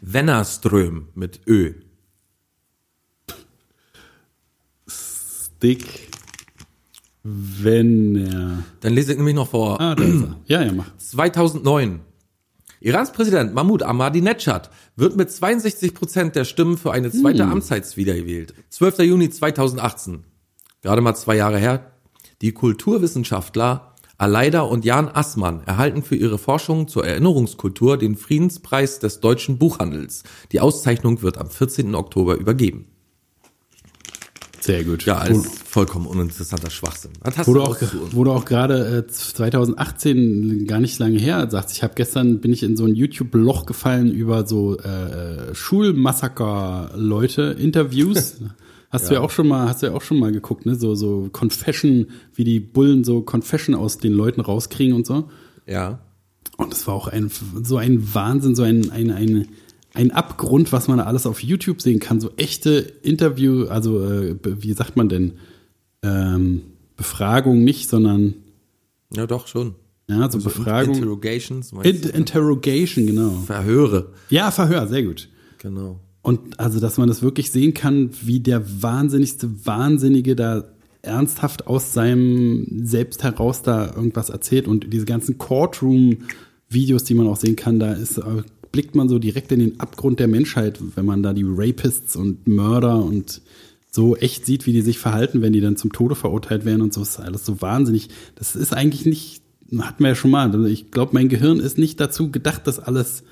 Wennerström 0.00 1.08
mit 1.14 1.40
Ö. 1.46 1.74
Dick. 5.62 6.11
Wenn 7.22 8.16
er. 8.16 8.64
Dann 8.80 8.92
lese 8.94 9.12
ich 9.12 9.18
nämlich 9.18 9.36
noch 9.36 9.48
vor. 9.48 9.80
Ah, 9.80 9.94
da 9.94 10.02
ist 10.02 10.22
er. 10.22 10.36
Ja, 10.46 10.62
ja, 10.62 10.72
mach. 10.72 10.96
2009. 10.96 12.00
Irans 12.80 13.12
Präsident 13.12 13.54
Mahmoud 13.54 13.84
Ahmadinejad 13.84 14.70
wird 14.96 15.16
mit 15.16 15.30
62 15.30 15.94
Prozent 15.94 16.34
der 16.34 16.44
Stimmen 16.44 16.76
für 16.76 16.92
eine 16.92 17.12
zweite 17.12 17.44
Amtszeit 17.44 17.96
wiedergewählt. 17.96 18.54
12. 18.70 18.98
Juni 19.00 19.30
2018. 19.30 20.24
Gerade 20.82 21.00
mal 21.00 21.14
zwei 21.14 21.36
Jahre 21.36 21.58
her. 21.58 21.92
Die 22.40 22.50
Kulturwissenschaftler 22.50 23.94
Aleida 24.18 24.60
und 24.60 24.84
Jan 24.84 25.08
Assmann 25.08 25.62
erhalten 25.66 26.02
für 26.02 26.16
ihre 26.16 26.38
Forschung 26.38 26.86
zur 26.86 27.04
Erinnerungskultur 27.04 27.98
den 27.98 28.16
Friedenspreis 28.16 28.98
des 28.98 29.20
deutschen 29.20 29.58
Buchhandels. 29.58 30.24
Die 30.52 30.60
Auszeichnung 30.60 31.22
wird 31.22 31.38
am 31.38 31.50
14. 31.50 31.94
Oktober 31.94 32.36
übergeben. 32.36 32.91
Sehr 34.62 34.84
gut. 34.84 35.04
Ja, 35.06 35.18
alles 35.18 35.48
vollkommen 35.64 36.06
uninteressanter 36.06 36.70
Schwachsinn. 36.70 37.10
Was 37.20 37.36
hast 37.36 37.48
du 37.48 37.60
auch, 37.60 37.76
du 37.76 38.30
auch 38.30 38.44
gerade 38.44 38.98
äh, 38.98 39.06
2018 39.08 40.68
gar 40.68 40.78
nicht 40.78 41.00
lange 41.00 41.18
her 41.18 41.50
sagst, 41.50 41.76
ich 41.76 41.82
habe 41.82 41.94
gestern 41.96 42.40
bin 42.40 42.52
ich 42.52 42.62
in 42.62 42.76
so 42.76 42.84
ein 42.84 42.94
YouTube-Loch 42.94 43.66
gefallen 43.66 44.12
über 44.12 44.46
so 44.46 44.78
äh, 44.78 45.52
Schulmassaker-Leute, 45.52 47.56
Interviews. 47.58 48.36
Hast 48.90 49.10
du 49.10 49.14
ja 49.14 49.20
auch 49.20 49.30
schon 49.30 49.48
mal, 49.48 49.70
hast 49.70 49.82
du 49.82 49.86
ja 49.86 49.94
auch 49.94 50.02
schon 50.02 50.18
mal 50.18 50.32
geguckt, 50.32 50.66
ne? 50.66 50.74
So, 50.74 50.94
so 50.94 51.30
Confession, 51.32 52.08
wie 52.34 52.44
die 52.44 52.60
Bullen 52.60 53.04
so 53.04 53.22
Confession 53.22 53.74
aus 53.74 53.96
den 53.96 54.12
Leuten 54.12 54.42
rauskriegen 54.42 54.94
und 54.94 55.06
so. 55.06 55.30
Ja. 55.66 56.00
Und 56.58 56.74
es 56.74 56.86
war 56.86 56.92
auch 56.92 57.08
ein, 57.08 57.30
so 57.62 57.78
ein 57.78 58.14
Wahnsinn, 58.14 58.54
so 58.54 58.64
ein, 58.64 58.90
ein, 58.90 59.10
ein, 59.10 59.48
ein 59.94 60.10
Abgrund, 60.10 60.72
was 60.72 60.88
man 60.88 61.00
alles 61.00 61.26
auf 61.26 61.42
YouTube 61.42 61.82
sehen 61.82 62.00
kann. 62.00 62.20
So 62.20 62.30
echte 62.36 62.72
Interview, 63.02 63.66
also 63.66 64.02
äh, 64.04 64.36
wie 64.42 64.72
sagt 64.72 64.96
man 64.96 65.08
denn? 65.08 65.32
Ähm, 66.02 66.62
Befragung 66.96 67.62
nicht, 67.64 67.88
sondern 67.88 68.34
Ja, 69.14 69.26
doch, 69.26 69.46
schon. 69.46 69.74
ja, 70.08 70.30
so 70.30 70.38
Befragung. 70.38 70.94
Interrogations, 70.94 71.72
In 71.82 72.00
du? 72.00 72.08
Interrogation, 72.08 73.06
genau. 73.06 73.30
Verhöre. 73.46 74.12
Ja, 74.30 74.50
Verhör, 74.50 74.86
sehr 74.88 75.02
gut. 75.02 75.28
Genau. 75.58 76.00
Und 76.22 76.58
also, 76.60 76.78
dass 76.80 76.98
man 76.98 77.08
das 77.08 77.22
wirklich 77.22 77.50
sehen 77.50 77.74
kann, 77.74 78.10
wie 78.22 78.40
der 78.40 78.82
wahnsinnigste 78.82 79.66
Wahnsinnige 79.66 80.36
da 80.36 80.64
ernsthaft 81.02 81.66
aus 81.66 81.92
seinem 81.92 82.86
Selbst 82.86 83.24
heraus 83.24 83.62
da 83.62 83.86
irgendwas 83.94 84.30
erzählt 84.30 84.68
und 84.68 84.92
diese 84.92 85.04
ganzen 85.04 85.36
Courtroom-Videos, 85.36 87.04
die 87.04 87.14
man 87.14 87.26
auch 87.26 87.36
sehen 87.36 87.56
kann, 87.56 87.80
da 87.80 87.92
ist, 87.92 88.18
äh, 88.18 88.42
blickt 88.72 88.94
man 88.94 89.08
so 89.08 89.18
direkt 89.18 89.52
in 89.52 89.60
den 89.60 89.80
Abgrund 89.80 90.18
der 90.18 90.28
Menschheit, 90.28 90.80
wenn 90.96 91.04
man 91.04 91.22
da 91.22 91.32
die 91.32 91.44
Rapists 91.46 92.16
und 92.16 92.48
Mörder 92.48 92.96
und 92.96 93.42
so 93.90 94.16
echt 94.16 94.46
sieht, 94.46 94.66
wie 94.66 94.72
die 94.72 94.80
sich 94.80 94.98
verhalten, 94.98 95.42
wenn 95.42 95.52
die 95.52 95.60
dann 95.60 95.76
zum 95.76 95.92
Tode 95.92 96.14
verurteilt 96.14 96.64
werden 96.64 96.80
und 96.80 96.94
so, 96.94 97.02
ist 97.02 97.20
alles 97.20 97.44
so 97.44 97.60
wahnsinnig. 97.60 98.08
Das 98.34 98.56
ist 98.56 98.72
eigentlich 98.72 99.04
nicht, 99.04 99.42
hatten 99.78 100.02
wir 100.02 100.08
ja 100.08 100.14
schon 100.14 100.30
mal, 100.30 100.50
also 100.50 100.64
ich 100.64 100.90
glaube, 100.90 101.12
mein 101.12 101.28
Gehirn 101.28 101.60
ist 101.60 101.76
nicht 101.76 102.00
dazu 102.00 102.30
gedacht, 102.30 102.62
das 102.66 102.80
alles 102.80 103.22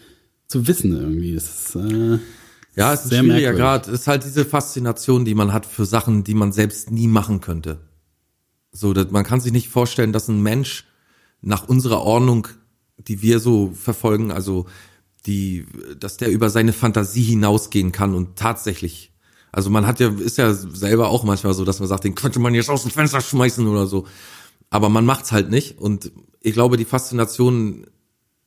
zu 0.46 0.68
wissen 0.68 0.92
irgendwie. 0.92 1.34
Das 1.34 1.44
ist, 1.44 1.74
äh, 1.76 2.18
Ja, 2.76 2.92
es 2.92 3.04
ist 3.04 3.10
Sehr 3.10 3.22
schwieriger. 3.22 3.80
Es 3.80 3.88
ist 3.88 4.06
halt 4.06 4.24
diese 4.24 4.44
Faszination, 4.44 5.24
die 5.24 5.34
man 5.34 5.54
hat 5.54 5.64
für 5.64 5.86
Sachen, 5.86 6.24
die 6.24 6.34
man 6.34 6.52
selbst 6.52 6.90
nie 6.90 7.08
machen 7.08 7.40
könnte. 7.40 7.78
So, 8.70 8.92
dass 8.92 9.10
man 9.10 9.24
kann 9.24 9.40
sich 9.40 9.52
nicht 9.52 9.68
vorstellen, 9.68 10.12
dass 10.12 10.28
ein 10.28 10.42
Mensch 10.42 10.84
nach 11.40 11.68
unserer 11.68 12.02
Ordnung, 12.02 12.48
die 12.98 13.22
wir 13.22 13.40
so 13.40 13.72
verfolgen, 13.74 14.30
also 14.30 14.66
die, 15.26 15.66
dass 15.98 16.16
der 16.16 16.30
über 16.30 16.50
seine 16.50 16.72
Fantasie 16.72 17.22
hinausgehen 17.22 17.92
kann 17.92 18.14
und 18.14 18.36
tatsächlich, 18.36 19.12
also 19.52 19.68
man 19.70 19.86
hat 19.86 20.00
ja, 20.00 20.08
ist 20.08 20.38
ja 20.38 20.52
selber 20.54 21.08
auch 21.08 21.24
manchmal 21.24 21.54
so, 21.54 21.64
dass 21.64 21.78
man 21.80 21.88
sagt, 21.88 22.04
den 22.04 22.14
könnte 22.14 22.38
man 22.40 22.54
jetzt 22.54 22.70
aus 22.70 22.82
dem 22.82 22.90
Fenster 22.90 23.20
schmeißen 23.20 23.66
oder 23.66 23.86
so. 23.86 24.06
Aber 24.70 24.88
man 24.88 25.04
macht's 25.04 25.32
halt 25.32 25.50
nicht. 25.50 25.78
Und 25.78 26.12
ich 26.40 26.52
glaube, 26.54 26.76
die 26.76 26.84
Faszination 26.84 27.86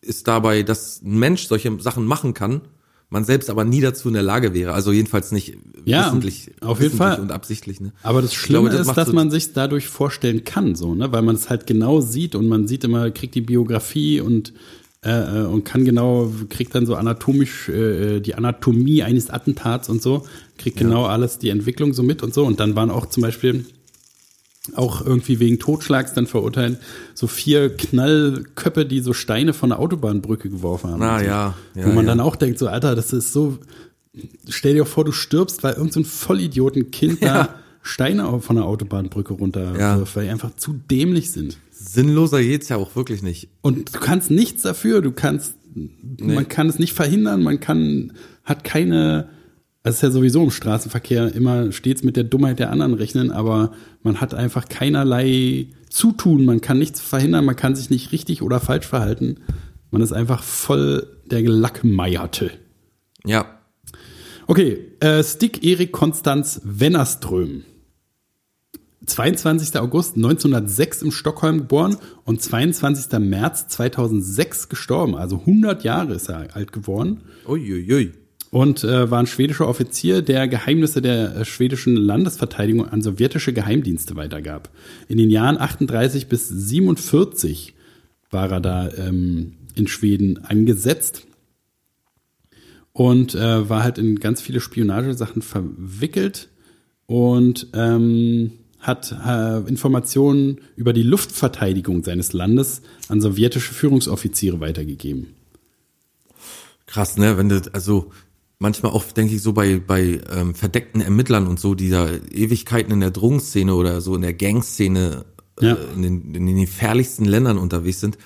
ist 0.01 0.27
dabei, 0.27 0.63
dass 0.63 1.01
ein 1.01 1.19
Mensch 1.19 1.47
solche 1.47 1.79
Sachen 1.81 2.05
machen 2.05 2.33
kann, 2.33 2.61
man 3.09 3.25
selbst 3.25 3.49
aber 3.51 3.63
nie 3.63 3.79
dazu 3.81 4.07
in 4.07 4.15
der 4.15 4.23
Lage 4.23 4.53
wäre. 4.53 4.73
Also 4.73 4.91
jedenfalls 4.91 5.31
nicht 5.31 5.55
Ja, 5.85 6.07
wissentlich, 6.07 6.51
auf 6.61 6.81
jeden 6.81 6.97
Fall. 6.97 7.19
und 7.19 7.31
absichtlich. 7.31 7.79
Ne? 7.79 7.91
Aber 8.01 8.21
das 8.23 8.33
Schlimme 8.33 8.69
glaube, 8.69 8.77
das 8.77 8.87
ist, 8.87 8.95
dass 8.97 9.09
so- 9.09 9.13
man 9.13 9.29
sich 9.29 9.53
dadurch 9.53 9.87
vorstellen 9.87 10.43
kann, 10.45 10.73
so, 10.75 10.95
ne, 10.95 11.11
weil 11.11 11.21
man 11.21 11.35
es 11.35 11.49
halt 11.49 11.67
genau 11.67 12.01
sieht 12.01 12.33
und 12.33 12.47
man 12.47 12.67
sieht 12.67 12.83
immer, 12.85 13.11
kriegt 13.11 13.35
die 13.35 13.41
Biografie 13.41 14.19
und 14.19 14.53
äh, 15.03 15.41
äh, 15.41 15.45
und 15.45 15.65
kann 15.65 15.85
genau, 15.85 16.31
kriegt 16.49 16.73
dann 16.75 16.85
so 16.85 16.95
anatomisch 16.95 17.69
äh, 17.69 18.19
die 18.19 18.35
Anatomie 18.35 19.03
eines 19.03 19.29
Attentats 19.29 19.89
und 19.89 20.01
so, 20.01 20.25
kriegt 20.57 20.77
genau 20.77 21.05
alles 21.05 21.39
die 21.39 21.49
Entwicklung 21.49 21.93
so 21.93 22.03
mit 22.03 22.23
und 22.23 22.33
so. 22.33 22.45
Und 22.45 22.59
dann 22.59 22.75
waren 22.75 22.89
auch 22.89 23.07
zum 23.07 23.21
Beispiel 23.21 23.65
auch 24.75 25.05
irgendwie 25.05 25.39
wegen 25.39 25.59
Totschlags 25.59 26.13
dann 26.13 26.25
verurteilt, 26.25 26.77
so 27.13 27.27
vier 27.27 27.75
Knallköppe, 27.75 28.85
die 28.85 29.01
so 29.01 29.11
Steine 29.13 29.53
von 29.53 29.69
der 29.69 29.79
Autobahnbrücke 29.79 30.49
geworfen 30.49 30.91
haben. 30.91 31.01
Ah, 31.01 31.19
so. 31.19 31.25
ja, 31.25 31.53
ja, 31.75 31.85
Wo 31.85 31.89
man 31.89 32.05
ja. 32.05 32.11
dann 32.11 32.21
auch 32.21 32.37
denkt, 32.37 32.59
so, 32.59 32.67
Alter, 32.67 32.95
das 32.95 33.11
ist 33.11 33.33
so, 33.33 33.57
stell 34.47 34.75
dir 34.75 34.85
vor, 34.85 35.03
du 35.03 35.11
stirbst, 35.11 35.63
weil 35.63 35.73
irgendein 35.73 36.03
so 36.05 36.09
Vollidiotenkind 36.09 37.21
Ja. 37.21 37.33
da 37.33 37.55
Steine 37.83 38.39
von 38.39 38.55
der 38.55 38.65
Autobahnbrücke 38.65 39.33
runter, 39.33 39.77
Ja. 39.77 40.01
weil 40.15 40.23
die 40.25 40.29
einfach 40.31 40.55
zu 40.55 40.73
dämlich 40.73 41.31
sind. 41.31 41.57
Sinnloser 41.69 42.41
geht's 42.41 42.69
ja 42.69 42.77
auch 42.77 42.95
wirklich 42.95 43.21
nicht. 43.21 43.49
Und 43.61 43.93
du 43.93 43.99
kannst 43.99 44.31
nichts 44.31 44.63
dafür, 44.63 45.01
du 45.01 45.11
kannst, 45.11 45.55
man 46.19 46.47
kann 46.47 46.67
es 46.69 46.79
nicht 46.79 46.93
verhindern, 46.93 47.43
man 47.43 47.59
kann, 47.59 48.13
hat 48.45 48.63
keine, 48.63 49.27
das 49.83 49.95
ist 49.95 50.01
ja 50.01 50.11
sowieso 50.11 50.43
im 50.43 50.51
Straßenverkehr 50.51 51.35
immer 51.35 51.71
stets 51.73 52.03
mit 52.03 52.15
der 52.15 52.23
Dummheit 52.23 52.59
der 52.59 52.71
anderen 52.71 52.93
rechnen, 52.93 53.31
aber 53.31 53.73
man 54.01 54.21
hat 54.21 54.33
einfach 54.33 54.69
keinerlei 54.69 55.67
Zutun, 55.89 56.45
man 56.45 56.61
kann 56.61 56.79
nichts 56.79 57.01
verhindern, 57.01 57.45
man 57.45 57.55
kann 57.57 57.75
sich 57.75 57.89
nicht 57.89 58.11
richtig 58.13 58.41
oder 58.41 58.59
falsch 58.59 58.87
verhalten. 58.87 59.37
Man 59.91 60.01
ist 60.01 60.13
einfach 60.13 60.41
voll 60.41 61.05
der 61.29 61.43
Gelackmeierte. 61.43 62.49
Ja. 63.25 63.45
Okay, 64.47 64.77
äh, 65.01 65.23
Stick 65.23 65.63
Erik 65.63 65.91
Konstanz 65.91 66.61
Wennerström. 66.63 67.63
22. 69.05 69.79
August 69.79 70.15
1906 70.15 71.01
in 71.01 71.11
Stockholm 71.11 71.59
geboren 71.59 71.97
und 72.25 72.41
22. 72.41 73.19
März 73.19 73.67
2006 73.67 74.69
gestorben. 74.69 75.15
Also 75.15 75.39
100 75.39 75.83
Jahre 75.83 76.13
ist 76.13 76.29
er 76.29 76.55
alt 76.55 76.71
geworden. 76.71 77.21
Uiuiui. 77.47 78.11
Und 78.51 78.83
äh, 78.83 79.09
war 79.09 79.19
ein 79.19 79.25
schwedischer 79.27 79.67
Offizier, 79.67 80.21
der 80.21 80.47
Geheimnisse 80.47 81.01
der 81.01 81.35
äh, 81.35 81.45
schwedischen 81.45 81.95
Landesverteidigung 81.95 82.87
an 82.87 83.01
sowjetische 83.01 83.51
Geheimdienste 83.51 84.15
weitergab. 84.15 84.69
In 85.07 85.17
den 85.17 85.31
Jahren 85.31 85.57
38 85.57 86.27
bis 86.27 86.49
47 86.49 87.73
war 88.29 88.51
er 88.51 88.61
da 88.61 88.89
ähm, 88.91 89.53
in 89.73 89.87
Schweden 89.87 90.45
eingesetzt 90.45 91.25
und 92.91 93.33
äh, 93.33 93.69
war 93.69 93.83
halt 93.83 93.97
in 93.97 94.19
ganz 94.19 94.39
viele 94.39 94.59
Spionagesachen 94.59 95.41
verwickelt 95.41 96.49
und 97.07 97.67
ähm, 97.73 98.51
hat 98.83 99.11
äh, 99.25 99.57
Informationen 99.67 100.59
über 100.75 100.93
die 100.93 101.03
Luftverteidigung 101.03 102.03
seines 102.03 102.33
Landes 102.33 102.81
an 103.07 103.21
sowjetische 103.21 103.73
Führungsoffiziere 103.73 104.59
weitergegeben. 104.59 105.33
Krass, 106.85 107.17
ne? 107.17 107.37
Wenn 107.37 107.49
du, 107.49 107.61
also 107.73 108.11
manchmal 108.59 108.91
auch 108.91 109.03
denke 109.05 109.33
ich 109.35 109.41
so 109.41 109.53
bei, 109.53 109.79
bei 109.79 110.21
ähm, 110.31 110.53
verdeckten 110.53 111.01
Ermittlern 111.01 111.47
und 111.47 111.59
so, 111.59 111.73
die 111.73 111.89
da 111.89 112.07
Ewigkeiten 112.31 112.93
in 112.93 112.99
der 112.99 113.11
Drogenszene 113.11 113.73
oder 113.73 114.01
so 114.01 114.15
in 114.15 114.21
der 114.21 114.33
Gangszene 114.33 115.25
Ja. 115.59 115.73
äh, 115.73 115.93
in, 115.95 116.01
den, 116.01 116.35
in 116.35 116.45
den 116.45 116.59
gefährlichsten 116.59 117.25
Ländern 117.25 117.57
unterwegs 117.57 117.99
sind, 117.99 118.17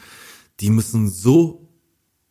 die 0.59 0.69
müssen 0.69 1.07
so 1.07 1.69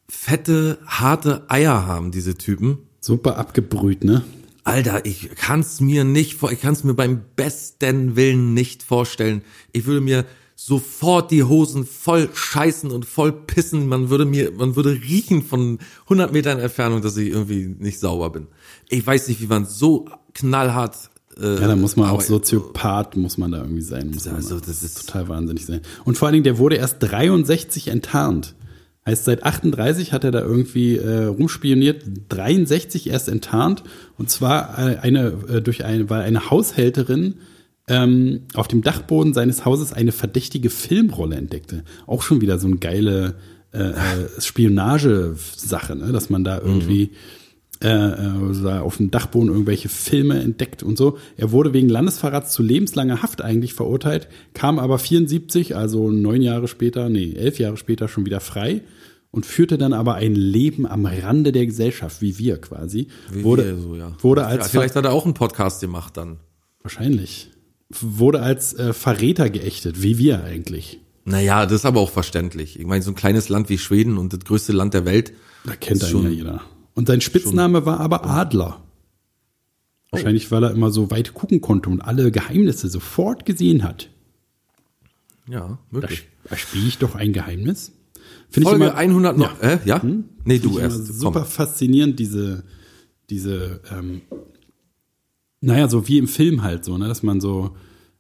fette, 0.09 0.79
harte 0.85 1.49
Eier 1.49 1.87
haben, 1.87 2.11
diese 2.11 2.35
Typen. 2.35 2.79
Super 3.01 3.39
abgebrüht, 3.39 4.05
ne? 4.05 4.25
Alter, 4.67 5.05
ich 5.07 5.31
kann's 5.37 5.81
mir 5.81 6.03
nicht 6.05 6.35
vor, 6.35 6.51
ich 6.51 6.61
kann's 6.61 6.83
mir 6.83 6.95
beim 6.95 7.21
besten 7.37 8.17
Willen 8.17 8.53
nicht 8.53 8.83
vorstellen. 8.83 9.43
Ich 9.73 9.87
würde 9.87 10.01
mir 10.01 10.25
sofort 10.57 11.31
die 11.31 11.45
Hosen 11.45 11.87
voll 11.87 12.29
scheißen 12.35 12.91
und 12.91 13.05
voll 13.05 13.31
pissen. 13.33 13.87
Man 13.87 14.11
würde 14.11 14.25
mir, 14.25 14.51
man 14.53 14.75
würde 14.75 14.91
riechen 14.91 15.43
von 15.43 15.79
100 16.05 16.33
Metern 16.33 16.59
Entfernung, 16.59 17.01
dass 17.01 17.17
ich 17.17 17.29
irgendwie 17.29 17.77
nicht 17.79 18.01
sauber 18.01 18.31
bin. 18.31 18.49
Ich 18.89 19.07
weiß 19.07 19.29
nicht, 19.29 19.41
wie 19.41 19.47
man 19.47 19.67
so 19.67 20.07
knallhart. 20.35 20.97
Äh, 21.39 21.61
Ja, 21.61 21.69
da 21.69 21.77
muss 21.77 21.95
man 21.95 22.11
auch 22.11 22.21
Soziopath, 22.21 23.17
muss 23.17 23.39
man 23.39 23.53
da 23.53 23.59
irgendwie 23.59 23.83
sein. 23.83 24.11
Muss 24.11 24.27
Also, 24.27 24.59
das 24.59 24.83
ist- 24.83 25.07
total 25.07 25.29
wahnsinnig 25.29 25.65
sein. 25.65 25.83
Und 26.05 26.19
vor 26.19 26.27
allen 26.27 26.33
Dingen, 26.33 26.45
der 26.45 26.59
wurde 26.59 26.75
erst 26.77 26.97
63 27.01 27.87
enttarnt. 27.89 28.57
Heißt, 29.07 29.25
seit 29.25 29.45
38 29.45 30.13
hat 30.13 30.25
er 30.25 30.33
da 30.33 30.41
irgendwie 30.41 30.97
äh, 30.97 31.27
rumspioniert, 31.27 32.03
63 32.29 33.09
erst 33.09 33.29
enttarnt. 33.29 33.85
Und 34.19 34.31
zwar 34.31 34.77
äh, 34.79 34.97
eine, 34.99 35.33
äh, 35.49 35.63
durch 35.63 35.85
eine, 35.85 36.11
weil 36.11 36.23
eine 36.23 36.51
Haushälterin 36.51 37.37
ähm, 37.89 38.43
auf 38.55 38.67
dem 38.67 38.83
Dachboden 38.83 39.33
seines 39.33 39.65
Hauses 39.65 39.93
eine 39.93 40.11
verdächtige 40.11 40.71
Filmrolle 40.71 41.37
entdeckte. 41.37 41.85
Auch 42.07 42.23
schon 42.23 42.41
wieder 42.41 42.59
so 42.59 42.67
eine 42.67 42.79
geile 42.79 43.37
äh, 43.73 43.79
äh, 43.79 43.95
Spionagesache, 44.41 45.95
ne? 45.95 46.11
dass 46.11 46.29
man 46.29 46.43
da 46.43 46.59
irgendwie 46.59 47.05
äh, 47.05 47.11
äh, 47.81 47.89
da 48.63 48.81
auf 48.81 48.97
dem 48.97 49.11
Dachboden 49.11 49.49
irgendwelche 49.51 49.89
Filme 49.89 50.41
entdeckt 50.41 50.83
und 50.83 50.97
so. 50.97 51.19
Er 51.37 51.53
wurde 51.53 51.73
wegen 51.73 51.89
Landesverrats 51.89 52.53
zu 52.53 52.63
lebenslanger 52.63 53.23
Haft 53.23 53.43
eigentlich 53.43 53.75
verurteilt, 53.75 54.29
kam 54.55 54.79
aber 54.79 54.99
74, 54.99 55.77
also 55.77 56.11
neun 56.11 56.43
Jahre 56.43 56.69
später, 56.69 57.09
nee, 57.09 57.33
elf 57.35 57.59
Jahre 57.59 57.77
später 57.77 58.09
schon 58.09 58.25
wieder 58.27 58.41
frei 58.41 58.83
und 59.31 59.45
führte 59.45 59.77
dann 59.79 59.93
aber 59.93 60.15
ein 60.15 60.35
Leben 60.35 60.87
am 60.87 61.05
Rande 61.05 61.53
der 61.53 61.67
Gesellschaft, 61.67 62.23
wie 62.23 62.39
wir 62.39 62.59
quasi. 62.61 63.09
Wie 63.31 63.45
wurde, 63.45 63.67
wir 63.67 63.77
so, 63.83 63.95
ja. 63.97 64.17
wurde 64.21 64.43
Ja, 64.43 64.47
als 64.49 64.69
vielleicht 64.71 64.97
hat 64.97 65.05
er 65.05 65.13
auch 65.13 65.25
einen 65.25 65.35
Podcast 65.35 65.81
gemacht 65.81 66.17
dann. 66.17 66.39
wahrscheinlich 66.83 67.51
wurde 68.01 68.41
als 68.43 68.73
äh, 68.75 68.93
Verräter 68.93 69.49
geächtet, 69.51 70.03
wie 70.03 70.19
wir 70.19 70.43
eigentlich. 70.43 70.99
Naja, 71.25 71.67
das 71.67 71.75
ist 71.81 71.85
aber 71.85 72.01
auch 72.01 72.11
verständlich. 72.11 72.79
Ich 72.81 72.87
meine, 72.87 73.03
so 73.03 73.11
ein 73.11 73.15
kleines 73.17 73.49
Land 73.49 73.69
wie 73.69 73.79
Schweden 73.79 74.17
und 74.19 74.33
das 74.33 74.41
größte 74.41 74.73
Land 74.73 74.95
der 74.95 75.05
Welt. 75.05 75.33
Da 75.65 75.75
kennt 75.77 76.03
einen 76.03 76.13
ja 76.13 76.21
schon- 76.23 76.33
jeder. 76.33 76.63
Und 76.97 77.07
sein 77.07 77.21
Spitzname 77.21 77.87
war 77.87 78.01
aber 78.01 78.25
Adler. 78.27 78.83
Wahrscheinlich, 80.11 80.51
weil 80.51 80.65
er 80.65 80.71
immer 80.73 80.91
so 80.91 81.11
weit 81.13 81.35
gucken 81.35 81.61
konnte 81.61 81.91
und 81.91 82.01
alle 82.01 82.33
Geheimnisse 82.33 82.89
sofort 82.89 83.45
gesehen 83.47 83.85
hat. 83.85 84.09
Ja, 85.49 85.61
Da, 85.61 85.79
möglich. 85.91 86.27
da 86.49 86.57
spiele 86.57 86.89
ich 86.89 86.99
doch 86.99 87.15
ein 87.15 87.33
Geheimnis. 87.33 87.93
Finde 88.49 88.71
Folge 88.71 88.85
ich 88.87 88.91
immer, 88.91 88.99
100 88.99 89.37
noch. 89.39 89.63
Ja, 89.63 89.69
äh, 89.69 89.79
ja? 89.85 90.01
Nee, 90.03 90.25
Finde 90.59 90.59
du 90.61 90.79
erst. 90.79 91.07
super 91.07 91.41
Komm. 91.41 91.49
faszinierend, 91.49 92.19
diese, 92.19 92.65
diese, 93.31 93.81
ähm, 93.93 94.23
naja, 95.61 95.89
so 95.89 96.09
wie 96.09 96.19
im 96.19 96.29
Film 96.29 96.63
halt 96.63 96.85
so, 96.85 96.97
ne, 96.99 97.07
dass 97.09 97.23
man 97.23 97.41
so 97.41 97.77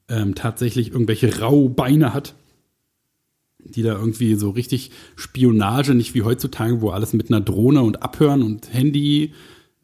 ähm, 0.08 0.34
tatsächlich 0.34 0.92
irgendwelche 0.92 1.40
Raubeine 1.40 2.12
hat, 2.14 2.34
die 3.70 3.82
da 3.82 3.98
irgendwie 3.98 4.34
so 4.34 4.50
richtig 4.50 4.90
Spionage, 5.16 5.94
nicht 5.94 6.14
wie 6.14 6.22
heutzutage, 6.22 6.80
wo 6.80 6.90
alles 6.90 7.12
mit 7.12 7.30
einer 7.30 7.40
Drohne 7.40 7.82
und 7.82 8.02
Abhören 8.02 8.42
und 8.42 8.72
Handy 8.72 9.32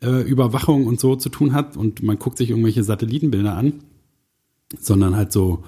äh, 0.03 0.22
Überwachung 0.22 0.87
und 0.87 1.01
so 1.01 1.16
zu 1.16 1.28
tun 1.28 1.53
hat 1.53 1.76
und 1.76 2.03
man 2.03 2.18
guckt 2.18 2.39
sich 2.39 2.51
irgendwelche 2.51 2.83
Satellitenbilder 2.83 3.55
an, 3.55 3.85
sondern 4.78 5.16
halt 5.16 5.33
so, 5.33 5.64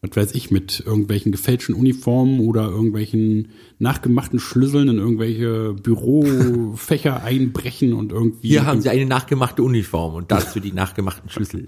was 0.00 0.16
weiß 0.16 0.34
ich, 0.34 0.50
mit 0.50 0.82
irgendwelchen 0.84 1.32
gefälschten 1.32 1.74
Uniformen 1.74 2.40
oder 2.40 2.68
irgendwelchen 2.68 3.48
nachgemachten 3.78 4.38
Schlüsseln 4.38 4.88
in 4.88 4.98
irgendwelche 4.98 5.74
Bürofächer 5.74 7.22
einbrechen 7.24 7.92
und 7.92 8.12
irgendwie. 8.12 8.48
Hier 8.48 8.66
haben 8.66 8.80
Sie 8.80 8.88
eine 8.88 9.06
nachgemachte 9.06 9.62
Uniform 9.62 10.14
und 10.14 10.30
dazu 10.30 10.60
die 10.60 10.72
nachgemachten 10.72 11.28
Schlüssel. 11.28 11.66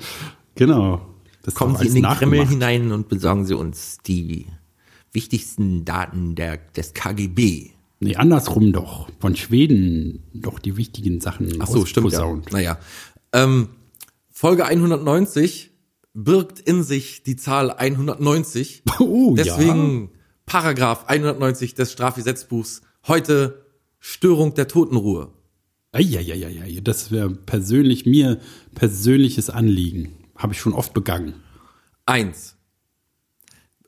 Genau. 0.54 1.00
Das 1.42 1.54
Kommen 1.54 1.76
Sie 1.76 1.88
in 1.88 1.94
den. 1.94 2.04
Kreml 2.04 2.46
hinein 2.46 2.92
und 2.92 3.08
besorgen 3.08 3.44
Sie 3.44 3.54
uns 3.54 3.98
die 4.06 4.46
wichtigsten 5.14 5.84
Daten 5.84 6.34
der, 6.34 6.58
des 6.76 6.92
KGB. 6.92 7.70
Nee, 8.00 8.16
andersrum 8.16 8.72
doch. 8.72 9.08
Von 9.20 9.36
Schweden 9.36 10.22
doch 10.34 10.58
die 10.58 10.76
wichtigen 10.76 11.20
Sachen. 11.20 11.56
Ach 11.60 11.68
so, 11.68 11.86
stimmt 11.86 12.12
ja. 12.12 12.36
Naja. 12.50 12.78
Ähm, 13.32 13.68
Folge 14.30 14.66
190 14.66 15.70
birgt 16.12 16.60
in 16.60 16.82
sich 16.82 17.22
die 17.22 17.36
Zahl 17.36 17.70
190. 17.70 18.82
Oh, 19.00 19.34
Deswegen 19.36 20.10
Paragraph 20.46 21.06
190 21.06 21.74
des 21.74 21.92
Strafgesetzbuchs. 21.92 22.82
Heute 23.06 23.64
Störung 23.98 24.54
der 24.54 24.68
Totenruhe. 24.68 25.32
Eieieiei, 25.92 26.80
das 26.82 27.10
wäre 27.10 27.30
persönlich 27.30 28.04
mir 28.04 28.40
persönliches 28.74 29.50
Anliegen. 29.50 30.12
Habe 30.36 30.52
ich 30.52 30.60
schon 30.60 30.72
oft 30.72 30.92
begangen. 30.92 31.34
Eins. 32.04 32.56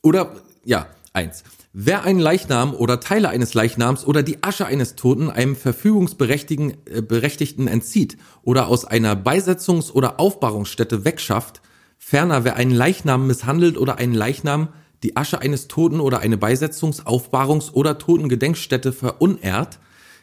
Oder, 0.02 0.36
ja, 0.64 0.88
eins. 1.16 1.42
Wer 1.72 2.04
einen 2.04 2.20
Leichnam 2.20 2.74
oder 2.74 3.00
Teile 3.00 3.28
eines 3.28 3.54
Leichnams 3.54 4.06
oder 4.06 4.22
die 4.22 4.42
Asche 4.42 4.66
eines 4.66 4.94
Toten 4.94 5.30
einem 5.30 5.56
Verfügungsberechtigten 5.56 7.68
äh, 7.68 7.70
entzieht 7.70 8.16
oder 8.42 8.68
aus 8.68 8.84
einer 8.84 9.14
Beisetzungs- 9.14 9.92
oder 9.92 10.20
Aufbahrungsstätte 10.20 11.04
wegschafft, 11.04 11.60
ferner 11.98 12.44
wer 12.44 12.56
einen 12.56 12.70
Leichnam 12.70 13.26
misshandelt 13.26 13.76
oder 13.76 13.98
einen 13.98 14.14
Leichnam, 14.14 14.68
die 15.02 15.16
Asche 15.16 15.40
eines 15.40 15.68
Toten 15.68 16.00
oder 16.00 16.20
eine 16.20 16.36
Beisetzungs-, 16.36 17.04
Aufbahrungs- 17.04 17.72
oder 17.72 17.98
Totengedenkstätte 17.98 18.92
verunehrt, 18.92 19.78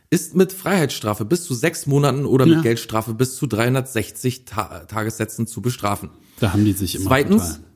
ist 0.09 0.35
mit 0.35 0.53
Freiheitsstrafe 0.53 1.25
bis 1.25 1.43
zu 1.43 1.53
sechs 1.53 1.87
Monaten 1.87 2.25
oder 2.25 2.45
mit 2.45 2.55
Ja. 2.55 2.61
Geldstrafe 2.61 3.13
bis 3.13 3.35
zu 3.35 3.47
360 3.47 4.45
Ta 4.45 4.85
Tagessätzen 4.85 5.47
zu 5.47 5.61
bestrafen. 5.61 6.09
Da 6.39 6.53
haben 6.53 6.65
die 6.65 6.73
sich 6.73 6.95
immer 6.95 7.05
Zweitens, 7.05 7.57
total. 7.57 7.72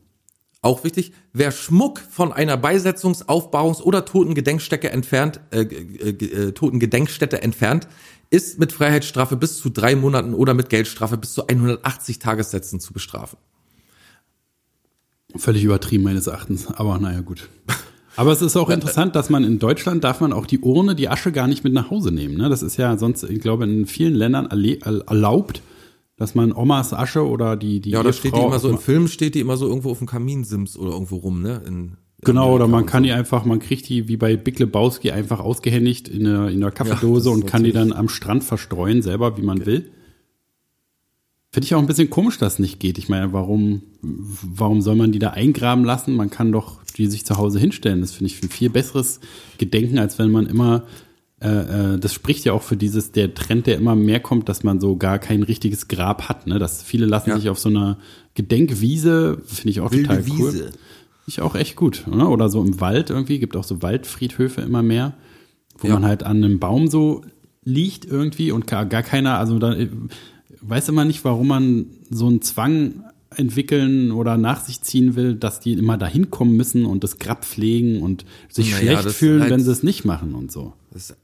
Auch 0.67 0.83
wichtig, 0.83 1.13
wer 1.33 1.51
Schmuck 1.51 1.99
von 1.99 2.31
einer 2.31 2.57
Beisetzungs-, 2.57 3.25
Aufbauungs- 3.25 3.81
oder 3.81 4.05
Totengedenkstätte 4.05 4.91
entfernt, 4.91 5.39
äh, 5.51 5.61
äh, 5.61 6.09
äh, 6.09 6.51
Totengedenkstätte 6.51 7.41
entfernt, 7.41 7.87
ist 8.29 8.59
mit 8.59 8.73
Freiheitsstrafe 8.73 9.37
bis 9.37 9.57
zu 9.57 9.69
drei 9.69 9.95
Monaten 9.95 10.33
oder 10.33 10.53
mit 10.53 10.69
Geldstrafe 10.69 11.17
bis 11.17 11.33
zu 11.33 11.47
180 11.47 12.19
Tagessätzen 12.19 12.79
zu 12.79 12.93
bestrafen. 12.93 13.39
Völlig 15.35 15.63
übertrieben 15.63 16.03
meines 16.03 16.27
Erachtens, 16.27 16.67
aber 16.67 16.99
naja, 16.99 17.21
gut. 17.21 17.49
Aber 18.17 18.31
es 18.31 18.41
ist 18.41 18.57
auch 18.57 18.69
interessant, 18.69 19.15
dass 19.15 19.29
man 19.29 19.43
in 19.43 19.59
Deutschland 19.59 20.03
darf 20.03 20.21
man 20.21 20.33
auch 20.33 20.47
die 20.47 20.59
Urne, 20.59 20.95
die 20.95 21.07
Asche 21.07 21.31
gar 21.31 21.47
nicht 21.47 21.63
mit 21.63 21.73
nach 21.73 21.91
Hause 21.91 22.11
nehmen. 22.11 22.35
Ne? 22.35 22.49
Das 22.49 22.63
ist 22.63 22.75
ja 22.75 22.97
sonst, 22.97 23.23
ich 23.23 23.39
glaube, 23.39 23.65
in 23.65 23.85
vielen 23.85 24.15
Ländern 24.15 24.47
erlaubt, 24.47 25.61
dass 26.17 26.35
man 26.35 26.51
Omas 26.51 26.93
Asche 26.93 27.25
oder 27.25 27.55
die, 27.55 27.79
die 27.79 27.91
Ja, 27.91 28.03
da 28.03 28.11
steht 28.11 28.35
die 28.35 28.41
immer 28.41 28.59
so, 28.59 28.69
im 28.69 28.79
Film 28.79 29.07
steht 29.07 29.35
die 29.35 29.39
immer 29.39 29.55
so 29.55 29.67
irgendwo 29.67 29.91
auf 29.91 29.99
dem 29.99 30.07
Kaminsims 30.07 30.77
oder 30.77 30.91
irgendwo 30.91 31.17
rum, 31.17 31.41
ne? 31.41 31.61
In, 31.65 31.97
Genau, 32.23 32.55
oder 32.55 32.67
man 32.67 32.87
kann 32.87 33.03
die 33.03 33.11
einfach, 33.11 33.45
man 33.45 33.59
kriegt 33.59 33.87
die 33.89 34.07
wie 34.07 34.17
bei 34.17 34.35
Big 34.35 34.57
Lebowski 34.57 35.11
einfach 35.11 35.39
ausgehändigt 35.39 36.07
in 36.07 36.25
einer, 36.25 36.49
in 36.49 36.63
einer 36.63 36.71
Kaffeedose 36.71 37.29
Ja, 37.29 37.35
und 37.35 37.45
kann 37.45 37.63
die 37.63 37.71
dann 37.71 37.93
am 37.93 38.09
Strand 38.09 38.43
verstreuen, 38.43 39.03
selber, 39.03 39.37
wie 39.37 39.43
man 39.43 39.67
will. 39.67 39.91
Finde 41.51 41.65
ich 41.65 41.75
auch 41.75 41.79
ein 41.79 41.85
bisschen 41.85 42.09
komisch, 42.09 42.39
dass 42.39 42.53
es 42.53 42.59
nicht 42.59 42.79
geht. 42.79 42.97
Ich 42.97 43.07
meine, 43.07 43.33
warum, 43.33 43.83
warum 44.01 44.81
soll 44.81 44.95
man 44.95 45.11
die 45.11 45.19
da 45.19 45.29
eingraben 45.29 45.85
lassen? 45.85 46.15
Man 46.15 46.31
kann 46.31 46.51
doch 46.51 46.83
die 46.97 47.05
sich 47.05 47.23
zu 47.23 47.37
Hause 47.37 47.59
hinstellen. 47.59 48.01
Das 48.01 48.13
finde 48.13 48.31
ich 48.31 48.41
ein 48.41 48.49
viel 48.49 48.71
besseres 48.71 49.19
Gedenken, 49.59 49.99
als 49.99 50.17
wenn 50.17 50.31
man 50.31 50.47
immer 50.47 50.85
äh, 51.39 51.93
äh, 51.93 51.99
das 51.99 52.13
spricht 52.13 52.45
ja 52.45 52.53
auch 52.53 52.63
für 52.63 52.77
dieses, 52.77 53.11
der 53.11 53.33
Trend, 53.33 53.67
der 53.67 53.77
immer 53.77 53.95
mehr 53.95 54.19
kommt, 54.19 54.49
dass 54.49 54.63
man 54.63 54.79
so 54.79 54.95
gar 54.95 55.19
kein 55.19 55.43
richtiges 55.43 55.87
Grab 55.87 56.29
hat, 56.29 56.47
ne? 56.47 56.57
Dass 56.59 56.81
viele 56.81 57.05
lassen 57.05 57.29
Ja. 57.29 57.35
sich 57.37 57.49
auf 57.49 57.59
so 57.59 57.69
einer 57.69 57.97
Gedenkwiese, 58.33 59.39
finde 59.45 59.69
ich 59.69 59.79
auch 59.81 59.91
Wilde 59.91 60.07
total 60.07 60.23
cool. 60.39 60.53
Wiese. 60.53 60.71
Ich 61.27 61.41
auch 61.41 61.55
echt 61.55 61.75
gut, 61.75 62.05
oder? 62.11 62.29
Oder 62.29 62.49
so 62.49 62.63
im 62.63 62.79
Wald 62.79 63.09
irgendwie, 63.09 63.39
gibt 63.39 63.55
auch 63.57 63.63
so 63.65 63.81
Waldfriedhöfe 63.81 64.61
immer 64.61 64.81
mehr, 64.81 65.13
wo 65.77 65.87
Ja. 65.87 65.93
man 65.95 66.05
halt 66.05 66.23
an 66.23 66.37
einem 66.43 66.59
Baum 66.59 66.87
so 66.87 67.23
liegt 67.63 68.05
irgendwie 68.05 68.51
und 68.51 68.65
gar, 68.65 68.85
gar 68.85 69.03
keiner, 69.03 69.37
also 69.37 69.59
da 69.59 69.73
äh, 69.75 69.89
weiß 70.61 70.89
immer 70.89 71.03
nicht, 71.05 71.23
warum 71.25 71.47
man 71.49 71.85
so 72.09 72.27
einen 72.27 72.41
Zwang 72.41 73.03
entwickeln 73.35 74.11
oder 74.11 74.37
nach 74.37 74.61
sich 74.63 74.81
ziehen 74.81 75.15
will, 75.17 75.35
dass 75.35 75.59
die 75.59 75.73
immer 75.73 75.97
dahin 75.97 76.31
kommen 76.31 76.55
müssen 76.55 76.85
und 76.85 77.03
das 77.03 77.19
Grab 77.19 77.43
pflegen 77.45 78.01
und 78.01 78.23
sich 78.49 78.71
Naja, 78.71 78.99
schlecht 79.01 79.17
fühlen, 79.17 79.41
halt- 79.41 79.51
wenn 79.51 79.59
sie 79.59 79.71
es 79.71 79.83
nicht 79.83 80.05
machen 80.05 80.33
und 80.33 80.51
so. 80.51 80.73
Das, 80.91 81.15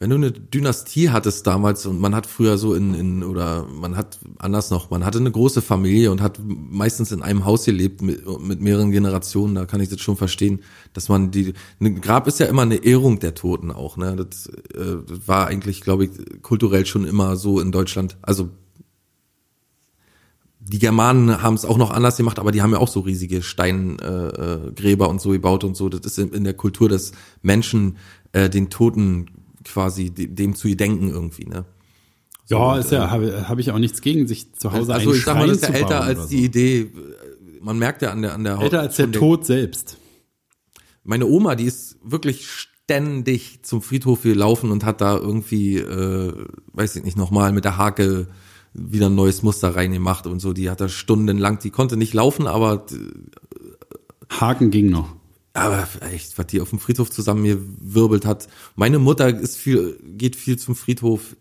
wenn 0.00 0.10
du 0.10 0.16
eine 0.16 0.30
Dynastie 0.30 1.10
hattest 1.10 1.44
damals 1.46 1.84
und 1.84 1.98
man 1.98 2.14
hat 2.14 2.26
früher 2.26 2.56
so 2.56 2.74
in, 2.74 2.94
in 2.94 3.24
oder 3.24 3.66
man 3.66 3.96
hat 3.96 4.20
anders 4.38 4.70
noch, 4.70 4.90
man 4.90 5.04
hatte 5.04 5.18
eine 5.18 5.32
große 5.32 5.60
Familie 5.60 6.12
und 6.12 6.22
hat 6.22 6.38
meistens 6.46 7.10
in 7.10 7.20
einem 7.20 7.44
Haus 7.44 7.64
gelebt 7.64 8.00
mit, 8.00 8.24
mit 8.40 8.60
mehreren 8.60 8.92
Generationen, 8.92 9.56
da 9.56 9.66
kann 9.66 9.80
ich 9.80 9.88
das 9.88 10.00
schon 10.00 10.16
verstehen, 10.16 10.60
dass 10.92 11.08
man 11.08 11.32
die, 11.32 11.52
ein 11.80 12.00
Grab 12.00 12.28
ist 12.28 12.38
ja 12.38 12.46
immer 12.46 12.62
eine 12.62 12.84
Ehrung 12.84 13.18
der 13.18 13.34
Toten 13.34 13.72
auch, 13.72 13.96
ne, 13.96 14.14
das, 14.14 14.46
äh, 14.46 14.98
das 15.04 15.26
war 15.26 15.48
eigentlich, 15.48 15.80
glaube 15.80 16.04
ich, 16.04 16.42
kulturell 16.42 16.86
schon 16.86 17.04
immer 17.04 17.36
so 17.36 17.58
in 17.58 17.72
Deutschland, 17.72 18.18
also 18.22 18.50
die 20.68 20.78
Germanen 20.78 21.42
haben 21.42 21.54
es 21.54 21.64
auch 21.64 21.78
noch 21.78 21.90
anders 21.90 22.16
gemacht, 22.16 22.38
aber 22.38 22.52
die 22.52 22.62
haben 22.62 22.72
ja 22.72 22.78
auch 22.78 22.88
so 22.88 23.00
riesige 23.00 23.42
Steingräber 23.42 24.66
äh, 24.68 24.72
Gräber 24.72 25.08
und 25.08 25.20
so 25.20 25.30
gebaut 25.30 25.64
und 25.64 25.76
so. 25.76 25.88
Das 25.88 26.00
ist 26.04 26.18
in, 26.18 26.32
in 26.32 26.44
der 26.44 26.54
Kultur 26.54 26.88
des 26.88 27.12
Menschen, 27.42 27.96
äh, 28.32 28.50
den 28.50 28.68
Toten 28.68 29.26
quasi 29.64 30.10
de, 30.10 30.26
dem 30.26 30.54
zu 30.54 30.68
gedenken 30.68 31.08
irgendwie. 31.08 31.46
Ne? 31.46 31.64
Ja, 32.48 32.72
und, 32.72 32.80
ist 32.80 32.92
ja, 32.92 33.10
habe 33.10 33.48
hab 33.48 33.58
ich 33.58 33.70
auch 33.70 33.78
nichts 33.78 34.00
gegen, 34.00 34.26
sich 34.26 34.54
zu 34.54 34.72
Hause 34.72 34.94
Also 34.94 35.14
ich 35.14 35.24
sag 35.24 35.36
mal, 35.36 35.46
Schrein 35.46 35.48
das 35.48 35.62
ist 35.62 35.68
ja 35.68 35.74
älter 35.74 36.00
als 36.02 36.18
oder 36.18 36.28
die 36.28 36.38
so. 36.38 36.44
Idee. 36.44 36.92
Man 37.60 37.78
merkt 37.78 38.02
ja 38.02 38.10
an 38.10 38.22
der 38.22 38.34
an 38.34 38.44
der 38.44 38.58
Älter 38.58 38.80
als 38.80 38.96
der 38.96 39.10
Tod 39.10 39.46
selbst. 39.46 39.96
Meine 41.04 41.26
Oma, 41.26 41.54
die 41.54 41.64
ist 41.64 41.96
wirklich 42.04 42.48
ständig 42.48 43.60
zum 43.62 43.80
Friedhof 43.82 44.22
gelaufen 44.22 44.70
und 44.70 44.84
hat 44.84 45.00
da 45.00 45.16
irgendwie, 45.16 45.78
äh, 45.78 46.32
weiß 46.72 46.96
ich 46.96 47.04
nicht, 47.04 47.16
nochmal 47.16 47.52
mit 47.52 47.64
der 47.64 47.78
Hake 47.78 48.28
wieder 48.78 49.06
ein 49.06 49.14
neues 49.14 49.42
Muster 49.42 49.74
reingemacht 49.74 50.26
und 50.26 50.40
so. 50.40 50.52
Die 50.52 50.70
hat 50.70 50.80
da 50.80 50.88
stundenlang, 50.88 51.58
die 51.58 51.70
konnte 51.70 51.96
nicht 51.96 52.14
laufen, 52.14 52.46
aber 52.46 52.86
Haken 54.30 54.70
ging 54.70 54.90
noch. 54.90 55.16
Aber 55.54 55.88
echt, 56.12 56.38
was 56.38 56.46
die 56.46 56.60
auf 56.60 56.70
dem 56.70 56.78
Friedhof 56.78 57.10
zusammen 57.10 57.44
gewirbelt 57.44 58.24
hat. 58.24 58.48
Meine 58.76 58.98
Mutter 58.98 59.28
ist 59.28 59.56
viel, 59.56 59.98
geht 60.04 60.36
viel 60.36 60.58
zum 60.58 60.76
Friedhof. 60.76 61.36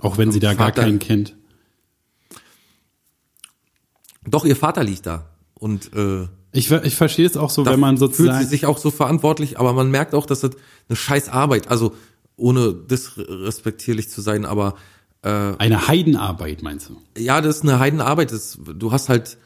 Auch 0.00 0.18
wenn 0.18 0.32
sie 0.32 0.40
da 0.40 0.54
gar 0.54 0.68
Vater- 0.68 0.82
keinen 0.82 0.98
kennt. 0.98 1.36
Doch, 4.26 4.44
ihr 4.44 4.56
Vater 4.56 4.84
liegt 4.84 5.06
da. 5.06 5.28
Und 5.54 5.92
äh, 5.94 6.26
Ich, 6.52 6.70
ich 6.70 6.96
verstehe 6.96 7.26
es 7.26 7.36
auch 7.36 7.50
so, 7.50 7.64
wenn 7.66 7.80
man 7.80 7.98
fühlt 7.98 8.12
sozusagen. 8.14 8.44
sie 8.44 8.50
sich 8.50 8.66
auch 8.66 8.78
so 8.78 8.90
verantwortlich, 8.90 9.58
aber 9.58 9.72
man 9.72 9.90
merkt 9.90 10.14
auch, 10.14 10.26
dass 10.26 10.40
das 10.40 10.52
eine 10.88 10.96
scheiß 10.96 11.28
Arbeit, 11.28 11.68
also 11.68 11.94
ohne 12.36 12.72
disrespektierlich 12.74 14.08
zu 14.10 14.20
sein, 14.20 14.44
aber 14.44 14.74
eine 15.58 15.88
Heidenarbeit, 15.88 16.62
meinst 16.62 16.88
du? 16.90 16.96
ja, 17.20 17.40
das 17.40 17.56
ist 17.58 17.62
eine 17.62 17.78
Heidenarbeit. 17.78 18.32
Das, 18.32 18.58
du 18.74 18.92
hast 18.92 19.08
halt, 19.08 19.38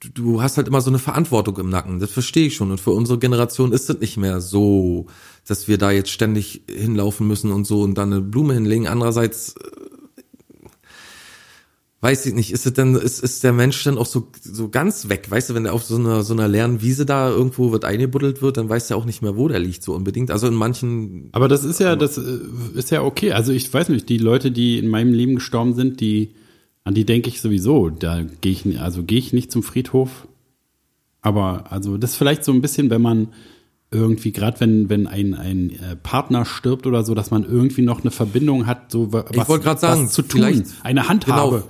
du- 0.00 0.08
du 0.10 0.42
hast 0.42 0.56
halt 0.56 0.68
immer 0.68 0.80
so 0.80 0.90
eine 0.90 0.98
Verantwortung 0.98 1.56
im 1.58 1.68
Nacken. 1.70 1.98
Das 2.00 2.10
verstehe 2.10 2.46
ich 2.46 2.56
schon. 2.56 2.70
Und 2.70 2.80
für 2.80 2.90
unsere 2.92 3.18
Generation 3.18 3.72
ist 3.72 3.88
es 3.90 4.00
nicht 4.00 4.16
mehr 4.16 4.40
so, 4.40 5.06
dass 5.46 5.68
wir 5.68 5.78
da 5.78 5.90
jetzt 5.90 6.10
ständig 6.10 6.62
hinlaufen 6.70 7.26
müssen 7.26 7.50
und 7.52 7.66
so 7.66 7.82
und 7.82 7.94
dann 7.96 8.12
eine 8.12 8.20
Blume 8.22 8.54
hinlegen. 8.54 8.86
Andererseits 8.88 9.54
äh, 9.56 9.79
weiß 12.02 12.24
ich 12.26 12.34
nicht, 12.34 12.50
ist 12.50 12.64
es 12.64 12.72
denn, 12.72 12.94
ist, 12.94 13.22
ist 13.22 13.44
der 13.44 13.52
Mensch 13.52 13.84
dann 13.84 13.98
auch 13.98 14.06
so, 14.06 14.28
so 14.42 14.68
ganz 14.70 15.08
weg? 15.10 15.30
Weißt 15.30 15.50
du, 15.50 15.54
wenn 15.54 15.64
der 15.64 15.74
auf 15.74 15.84
so 15.84 15.96
einer, 15.96 16.22
so 16.22 16.32
einer 16.32 16.48
leeren 16.48 16.80
Wiese 16.80 17.04
da 17.04 17.28
irgendwo 17.28 17.72
wird 17.72 17.84
eingebuddelt 17.84 18.40
wird, 18.40 18.56
dann 18.56 18.68
weiß 18.70 18.88
der 18.88 18.96
auch 18.96 19.04
nicht 19.04 19.20
mehr, 19.20 19.36
wo 19.36 19.48
der 19.48 19.58
liegt, 19.58 19.82
so 19.82 19.94
unbedingt. 19.94 20.30
Also 20.30 20.46
in 20.46 20.54
manchen, 20.54 21.28
Aber 21.32 21.46
das 21.48 21.62
ist 21.64 21.78
ja, 21.78 21.96
das 21.96 22.16
äh, 22.16 22.38
ist 22.74 22.90
ja 22.90 23.02
okay. 23.02 23.32
Also 23.32 23.52
ich 23.52 23.72
weiß 23.72 23.90
nicht, 23.90 24.08
die 24.08 24.16
Leute, 24.18 24.50
die 24.50 24.78
in 24.78 24.88
meinem 24.88 25.12
Leben 25.12 25.34
gestorben 25.34 25.74
sind, 25.74 26.00
die, 26.00 26.30
an 26.84 26.94
die 26.94 27.04
denke 27.04 27.28
ich 27.28 27.40
sowieso. 27.42 27.90
Da 27.90 28.22
gehe 28.40 28.52
ich, 28.52 28.80
also 28.80 29.02
gehe 29.02 29.18
ich 29.18 29.34
nicht 29.34 29.52
zum 29.52 29.62
Friedhof. 29.62 30.26
Aber 31.20 31.70
also 31.70 31.98
das 31.98 32.12
ist 32.12 32.16
vielleicht 32.16 32.44
so 32.44 32.52
ein 32.52 32.62
bisschen, 32.62 32.88
wenn 32.88 33.02
man 33.02 33.28
irgendwie, 33.90 34.32
gerade 34.32 34.58
wenn, 34.60 34.88
wenn 34.88 35.06
ein, 35.06 35.34
ein 35.34 35.70
äh, 35.70 35.96
Partner 36.02 36.44
stirbt 36.46 36.86
oder 36.86 37.02
so, 37.04 37.14
dass 37.14 37.30
man 37.30 37.44
irgendwie 37.44 37.82
noch 37.82 38.00
eine 38.00 38.10
Verbindung 38.10 38.66
hat, 38.66 38.90
so 38.90 39.12
wa- 39.12 39.24
was, 39.34 39.48
grad 39.60 39.80
sagen, 39.80 40.04
was 40.04 40.12
zu 40.12 40.22
tun, 40.22 40.62
eine 40.82 41.08
Handhabe. 41.08 41.56
Genau, 41.58 41.68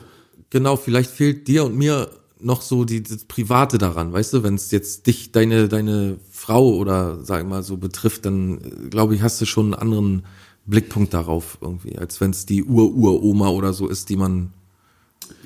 genau, 0.50 0.76
vielleicht 0.76 1.10
fehlt 1.10 1.48
dir 1.48 1.64
und 1.64 1.76
mir 1.76 2.10
noch 2.42 2.62
so 2.62 2.84
die, 2.84 3.02
das 3.02 3.24
Private 3.24 3.76
daran, 3.78 4.12
weißt 4.12 4.32
du, 4.32 4.42
wenn 4.42 4.54
es 4.54 4.70
jetzt 4.70 5.06
dich, 5.06 5.30
deine, 5.32 5.68
deine 5.68 6.16
Frau 6.30 6.70
oder 6.74 7.22
sag 7.22 7.42
ich 7.42 7.48
mal 7.48 7.62
so 7.62 7.76
betrifft, 7.76 8.24
dann 8.24 8.58
äh, 8.58 8.88
glaube 8.88 9.14
ich, 9.14 9.22
hast 9.22 9.40
du 9.40 9.46
schon 9.46 9.66
einen 9.66 9.74
anderen 9.74 10.24
Blickpunkt 10.66 11.12
darauf 11.12 11.58
irgendwie, 11.60 11.98
als 11.98 12.20
wenn 12.20 12.30
es 12.30 12.46
die 12.46 12.64
Ur-Ur-Oma 12.64 13.48
oder 13.48 13.72
so 13.72 13.88
ist, 13.88 14.08
die 14.08 14.16
man 14.16 14.52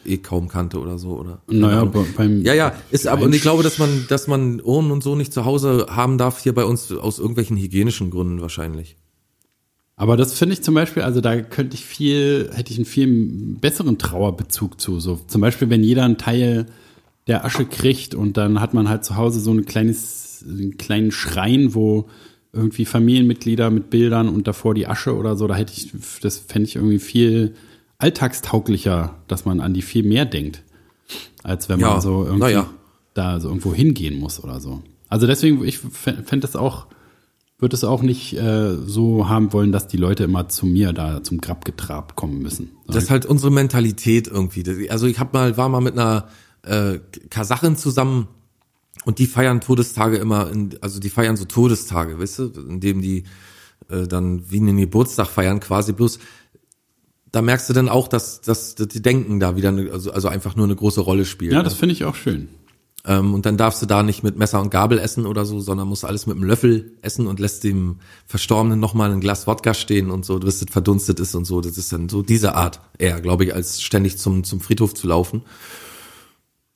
eh 0.04 0.18
kaum 0.18 0.48
kannte 0.48 0.78
oder 0.78 0.98
so, 0.98 1.18
oder? 1.18 1.40
Naja, 1.48 1.84
be- 1.84 2.04
beim, 2.16 2.42
Ja, 2.42 2.54
ja, 2.54 2.74
ist 2.90 3.06
aber, 3.06 3.24
und 3.24 3.34
ich 3.34 3.42
glaube, 3.42 3.62
dass 3.62 3.78
man, 3.78 4.04
dass 4.08 4.26
man 4.28 4.60
Urnen 4.60 4.90
und 4.92 5.02
so 5.02 5.16
nicht 5.16 5.32
zu 5.32 5.44
Hause 5.44 5.86
haben 5.90 6.18
darf, 6.18 6.42
hier 6.42 6.54
bei 6.54 6.64
uns 6.64 6.92
aus 6.92 7.18
irgendwelchen 7.18 7.56
hygienischen 7.56 8.10
Gründen 8.10 8.40
wahrscheinlich. 8.40 8.96
Aber 9.96 10.16
das 10.16 10.34
finde 10.34 10.54
ich 10.54 10.62
zum 10.62 10.74
Beispiel, 10.74 11.02
also 11.02 11.20
da 11.20 11.40
könnte 11.40 11.76
ich 11.76 11.84
viel, 11.84 12.50
hätte 12.52 12.72
ich 12.72 12.78
einen 12.78 12.84
viel 12.84 13.56
besseren 13.60 13.98
Trauerbezug 13.98 14.80
zu. 14.80 14.98
So 14.98 15.20
zum 15.26 15.40
Beispiel, 15.40 15.70
wenn 15.70 15.84
jeder 15.84 16.04
einen 16.04 16.18
Teil 16.18 16.66
der 17.26 17.44
Asche 17.44 17.64
kriegt 17.64 18.14
und 18.14 18.36
dann 18.36 18.60
hat 18.60 18.74
man 18.74 18.88
halt 18.88 19.04
zu 19.04 19.16
Hause 19.16 19.40
so 19.40 19.52
ein 19.52 19.64
kleines, 19.64 20.44
einen 20.46 20.76
kleinen 20.78 21.12
Schrein, 21.12 21.74
wo 21.74 22.08
irgendwie 22.52 22.84
Familienmitglieder 22.84 23.70
mit 23.70 23.90
Bildern 23.90 24.28
und 24.28 24.46
davor 24.46 24.74
die 24.74 24.86
Asche 24.86 25.16
oder 25.16 25.36
so, 25.36 25.46
da 25.46 25.54
hätte 25.54 25.72
ich, 25.76 25.92
das 26.20 26.38
fände 26.38 26.68
ich 26.68 26.76
irgendwie 26.76 26.98
viel 26.98 27.54
alltagstauglicher, 27.98 29.16
dass 29.28 29.44
man 29.44 29.60
an 29.60 29.74
die 29.74 29.82
viel 29.82 30.02
mehr 30.04 30.24
denkt, 30.24 30.62
als 31.42 31.68
wenn 31.68 31.80
man 31.80 31.90
Ja, 31.90 32.00
so 32.00 32.24
irgendwie 32.24 32.52
ja. 32.52 32.68
da 33.14 33.40
so 33.40 33.48
irgendwo 33.48 33.74
hingehen 33.74 34.18
muss 34.18 34.42
oder 34.42 34.60
so. 34.60 34.82
Also 35.08 35.26
deswegen, 35.26 35.64
ich 35.64 35.78
fände 35.78 36.40
das 36.40 36.56
auch, 36.56 36.86
würde 37.58 37.76
es 37.76 37.84
auch 37.84 38.02
nicht 38.02 38.36
äh, 38.36 38.76
so 38.76 39.28
haben 39.28 39.52
wollen, 39.52 39.72
dass 39.72 39.86
die 39.86 39.96
Leute 39.96 40.24
immer 40.24 40.48
zu 40.48 40.66
mir 40.66 40.92
da 40.92 41.22
zum 41.22 41.40
Grab 41.40 41.64
getrabt 41.64 42.16
kommen 42.16 42.40
müssen. 42.40 42.72
Das 42.86 43.04
ist 43.04 43.10
halt 43.10 43.26
unsere 43.26 43.52
Mentalität 43.52 44.26
irgendwie. 44.26 44.90
Also 44.90 45.06
ich 45.06 45.18
hab 45.18 45.32
mal, 45.32 45.56
war 45.56 45.68
mal 45.68 45.80
mit 45.80 45.94
einer 45.94 46.28
äh, 46.62 46.98
Kasachin 47.30 47.76
zusammen 47.76 48.28
und 49.04 49.18
die 49.18 49.26
feiern 49.26 49.60
Todestage 49.60 50.16
immer, 50.16 50.50
in, 50.50 50.76
also 50.80 50.98
die 50.98 51.10
feiern 51.10 51.36
so 51.36 51.44
Todestage, 51.44 52.18
weißt 52.18 52.38
du, 52.40 52.52
indem 52.68 53.00
die 53.00 53.24
äh, 53.88 54.06
dann 54.06 54.50
wie 54.50 54.58
einen 54.58 54.76
Geburtstag 54.78 55.28
feiern 55.28 55.60
quasi 55.60 55.92
bloß. 55.92 56.18
Da 57.30 57.42
merkst 57.42 57.68
du 57.68 57.72
dann 57.72 57.88
auch, 57.88 58.08
dass, 58.08 58.40
dass, 58.40 58.74
dass 58.74 58.88
die 58.88 59.02
Denken 59.02 59.40
da 59.40 59.56
wieder, 59.56 59.70
eine, 59.70 59.90
also, 59.90 60.12
also 60.12 60.28
einfach 60.28 60.56
nur 60.56 60.66
eine 60.66 60.76
große 60.76 61.00
Rolle 61.00 61.24
spielen. 61.24 61.52
ja, 61.52 61.58
ne? 61.58 61.64
das 61.64 61.74
finde 61.74 61.92
ich 61.92 62.04
auch 62.04 62.14
schön. 62.14 62.48
Ähm, 63.06 63.34
und 63.34 63.44
dann 63.44 63.56
darfst 63.56 63.82
du 63.82 63.86
da 63.86 64.02
nicht 64.02 64.22
mit 64.22 64.38
Messer 64.38 64.60
und 64.60 64.70
Gabel 64.70 64.98
essen 64.98 65.26
oder 65.26 65.44
so, 65.44 65.60
sondern 65.60 65.88
musst 65.88 66.04
alles 66.04 66.26
mit 66.26 66.36
einem 66.36 66.44
Löffel 66.44 66.92
essen 67.02 67.26
und 67.26 67.38
lässt 67.38 67.62
dem 67.64 67.96
Verstorbenen 68.26 68.80
nochmal 68.80 69.12
ein 69.12 69.20
Glas 69.20 69.46
Wodka 69.46 69.74
stehen 69.74 70.10
und 70.10 70.24
so, 70.24 70.38
bis 70.38 70.62
es 70.62 70.70
verdunstet 70.70 71.20
ist 71.20 71.34
und 71.34 71.44
so. 71.44 71.60
Das 71.60 71.76
ist 71.76 71.92
dann 71.92 72.08
so 72.08 72.22
diese 72.22 72.54
Art 72.54 72.80
eher, 72.98 73.20
glaube 73.20 73.44
ich, 73.44 73.54
als 73.54 73.82
ständig 73.82 74.16
zum, 74.18 74.42
zum 74.44 74.60
Friedhof 74.60 74.94
zu 74.94 75.06
laufen. 75.06 75.42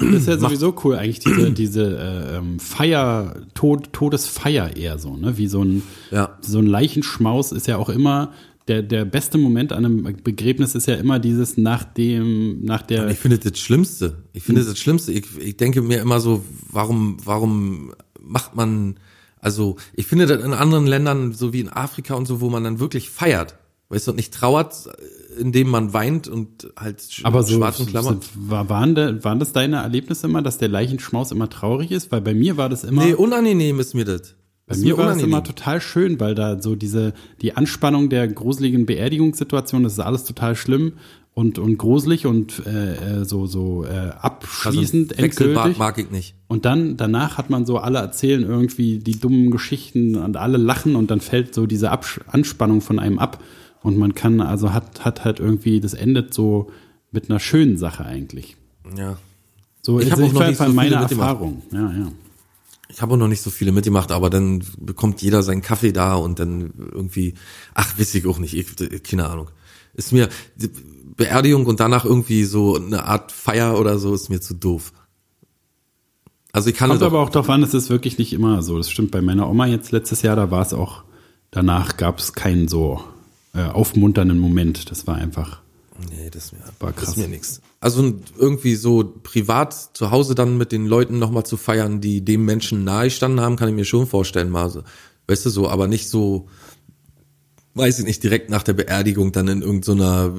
Das 0.00 0.12
ist 0.12 0.28
ja 0.28 0.38
sowieso 0.38 0.76
cool, 0.84 0.94
eigentlich 0.96 1.18
diese, 1.18 1.50
diese 1.50 1.98
äh, 1.98 2.36
ähm, 2.36 2.60
Feier, 2.60 3.34
Tod, 3.54 3.92
Todesfeier 3.92 4.76
eher 4.76 4.96
so, 4.98 5.16
ne? 5.16 5.38
Wie 5.38 5.48
so 5.48 5.64
ein, 5.64 5.82
Ja. 6.12 6.38
so 6.40 6.60
ein 6.60 6.66
Leichenschmaus 6.66 7.50
ist 7.50 7.66
ja 7.66 7.78
auch 7.78 7.88
immer, 7.88 8.32
der, 8.68 8.82
der 8.82 9.04
beste 9.04 9.38
Moment 9.38 9.72
an 9.72 9.84
einem 9.84 10.02
Begräbnis 10.22 10.74
ist 10.74 10.86
ja 10.86 10.94
immer 10.94 11.18
dieses 11.18 11.56
nach 11.56 11.84
dem, 11.84 12.64
nach 12.64 12.82
der, 12.82 13.08
Ich 13.08 13.18
finde 13.18 13.38
das 13.38 13.58
Schlimmste. 13.58 14.22
Ich 14.32 14.42
finde 14.42 14.64
das 14.64 14.78
Schlimmste. 14.78 15.12
Ich, 15.12 15.24
ich 15.38 15.56
denke 15.56 15.82
mir 15.82 16.00
immer 16.00 16.20
so, 16.20 16.44
warum, 16.70 17.16
warum 17.24 17.92
macht 18.20 18.54
man, 18.54 18.96
also 19.40 19.76
ich 19.94 20.06
finde 20.06 20.26
das 20.26 20.44
in 20.44 20.52
anderen 20.52 20.86
Ländern, 20.86 21.32
so 21.32 21.52
wie 21.52 21.60
in 21.60 21.68
Afrika 21.70 22.14
und 22.14 22.26
so, 22.26 22.40
wo 22.40 22.50
man 22.50 22.64
dann 22.64 22.78
wirklich 22.78 23.10
feiert. 23.10 23.56
Weißt 23.90 24.06
du, 24.06 24.10
und 24.10 24.16
nicht 24.16 24.34
trauert, 24.34 24.90
indem 25.38 25.70
man 25.70 25.94
weint 25.94 26.28
und 26.28 26.70
halt 26.76 27.02
Aber 27.22 27.42
so, 27.42 27.56
schwarzen 27.56 27.86
Klammern. 27.86 28.20
so 28.20 28.50
war, 28.50 28.68
waren, 28.68 29.24
waren 29.24 29.38
das 29.38 29.54
deine 29.54 29.76
Erlebnisse 29.76 30.26
immer, 30.26 30.42
dass 30.42 30.58
der 30.58 30.68
Leichenschmaus 30.68 31.32
immer 31.32 31.48
traurig 31.48 31.90
ist? 31.90 32.12
Weil 32.12 32.20
bei 32.20 32.34
mir 32.34 32.58
war 32.58 32.68
das 32.68 32.84
immer. 32.84 33.02
Nee, 33.02 33.14
unangenehm 33.14 33.80
ist 33.80 33.94
mir 33.94 34.04
das. 34.04 34.34
Bei 34.68 34.74
Ist 34.74 34.82
mir 34.84 34.96
war 34.98 35.04
es 35.06 35.12
unangenehm. 35.16 35.30
immer 35.30 35.44
total 35.44 35.80
schön, 35.80 36.20
weil 36.20 36.34
da 36.34 36.60
so 36.60 36.76
diese, 36.76 37.14
die 37.40 37.56
Anspannung 37.56 38.10
der 38.10 38.28
gruseligen 38.28 38.84
Beerdigungssituation, 38.86 39.82
das 39.82 39.94
ist 39.94 40.00
alles 40.00 40.24
total 40.24 40.54
schlimm 40.56 40.92
und, 41.32 41.58
und 41.58 41.78
gruselig 41.78 42.26
und 42.26 42.62
äh, 42.66 43.20
äh, 43.20 43.24
so, 43.24 43.46
so 43.46 43.84
äh, 43.84 43.88
Also 43.88 44.18
abschließend, 44.20 45.16
Wechselbad 45.18 45.56
endgültig. 45.56 45.78
mag 45.78 45.98
ich 45.98 46.10
nicht. 46.10 46.34
Und 46.48 46.64
dann, 46.64 46.96
danach 46.96 47.38
hat 47.38 47.48
man 47.48 47.64
so, 47.64 47.78
alle 47.78 47.98
erzählen 47.98 48.42
irgendwie 48.42 48.98
die 48.98 49.18
dummen 49.18 49.50
Geschichten 49.50 50.16
und 50.16 50.36
alle 50.36 50.58
lachen 50.58 50.96
und 50.96 51.10
dann 51.10 51.20
fällt 51.20 51.54
so 51.54 51.66
diese 51.66 51.90
Absch 51.90 52.20
Anspannung 52.26 52.80
von 52.80 52.98
einem 52.98 53.18
ab. 53.18 53.42
Und 53.82 53.96
man 53.96 54.14
kann, 54.14 54.40
also 54.40 54.72
hat, 54.74 55.04
hat 55.04 55.24
halt 55.24 55.40
irgendwie, 55.40 55.80
das 55.80 55.94
endet 55.94 56.34
so 56.34 56.70
mit 57.10 57.30
einer 57.30 57.38
schönen 57.40 57.78
Sache 57.78 58.04
eigentlich. 58.04 58.56
Ja. 58.96 59.16
So 59.80 60.00
Ich 60.00 60.08
ist 60.10 60.18
nicht 60.18 60.34
so 60.34 60.40
viele 60.64 60.72
meine. 60.74 60.96
Erfahrung. 60.96 61.62
Ja, 61.72 61.90
ja. 61.92 62.08
Ich 62.90 63.02
habe 63.02 63.14
auch 63.14 63.18
noch 63.18 63.28
nicht 63.28 63.42
so 63.42 63.50
viele 63.50 63.72
mitgemacht, 63.72 64.12
aber 64.12 64.30
dann 64.30 64.64
bekommt 64.78 65.20
jeder 65.20 65.42
seinen 65.42 65.62
Kaffee 65.62 65.92
da 65.92 66.14
und 66.14 66.38
dann 66.38 66.72
irgendwie, 66.92 67.34
ach, 67.74 67.98
weiß 67.98 68.14
ich 68.14 68.26
auch 68.26 68.38
nicht, 68.38 68.54
ich, 68.54 69.02
keine 69.02 69.28
Ahnung. 69.28 69.50
Ist 69.94 70.12
mir, 70.12 70.28
Beerdigung 71.16 71.66
und 71.66 71.80
danach 71.80 72.04
irgendwie 72.04 72.44
so 72.44 72.76
eine 72.76 73.04
Art 73.04 73.32
Feier 73.32 73.78
oder 73.78 73.98
so 73.98 74.14
ist 74.14 74.30
mir 74.30 74.40
zu 74.40 74.54
doof. 74.54 74.92
Also 76.52 76.70
ich 76.70 76.76
kann 76.76 76.88
Kommt 76.88 77.02
aber 77.02 77.20
auch 77.20 77.28
darauf 77.28 77.50
an, 77.50 77.62
es 77.62 77.74
ist 77.74 77.90
wirklich 77.90 78.18
nicht 78.18 78.32
immer 78.32 78.62
so. 78.62 78.78
Das 78.78 78.90
stimmt 78.90 79.10
bei 79.10 79.20
meiner 79.20 79.50
Oma 79.50 79.66
jetzt 79.66 79.92
letztes 79.92 80.22
Jahr, 80.22 80.36
da 80.36 80.50
war 80.50 80.62
es 80.62 80.72
auch, 80.72 81.04
danach 81.50 81.96
gab 81.96 82.18
es 82.18 82.32
keinen 82.32 82.68
so 82.68 83.02
äh, 83.54 83.62
aufmunternden 83.62 84.38
Moment. 84.38 84.90
Das 84.90 85.06
war 85.06 85.16
einfach. 85.16 85.60
Nee, 86.10 86.30
das 86.30 86.52
mir, 86.52 86.60
War 86.80 86.92
das 86.92 86.96
krass. 86.96 87.08
ist 87.10 87.16
mir 87.16 87.28
nix. 87.28 87.60
Also 87.80 88.14
irgendwie 88.36 88.74
so 88.74 89.14
privat 89.22 89.74
zu 89.96 90.10
Hause 90.10 90.34
dann 90.34 90.56
mit 90.58 90.72
den 90.72 90.86
Leuten 90.86 91.18
nochmal 91.18 91.44
zu 91.44 91.56
feiern, 91.56 92.00
die 92.00 92.24
dem 92.24 92.44
Menschen 92.44 92.84
nahe 92.84 93.04
gestanden 93.04 93.40
haben, 93.40 93.56
kann 93.56 93.68
ich 93.68 93.74
mir 93.74 93.84
schon 93.84 94.06
vorstellen, 94.06 94.50
mal 94.50 94.70
so. 94.70 94.82
Weißt 95.26 95.44
du, 95.46 95.50
so, 95.50 95.68
aber 95.68 95.88
nicht 95.88 96.08
so, 96.08 96.48
weiß 97.74 97.98
ich 97.98 98.04
nicht, 98.04 98.22
direkt 98.22 98.50
nach 98.50 98.62
der 98.62 98.72
Beerdigung 98.72 99.32
dann 99.32 99.48
in 99.48 99.62
irgendeiner, 99.62 100.32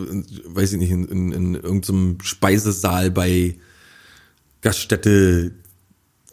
weiß 0.48 0.74
ich 0.74 0.80
nicht, 0.80 0.92
in, 0.92 1.06
in, 1.08 1.32
in 1.32 1.56
irgendeinem 1.56 2.18
Speisesaal 2.22 3.12
bei 3.12 3.56
Gaststätte 4.62 5.52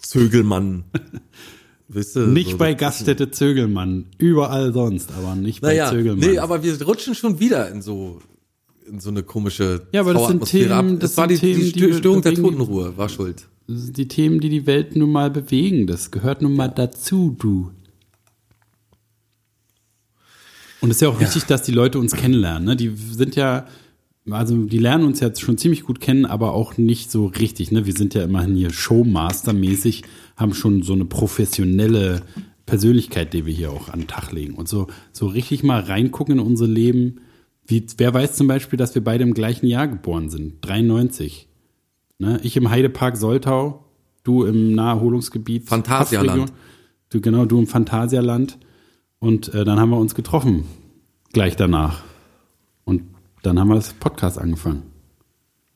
Zögelmann. 0.01 0.85
weißt 1.89 2.17
du, 2.17 2.21
Nicht 2.27 2.53
so, 2.53 2.57
bei 2.59 2.75
Gaststätte 2.75 3.31
Zögelmann, 3.31 4.07
überall 4.19 4.73
sonst, 4.73 5.11
aber 5.13 5.35
nicht 5.37 5.61
bei 5.61 5.69
Naja, 5.69 5.91
Zögelmann. 5.91 6.29
nee, 6.31 6.39
aber 6.39 6.63
wir 6.63 6.81
rutschen 6.83 7.15
schon 7.15 7.39
wieder 7.39 7.69
in 7.71 7.83
so 7.83 8.21
in 8.89 9.01
so 9.01 9.11
eine 9.11 9.23
komische 9.23 9.87
Ja, 9.93 10.01
aber 10.03 10.15
das 10.15 10.29
sind 10.29 10.45
Themen- 10.45 10.99
das 10.99 11.11
Das 11.11 11.17
war 11.17 11.27
die, 11.29 11.37
Themen, 11.39 11.61
die 11.61 11.73
die 11.73 11.93
Störung 11.95 12.23
der 12.23 12.35
Totenruhe, 12.35 12.97
war 12.97 13.09
schuld. 13.09 13.47
Das 13.67 13.83
sind 13.83 13.97
die 13.97 14.09
Themen, 14.09 14.41
die 14.41 14.49
die 14.49 14.67
Welt 14.67 14.95
nun 14.97 15.11
mal 15.11 15.31
bewegen. 15.31 15.87
Das 15.87 16.11
gehört 16.11 16.41
nun 16.43 16.55
mal 16.55 16.69
dazu, 16.69 17.35
du. 17.39 17.71
Und 20.81 20.91
es 20.91 20.97
ist 20.99 21.01
ja 21.01 21.09
auch 21.09 21.21
wichtig, 21.21 21.45
dass 21.45 21.63
die 21.63 21.73
Leute 21.73 21.99
uns 21.99 22.13
kennenlernen. 22.15 22.65
Ne? 22.65 22.77
Die 22.77 22.93
sind 22.95 23.35
ja, 23.35 23.67
also 24.31 24.57
die 24.65 24.79
lernen 24.79 25.05
uns 25.05 25.21
jetzt 25.21 25.41
schon 25.41 25.59
ziemlich 25.59 25.83
gut 25.83 26.01
kennen, 26.01 26.27
aber 26.27 26.53
auch 26.53 26.77
nicht 26.77 27.11
so 27.11 27.27
richtig. 27.27 27.73
Ne? 27.73 27.87
Wir 27.87 27.95
sind 27.95 28.15
ja 28.15 28.23
immerhin 28.23 28.55
hier 28.55 28.71
Showmaster-mäßig, 28.71 30.03
haben 30.37 30.55
schon 30.55 30.83
so 30.83 30.93
eine 30.93 31.07
professionelle 31.07 32.23
Persönlichkeit, 32.67 33.33
die 33.33 33.47
wir 33.47 33.55
hier 33.55 33.73
auch 33.73 33.89
an 33.89 34.01
den 34.01 34.09
Tag 34.09 34.33
legen. 34.33 34.55
Und 34.55 34.69
so, 34.69 34.87
so 35.13 35.27
richtig 35.27 35.63
mal 35.63 35.81
reingucken 35.81 36.35
in 36.39 36.41
unser 36.41 36.67
Leben. 36.67 37.21
Wie, 37.67 37.85
wer 37.97 38.15
weiß 38.15 38.35
zum 38.37 38.47
Beispiel, 38.47 38.77
dass 38.77 38.95
wir 38.95 39.03
beide 39.03 39.25
im 39.25 39.35
gleichen 39.35 39.67
Jahr 39.67 39.89
geboren 39.89 40.31
sind? 40.31 40.65
93. 40.65 41.49
Ne? 42.19 42.41
Ich 42.43 42.57
im 42.57 42.71
Heidepark 42.71 43.17
Soltau, 43.17 43.85
du 44.23 44.45
im 44.45 44.75
Naherholungsgebiet. 44.75 45.69
Phantasialand. 45.69 46.53
Du, 47.11 47.21
genau, 47.21 47.45
du 47.45 47.59
im 47.59 47.67
Phantasialand. 47.67 48.59
Und 49.19 49.53
äh, 49.55 49.65
dann 49.65 49.81
haben 49.81 49.91
wir 49.91 49.99
uns 49.99 50.15
getroffen. 50.15 50.65
Gleich 51.33 51.57
danach. 51.57 52.03
Und 52.85 53.03
dann 53.43 53.59
haben 53.59 53.69
wir 53.69 53.75
das 53.77 53.93
Podcast 53.95 54.39
angefangen. 54.39 54.83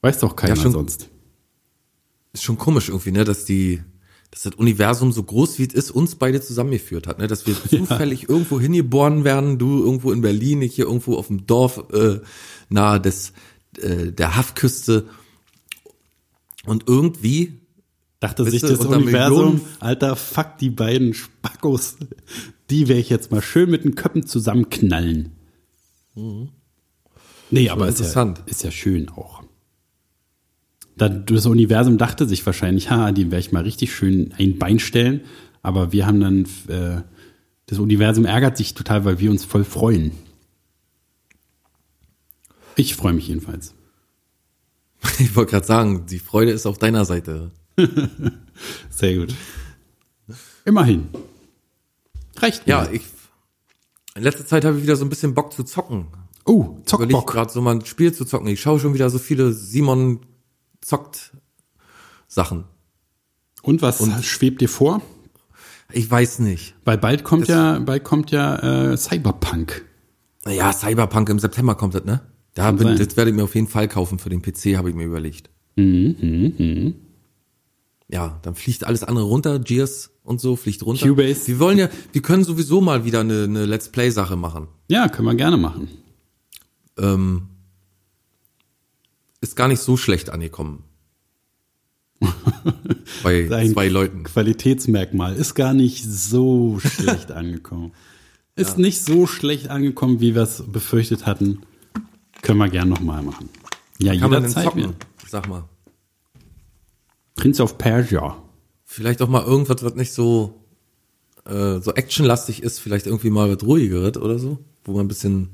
Weiß 0.03 0.20
doch 0.20 0.36
keiner 0.36 0.55
Ja, 0.57 0.62
schon. 0.62 0.72
sonst. 0.72 1.09
Ist 2.32 2.45
schon 2.45 2.59
komisch 2.59 2.88
irgendwie, 2.88 3.11
ne, 3.11 3.24
dass 3.24 3.45
die 3.45 3.82
dass 4.31 4.43
das 4.43 4.55
Universum 4.55 5.11
so 5.12 5.22
groß 5.22 5.59
wie 5.59 5.64
es 5.66 5.74
ist, 5.74 5.91
uns 5.91 6.14
beide 6.14 6.41
zusammengeführt 6.41 7.07
hat, 7.07 7.18
ne? 7.18 7.26
Dass 7.26 7.47
wir 7.47 7.55
zufällig 7.68 8.28
irgendwo 8.28 8.61
hingeboren 8.61 9.24
werden, 9.24 9.59
du 9.59 9.83
irgendwo 9.83 10.12
in 10.12 10.20
Berlin, 10.20 10.62
ich 10.62 10.74
hier 10.74 10.87
irgendwo 10.87 11.16
auf 11.16 11.26
dem 11.26 11.47
Dorf 11.47 11.85
äh, 11.93 12.20
nahe 12.68 13.01
des 13.01 13.33
äh, 13.81 14.12
der 14.12 14.37
Haftküste 14.37 15.07
und 16.66 16.85
irgendwie 16.89 17.61
Dachte 18.20 18.45
sich 18.51 18.61
das 18.61 18.81
Universum, 18.85 19.37
Millionen- 19.55 19.61
alter, 19.81 20.14
fuck, 20.14 20.59
die 20.61 20.68
beiden 20.68 21.14
Spackos, 21.14 21.97
die 22.68 22.87
werde 22.87 23.01
ich 23.01 23.09
jetzt 23.09 23.31
mal 23.31 23.41
schön 23.41 23.70
mit 23.70 23.83
den 23.85 23.95
Köppen 23.95 24.26
zusammenknallen. 24.26 25.33
Nee, 27.51 27.70
aber 27.70 27.89
ist 27.89 27.99
ja, 28.01 28.35
ist 28.47 28.62
ja 28.62 28.70
schön 28.70 29.09
auch. 29.09 29.39
Da- 31.01 31.09
Das 31.09 31.46
Universum 31.46 31.96
dachte 31.98 32.28
sich 32.28 32.44
wahrscheinlich, 32.44 32.90
ha, 32.90 33.11
die 33.12 33.26
werde 33.30 33.38
ich 33.40 33.53
mal 33.53 33.62
richtig 33.62 33.94
schön 33.94 34.34
ein 34.38 34.59
Bein 34.59 34.78
stellen. 34.78 35.22
Aber 35.62 35.92
wir 35.92 36.07
haben 36.07 36.20
dann, 36.20 36.44
äh, 36.68 37.03
das 37.66 37.78
Universum 37.78 38.24
ärgert 38.24 38.57
sich 38.57 38.74
total, 38.74 39.05
weil 39.05 39.18
wir 39.18 39.30
uns 39.30 39.44
voll 39.44 39.64
freuen. 39.64 40.12
Ich 42.76 42.94
freue 42.94 43.12
mich 43.12 43.28
jedenfalls. 43.28 43.74
ich 45.18 45.34
wollte 45.36 45.53
gerade 45.53 45.66
sagen, 45.66 46.07
die 46.07 46.18
Freude 46.18 46.51
ist 46.53 46.66
auf 46.66 46.78
deiner 46.78 47.05
Seite. 47.05 47.51
Sehr 48.90 49.16
gut. 49.16 49.34
Immerhin. 50.64 51.09
Reicht 52.36 52.66
mir. 52.66 52.72
Ja, 52.72 52.88
ich 52.90 53.03
in 54.16 54.22
letzter 54.24 54.46
Zeit 54.46 54.64
habe 54.64 54.76
ich 54.76 54.82
wieder 54.82 54.96
so 54.96 55.05
ein 55.05 55.09
bisschen 55.09 55.34
Bock 55.34 55.53
zu 55.53 55.62
zocken. 55.62 56.07
Oh, 56.44 56.62
Überlege 56.62 56.84
Zockbock. 56.86 57.26
gerade 57.30 57.53
so 57.53 57.61
mal 57.62 57.76
ein 57.76 57.84
Spiel 57.84 58.12
zu 58.12 58.24
zocken. 58.24 58.48
Ich 58.48 58.61
schaue 58.61 58.80
schon 58.80 58.92
wieder 58.92 59.09
so 59.09 59.18
viele 59.18 59.53
Simon 59.53 60.20
zockt 60.85 61.33
Sachen. 62.28 62.64
Und 63.62 63.83
was 63.83 64.24
schwebt 64.24 64.61
dir 64.61 64.68
vor? 64.68 65.03
Ich 65.93 66.11
weiß 66.11 66.39
nicht. 66.41 66.74
Weil 66.85 66.99
bald 66.99 67.24
kommt 67.24 67.49
ja, 67.49 67.78
bald 67.81 68.05
kommt 68.05 68.31
ja 68.31 68.93
äh, 68.93 68.97
Cyberpunk. 68.97 69.85
Ja, 70.47 70.72
Cyberpunk 70.72 71.28
im 71.28 71.39
September 71.39 71.74
kommt 71.74 71.95
das, 71.95 72.05
ne? 72.05 72.20
Da 72.55 72.72
bin, 72.72 72.97
das 72.97 73.16
werde 73.16 73.31
ich 73.31 73.37
mir 73.37 73.45
auf 73.45 73.55
jeden 73.55 73.68
Fall 73.68 73.89
kaufen 73.89 74.18
für 74.18 74.28
den 74.28 74.43
PC, 74.43 74.76
habe 74.76 74.89
ich 74.91 74.95
mir 74.97 75.05
überlegt. 75.05 75.51
Mhm, 75.76 76.95
Ja, 78.09 78.39
dann 78.43 78.55
fliegt 78.55 78.85
alles 78.85 79.05
andere 79.05 79.24
runter, 79.24 79.59
Gears 79.61 80.11
und 80.24 80.41
so 80.41 80.57
fliegt 80.57 80.85
runter. 80.85 81.07
Cubase. 81.09 81.47
Wir 81.47 81.59
wollen 81.59 81.78
ja, 81.78 81.89
wir 82.12 82.22
können 82.22 82.45
sowieso 82.45 82.81
mal 82.81 83.05
wieder 83.05 83.20
eine, 83.20 83.45
eine 83.45 83.66
Let's 83.66 83.89
Play 83.91 84.11
Sache 84.11 84.37
machen. 84.37 84.68
Ja, 84.89 85.09
können 85.09 85.28
wir 85.28 85.35
gerne 85.35 85.57
machen. 85.57 85.89
Ähm, 86.99 87.43
ist 89.41 89.57
gar 89.57 89.68
nicht 89.68 89.80
so 89.80 89.97
schlecht 89.97 90.30
angekommen. 90.30 90.84
Bei 93.22 93.49
Ein 93.51 93.72
zwei 93.72 93.88
Leuten. 93.88 94.24
Qualitätsmerkmal 94.24 95.34
ist 95.36 95.55
gar 95.55 95.74
nicht 95.74 96.05
so 96.05 96.78
schlecht 96.80 97.30
angekommen. 97.32 97.93
Ist 98.57 98.76
nicht 98.76 99.03
so 99.03 99.26
schlecht 99.26 99.68
angekommen, 99.68 100.20
wie 100.20 100.34
wir 100.34 100.43
es 100.43 100.62
befürchtet 100.66 101.24
hatten. 101.24 101.62
Können 102.43 102.59
wir 102.59 102.68
gern 102.68 102.88
nochmal 102.91 103.22
machen. 103.22 103.49
Ja, 103.99 104.12
Kann 104.16 104.30
man 104.30 104.43
jederzeit. 104.43 104.76
wieder. 104.76 104.93
Sag 105.26 105.49
mal. 105.49 105.64
Prince 107.36 107.62
of 107.62 107.78
Persia. 107.78 108.43
Vielleicht 108.84 109.22
auch 109.22 109.28
mal 109.28 109.45
irgendwas, 109.45 109.82
was 109.82 109.95
nicht 109.95 110.12
so, 110.12 110.62
äh, 111.47 111.78
so 111.80 111.95
actionlastig 111.95 112.62
ist, 112.62 112.80
vielleicht 112.80 113.07
irgendwie 113.07 113.30
mal 113.30 113.55
was 113.55 113.62
ruhigeres 113.66 114.16
oder 114.18 114.38
so, 114.38 114.59
wo 114.84 114.93
man 114.93 115.07
ein 115.07 115.09
bisschen 115.09 115.49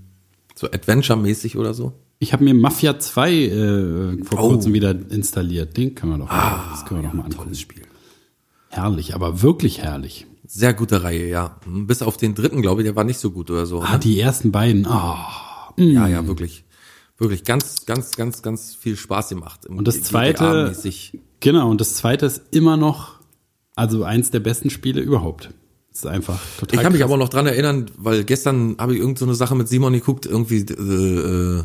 so 0.57 0.69
Adventure-mäßig 0.69 1.57
oder 1.57 1.75
so. 1.75 1.93
Ich 2.19 2.33
habe 2.33 2.45
mir 2.45 2.55
Mafia 2.55 2.99
2 2.99 3.33
äh, 3.33 4.25
vor 4.25 4.39
Oh. 4.41 4.49
kurzem 4.51 4.73
wieder 4.73 4.91
installiert. 5.11 5.77
Den 5.77 5.95
können 5.95 6.13
wir 6.13 6.19
doch, 6.19 6.29
mal, 6.29 6.61
das 6.73 6.85
können 6.87 7.03
wir 7.03 7.09
doch 7.09 7.15
mal 7.15 7.25
angucken. 7.25 7.55
Spiel. 7.55 7.83
Herrlich, 8.69 9.15
aber 9.15 9.43
wirklich 9.43 9.79
herrlich. 9.83 10.27
Sehr 10.47 10.73
gute 10.75 11.03
Reihe, 11.03 11.29
ja. 11.29 11.59
Hm, 11.65 11.87
Bis 11.87 12.03
auf 12.03 12.17
den 12.17 12.35
dritten, 12.35 12.63
glaube 12.63 12.81
ich, 12.83 12.87
der 12.87 12.97
war 12.97 13.05
nicht 13.05 13.19
so 13.19 13.31
gut 13.31 13.51
oder 13.51 13.67
so. 13.67 13.81
Ah, 13.83 13.95
ne? 13.95 13.99
die 13.99 14.19
ersten 14.21 14.51
beiden. 14.53 14.87
Ah. 14.87 15.73
Ja, 15.77 16.07
ja, 16.09 16.27
wirklich. 16.27 16.65
Wirklich 17.19 17.45
ganz, 17.45 17.85
ganz, 17.87 18.13
ganz, 18.17 18.43
ganz 18.43 18.75
viel 18.75 18.97
Spaß 18.97 19.31
gemacht. 19.31 19.65
Im 19.67 19.79
Und 19.79 19.89
das 19.89 20.03
zweite-. 20.03 20.75
Genau, 21.41 21.71
und 21.71 21.81
das 21.81 21.95
zweite 21.97 22.27
ist 22.27 22.43
immer 22.51 22.77
noch, 22.77 23.21
also 23.75 24.05
eins 24.05 24.31
der 24.31 24.41
besten 24.41 24.71
Spiele 24.71 25.01
überhaupt. 25.01 25.51
Das 25.91 26.01
ist 26.01 26.07
einfach 26.07 26.39
total 26.59 26.77
Ich 26.77 26.83
kann 26.83 26.93
mich 26.93 27.01
krass. 27.01 27.11
aber 27.11 27.19
noch 27.19 27.29
dran 27.31 27.47
erinnern, 27.47 27.87
weil 27.97 28.25
gestern 28.25 28.77
habe 28.79 28.95
ich 28.95 29.01
irgend 29.01 29.19
so 29.19 29.25
eine 29.25 29.35
Sache 29.35 29.55
mit 29.55 29.69
Simon 29.69 29.93
geguckt, 29.95 30.27
irgendwie 30.27 30.61
äh, 30.61 31.59
äh, 31.61 31.65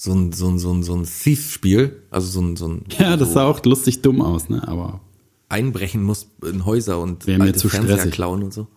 so 0.00 0.12
ein 0.12 0.32
so 0.32 0.48
ein 0.48 0.60
so 0.60 0.72
ein 0.72 0.84
so 0.84 0.94
ein 0.94 1.04
Thief-Spiel, 1.04 2.04
also 2.08 2.28
so 2.28 2.40
ein 2.40 2.54
so 2.54 2.68
ein 2.68 2.84
Ja, 3.00 3.16
das 3.16 3.32
sah 3.32 3.46
auch 3.46 3.64
lustig 3.64 4.00
dumm 4.00 4.22
aus, 4.22 4.48
ne? 4.48 4.66
Aber 4.68 5.00
einbrechen 5.48 6.04
muss 6.04 6.28
in 6.44 6.64
Häuser 6.64 7.00
und 7.00 7.28
alte 7.28 7.54
zu 7.54 7.68
Fernseher 7.68 7.96
stressig. 7.96 8.14
klauen 8.14 8.44
und 8.44 8.54
so. 8.54 8.68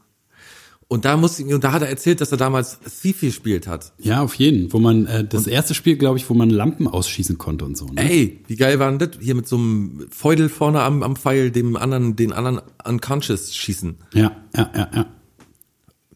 Und 0.88 1.06
da 1.06 1.18
musste 1.18 1.44
ich, 1.44 1.54
und 1.54 1.64
da 1.64 1.74
hat 1.74 1.84
er 1.84 1.90
erzählt, 1.90 2.22
dass 2.22 2.32
er 2.32 2.40
damals 2.40 2.80
Thief 2.80 3.22
gespielt 3.22 3.68
hat. 3.68 3.94
ja, 4.00 4.24
auf 4.24 4.34
jeden. 4.34 4.74
Wo 4.74 4.80
man, 4.80 5.06
äh, 5.06 5.24
das 5.24 5.46
erste 5.46 5.76
Spiel, 5.76 5.96
glaube 5.96 6.18
ich, 6.18 6.28
wo 6.28 6.34
man 6.34 6.50
Lampen 6.50 6.88
ausschießen 6.88 7.38
konnte 7.38 7.66
und 7.66 7.78
so. 7.78 7.86
Ne? 7.86 8.02
Ey, 8.02 8.40
wie 8.48 8.56
geil 8.56 8.80
war 8.80 8.90
denn 8.90 8.98
das? 8.98 9.22
Hier 9.22 9.36
mit 9.36 9.48
so 9.48 9.58
einem 9.58 10.08
Feudel 10.10 10.50
vorne 10.50 10.82
am, 10.82 11.04
am 11.04 11.16
Pfeil, 11.16 11.52
dem 11.52 11.78
anderen, 11.78 12.16
den 12.16 12.34
anderen 12.34 12.62
unconscious 12.84 13.56
schießen. 13.56 13.96
Ja, 14.16 14.36
ja, 14.58 14.72
ja, 14.76 14.90
ja. 14.94 15.06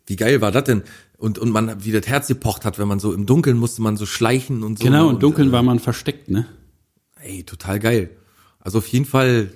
Wie 0.08 0.16
geil 0.16 0.42
war 0.42 0.52
das 0.52 0.64
denn? 0.64 0.82
Und, 1.26 1.40
und 1.40 1.50
man, 1.50 1.84
wie 1.84 1.92
das 1.92 2.06
Herz 2.06 2.28
gepocht 2.28 2.66
hat, 2.66 2.78
wenn 2.78 2.88
man 2.88 3.00
so 3.00 3.12
im 3.12 3.26
Dunkeln 3.26 3.58
musste 3.58 3.82
man 3.82 3.98
so 3.98 4.06
schleichen 4.06 4.62
und 4.62 4.78
so. 4.78 4.86
Genau, 4.86 5.10
im 5.10 5.18
Dunkeln 5.18 5.50
äh, 5.50 5.52
war 5.54 5.64
man 5.64 5.80
versteckt, 5.80 6.30
ne? 6.30 6.46
Ey, 7.20 7.42
total 7.42 7.80
geil. 7.80 8.12
Also 8.60 8.78
auf 8.78 8.86
jeden 8.86 9.06
Fall 9.06 9.50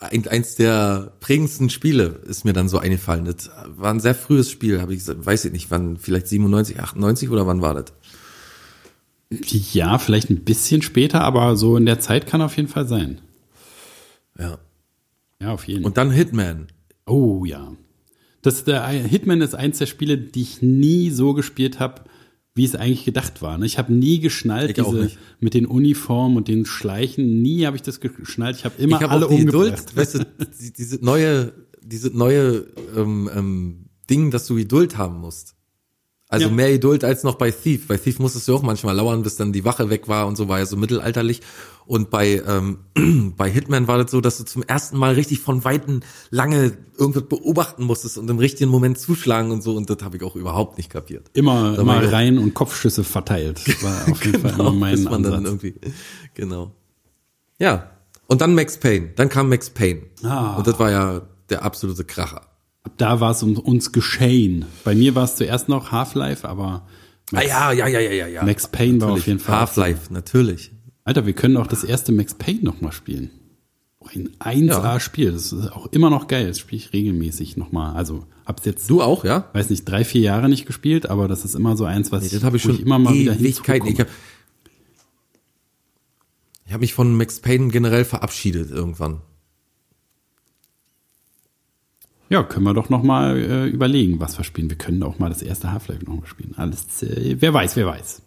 ein, 0.00 0.28
eins 0.28 0.56
der 0.56 1.14
prägendsten 1.20 1.70
Spiele 1.70 2.20
ist 2.26 2.44
mir 2.44 2.52
dann 2.52 2.68
so 2.68 2.76
eingefallen. 2.76 3.24
Das 3.24 3.50
war 3.64 3.90
ein 3.90 4.00
sehr 4.00 4.14
frühes 4.14 4.50
Spiel, 4.50 4.82
habe 4.82 4.92
ich 4.92 4.98
gesagt, 4.98 5.24
weiß 5.24 5.46
ich 5.46 5.52
nicht, 5.52 5.70
wann, 5.70 5.96
vielleicht 5.96 6.28
97, 6.28 6.80
98 6.80 7.30
oder 7.30 7.46
wann 7.46 7.62
war 7.62 7.72
das? 7.72 7.94
Ja, 9.30 9.96
vielleicht 9.96 10.28
ein 10.28 10.44
bisschen 10.44 10.82
später, 10.82 11.22
aber 11.22 11.56
so 11.56 11.78
in 11.78 11.86
der 11.86 12.00
Zeit 12.00 12.26
kann 12.26 12.42
auf 12.42 12.54
jeden 12.58 12.68
Fall 12.68 12.86
sein. 12.86 13.22
Ja. 14.38 14.58
Ja, 15.40 15.52
auf 15.52 15.66
jeden 15.66 15.84
Fall. 15.84 15.88
Und 15.88 15.96
dann 15.96 16.10
Hitman. 16.10 16.66
Oh 17.06 17.46
ja. 17.46 17.72
Das, 18.44 18.62
der 18.64 18.86
Hitman 18.86 19.40
ist 19.40 19.54
eins 19.54 19.78
der 19.78 19.86
Spiele, 19.86 20.18
die 20.18 20.42
ich 20.42 20.60
nie 20.60 21.08
so 21.08 21.32
gespielt 21.32 21.80
habe, 21.80 22.02
wie 22.54 22.64
es 22.64 22.74
eigentlich 22.74 23.06
gedacht 23.06 23.40
war. 23.40 23.56
ne? 23.56 23.64
Ich 23.64 23.78
habe 23.78 23.90
nie 23.90 24.20
geschnallt, 24.20 24.76
Ich 24.78 24.84
diese 24.84 25.12
mit 25.40 25.54
den 25.54 25.64
Uniformen 25.64 26.36
und 26.36 26.46
den 26.46 26.66
Schleichen. 26.66 27.40
Nie 27.40 27.64
habe 27.64 27.76
ich 27.76 27.82
das 27.82 28.00
geschnallt. 28.00 28.56
Ich 28.58 28.66
habe 28.66 28.74
immer 28.76 28.98
ich 28.98 29.02
habe 29.02 29.12
alle 29.14 29.26
auch 29.26 29.30
die. 29.30 29.46
Geduld, 29.46 29.96
weißt 29.96 30.14
du, 30.16 30.26
die, 30.60 30.74
diese 30.74 31.02
neue, 31.02 31.54
diese 31.80 32.14
neue 32.14 32.66
ähm, 32.94 33.30
ähm, 33.34 33.86
Ding, 34.10 34.30
dass 34.30 34.46
du 34.46 34.56
Geduld 34.56 34.98
haben 34.98 35.20
musst. 35.20 35.56
Also 36.28 36.46
Ja. 36.46 36.52
mehr 36.52 36.72
Geduld 36.72 37.04
als 37.04 37.22
noch 37.22 37.34
bei 37.36 37.50
Thief. 37.50 37.86
Bei 37.86 37.96
Thief 37.98 38.18
musstest 38.18 38.48
du 38.48 38.56
auch 38.56 38.62
manchmal 38.62 38.96
lauern, 38.96 39.22
bis 39.22 39.36
dann 39.36 39.52
die 39.52 39.64
Wache 39.64 39.90
weg 39.90 40.08
war 40.08 40.26
und 40.26 40.36
so 40.36 40.48
war 40.48 40.58
ja 40.58 40.66
so 40.66 40.76
mittelalterlich. 40.76 41.42
Und 41.86 42.08
bei 42.10 42.42
ähm, 42.46 42.78
bei 43.36 43.50
Hitman 43.50 43.86
war 43.88 43.98
das 43.98 44.10
so, 44.10 44.22
dass 44.22 44.38
du 44.38 44.44
zum 44.44 44.62
ersten 44.62 44.96
Mal 44.96 45.14
richtig 45.14 45.40
von 45.40 45.64
Weitem 45.64 46.00
lange 46.30 46.72
irgendwas 46.98 47.24
beobachten 47.24 47.84
musstest 47.84 48.16
und 48.16 48.28
im 48.30 48.38
richtigen 48.38 48.70
Moment 48.70 48.98
zuschlagen 48.98 49.50
und 49.50 49.62
so. 49.62 49.76
Und 49.76 49.90
das 49.90 49.98
habe 50.02 50.16
ich 50.16 50.22
auch 50.22 50.34
überhaupt 50.34 50.78
nicht 50.78 50.88
kapiert. 50.90 51.30
Immer, 51.34 51.78
immer 51.78 52.10
rein 52.10 52.38
und 52.38 52.54
Kopfschüsse 52.54 53.04
verteilt. 53.04 53.60
Das 53.66 53.82
war 53.82 54.10
auf 54.10 54.24
jeden 54.24 54.40
Fall 54.40 54.54
immer 54.54 54.72
mein 54.72 55.02
man 55.04 55.22
dann 55.22 55.34
Ansatz. 55.34 55.44
irgendwie, 55.62 55.74
genau. 56.32 56.72
Ja. 57.58 57.90
Und 58.26 58.40
dann 58.40 58.54
Max 58.54 58.78
Payne. 58.78 59.10
Dann 59.16 59.28
kam 59.28 59.50
Max 59.50 59.68
Payne. 59.68 60.04
Ah. 60.22 60.56
Und 60.56 60.66
das 60.66 60.78
war 60.78 60.90
ja 60.90 61.20
der 61.50 61.62
absolute 61.64 62.04
Kracher. 62.04 62.40
Ab 62.84 62.92
da 62.98 63.20
war 63.20 63.30
es 63.32 63.42
um 63.42 63.56
uns 63.58 63.92
geschehen. 63.92 64.66
Bei 64.84 64.94
mir 64.94 65.14
war 65.14 65.24
es 65.24 65.36
zuerst 65.36 65.68
noch 65.68 65.90
Half-Life, 65.92 66.46
aber 66.48 66.86
Ah, 67.32 67.42
ja, 67.42 67.72
ja, 67.72 67.88
ja, 67.88 68.00
ja, 68.00 68.10
ja, 68.12 68.26
ja. 68.28 68.44
Max 68.44 68.68
Payne 68.68 69.00
war 69.00 69.08
Natürlich. 69.08 69.22
auf 69.22 69.26
jeden 69.26 69.38
Fall. 69.40 69.60
Half-Life, 69.60 70.12
natürlich. 70.12 70.72
Alter, 71.04 71.24
wir 71.26 71.32
können 71.32 71.56
auch 71.56 71.66
das 71.66 71.82
erste 71.82 72.12
Max 72.12 72.34
Payne 72.34 72.60
noch 72.62 72.80
mal 72.82 72.92
spielen. 72.92 73.30
Ein 74.14 74.28
1A-Spiel, 74.38 75.32
das 75.32 75.50
ist 75.52 75.72
auch 75.72 75.86
immer 75.86 76.10
noch 76.10 76.28
geil. 76.28 76.46
Das 76.48 76.58
spiele 76.58 76.76
ich 76.82 76.92
regelmäßig 76.92 77.56
noch 77.56 77.72
mal. 77.72 77.94
Also 77.94 78.26
hab's 78.44 78.66
jetzt, 78.66 78.88
Du 78.90 79.00
auch, 79.00 79.24
ja? 79.24 79.48
weiß 79.54 79.70
nicht, 79.70 79.86
drei, 79.86 80.04
vier 80.04 80.20
Jahre 80.20 80.50
nicht 80.50 80.66
gespielt, 80.66 81.06
aber 81.08 81.26
das 81.26 81.46
ist 81.46 81.54
immer 81.54 81.74
so 81.78 81.86
eins, 81.86 82.12
was 82.12 82.22
Nee, 82.24 82.28
das 82.28 82.44
habe 82.44 82.58
ich 82.58 82.62
schon 82.62 82.78
immer 82.78 82.98
mal 82.98 83.14
wieder 83.14 83.32
Ewigkeiten. 83.34 83.88
Ich 83.88 83.96
hinzukomme. 83.96 84.10
habe 84.10 84.10
ich 86.66 86.72
hab 86.74 86.80
mich 86.82 86.92
von 86.94 87.16
Max 87.16 87.40
Payne 87.40 87.68
generell 87.68 88.04
verabschiedet 88.04 88.70
irgendwann. 88.70 89.22
Ja, 92.30 92.42
können 92.42 92.64
wir 92.64 92.74
doch 92.74 92.88
noch 92.88 93.02
mal 93.02 93.36
äh, 93.36 93.66
überlegen, 93.66 94.18
was 94.20 94.36
wir 94.38 94.44
spielen. 94.44 94.70
Wir 94.70 94.78
können 94.78 95.02
auch 95.02 95.18
mal 95.18 95.28
das 95.28 95.42
erste 95.42 95.72
Half-Life 95.72 96.04
noch 96.04 96.16
mal 96.20 96.26
spielen. 96.26 96.54
Alles, 96.56 97.02
äh, 97.02 97.36
wer 97.38 97.52
weiß, 97.52 97.76
wer 97.76 97.86
weiß. 97.86 98.22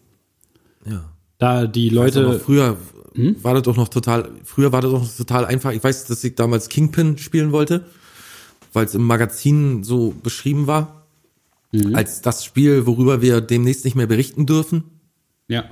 Ja. 0.85 1.09
Da 1.39 1.67
die 1.67 1.89
Leute, 1.89 2.39
früher 2.39 2.77
Hm? 3.13 3.35
war 3.43 3.55
das 3.55 3.63
doch 3.63 3.75
noch 3.75 3.87
total, 3.89 4.29
früher 4.43 4.71
war 4.71 4.81
das 4.81 4.91
doch 4.91 5.17
total 5.17 5.45
einfach. 5.45 5.71
Ich 5.71 5.83
weiß, 5.83 6.05
dass 6.05 6.23
ich 6.23 6.35
damals 6.35 6.69
Kingpin 6.69 7.17
spielen 7.17 7.51
wollte, 7.51 7.85
weil 8.73 8.85
es 8.85 8.93
im 8.95 9.03
Magazin 9.05 9.83
so 9.83 10.13
beschrieben 10.23 10.67
war. 10.67 11.07
Mhm. 11.71 11.95
Als 11.95 12.21
das 12.21 12.45
Spiel, 12.45 12.85
worüber 12.85 13.21
wir 13.21 13.41
demnächst 13.41 13.83
nicht 13.85 13.95
mehr 13.95 14.05
berichten 14.07 14.45
dürfen. 14.45 14.83
ja, 15.47 15.65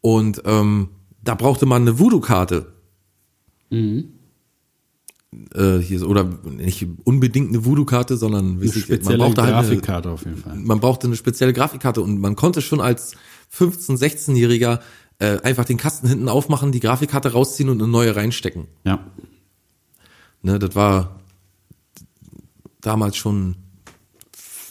Und 0.00 0.42
ähm, 0.46 0.88
da 1.22 1.34
brauchte 1.34 1.66
man 1.66 1.82
eine 1.82 1.98
Voodoo-Karte. 1.98 2.72
Mhm. 3.70 4.13
Äh, 5.54 5.78
hier 5.78 5.98
so, 5.98 6.06
oder 6.06 6.24
nicht 6.24 6.86
unbedingt 7.04 7.50
eine 7.50 7.64
Voodoo-Karte, 7.64 8.16
sondern 8.16 8.58
eine 8.58 8.64
ich, 8.64 8.74
man 8.74 8.82
spezielle 8.82 9.18
brauchte 9.18 9.42
halt 9.42 9.54
eine, 9.54 9.62
Grafikkarte 9.62 10.10
auf 10.10 10.24
jeden 10.24 10.38
Fall. 10.38 10.56
man 10.56 10.80
brauchte 10.80 11.06
eine 11.06 11.16
spezielle 11.16 11.52
Grafikkarte 11.52 12.00
und 12.00 12.20
man 12.20 12.36
konnte 12.36 12.62
schon 12.62 12.80
als 12.80 13.14
15-, 13.56 13.98
16-Jähriger 13.98 14.80
äh, 15.18 15.40
einfach 15.40 15.64
den 15.64 15.76
Kasten 15.76 16.08
hinten 16.08 16.28
aufmachen, 16.28 16.72
die 16.72 16.80
Grafikkarte 16.80 17.32
rausziehen 17.32 17.68
und 17.68 17.80
eine 17.80 17.90
neue 17.90 18.16
reinstecken. 18.16 18.66
Ja, 18.84 19.00
Ne, 20.44 20.58
das 20.58 20.74
war 20.74 21.20
damals 22.82 23.16
schon, 23.16 23.56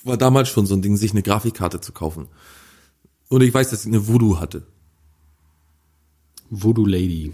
war 0.03 0.17
damals 0.17 0.49
schon 0.49 0.67
so 0.67 0.75
ein 0.75 0.83
Ding, 0.83 0.97
sich 0.97 1.11
eine 1.11 1.23
Grafikkarte 1.23 1.81
zu 1.81 1.91
kaufen. 1.93 2.27
Und 3.27 3.41
ich 3.41 3.51
weiß, 3.51 3.71
dass 3.71 3.81
ich 3.81 3.87
eine 3.87 4.07
Voodoo 4.07 4.39
hatte. 4.39 4.67
Voodoo 6.51 6.85
Lady. 6.85 7.33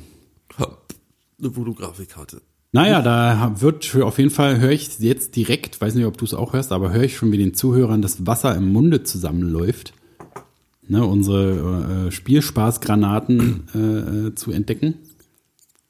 Eine 0.58 1.54
Voodoo-Grafikkarte. 1.54 2.42
Naja, 2.72 3.02
da 3.02 3.60
wird 3.62 3.96
auf 3.96 4.20
jeden 4.20 4.30
Fall, 4.30 4.60
höre 4.60 4.72
ich 4.72 5.00
jetzt 5.00 5.36
direkt, 5.36 5.82
weiß 5.82 5.96
nicht, 5.96 6.06
ob 6.06 6.18
du 6.18 6.26
es 6.26 6.36
auch 6.36 6.54
hörst, 6.54 6.72
aber 6.72 6.92
höre 6.92 7.04
ich 7.04 7.18
schon, 7.18 7.32
wie 7.32 7.38
den 7.38 7.56
Zuhörern 7.56 8.02
das 8.02 8.28
Wasser 8.28 8.56
im 8.56 8.72
Munde 8.72 9.04
zusammenläuft. 9.04 9.94
Ne, 10.88 11.06
unsere 11.06 12.08
äh, 12.08 12.12
Spielspaßgranaten 12.12 13.70
äh, 13.76 14.28
äh, 14.28 14.36
zu 14.36 14.52
entdecken. 14.52 14.96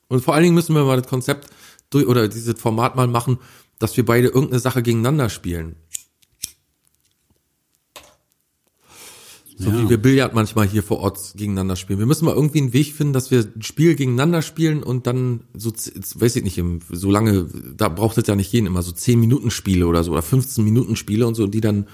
Und 0.09 0.21
vor 0.21 0.33
allen 0.33 0.43
Dingen 0.43 0.55
müssen 0.55 0.75
wir 0.75 0.83
mal 0.83 0.97
das 0.97 1.07
Konzept 1.07 1.49
durch, 1.89 2.05
oder 2.05 2.27
dieses 2.27 2.59
Format 2.59 2.97
mal 2.97 3.07
machen, 3.07 3.37
dass 3.77 3.95
wir 3.95 4.05
beide 4.05 4.27
irgendeine 4.27 4.59
Sache 4.59 4.83
gegeneinander 4.83 5.29
spielen. 5.29 5.77
So 9.61 9.69
Ja. 9.69 9.83
wie 9.83 9.89
wir 9.89 9.97
Billard 9.97 10.33
manchmal 10.33 10.65
hier 10.67 10.81
vor 10.83 10.99
Ort 10.99 11.33
gegeneinander 11.35 11.75
spielen. 11.75 11.99
Wir 11.99 12.05
müssen 12.05 12.23
mal 12.23 12.33
irgendwie 12.33 12.59
einen 12.59 12.71
Weg 12.71 12.93
finden, 12.93 13.11
dass 13.11 13.29
wir 13.29 13.41
ein 13.41 13.61
Spiel 13.61 13.95
gegeneinander 13.95 14.41
spielen 14.41 14.81
und 14.83 15.05
dann 15.05 15.41
so, 15.53 15.71
weiß 15.71 16.37
ich 16.37 16.43
nicht, 16.43 16.63
so 16.89 17.11
lange, 17.11 17.47
da 17.75 17.89
braucht 17.89 18.17
es 18.17 18.25
ja 18.27 18.35
nicht 18.37 18.53
jeden 18.53 18.67
immer 18.67 18.83
so 18.83 18.93
10 18.93 19.19
Minuten 19.19 19.51
Spiele 19.51 19.85
oder 19.85 20.01
so 20.05 20.13
oder 20.13 20.21
15 20.21 20.63
Minuten 20.63 20.95
Spiele 20.95 21.27
und 21.27 21.35
so, 21.35 21.45
die 21.45 21.59
dann 21.59 21.87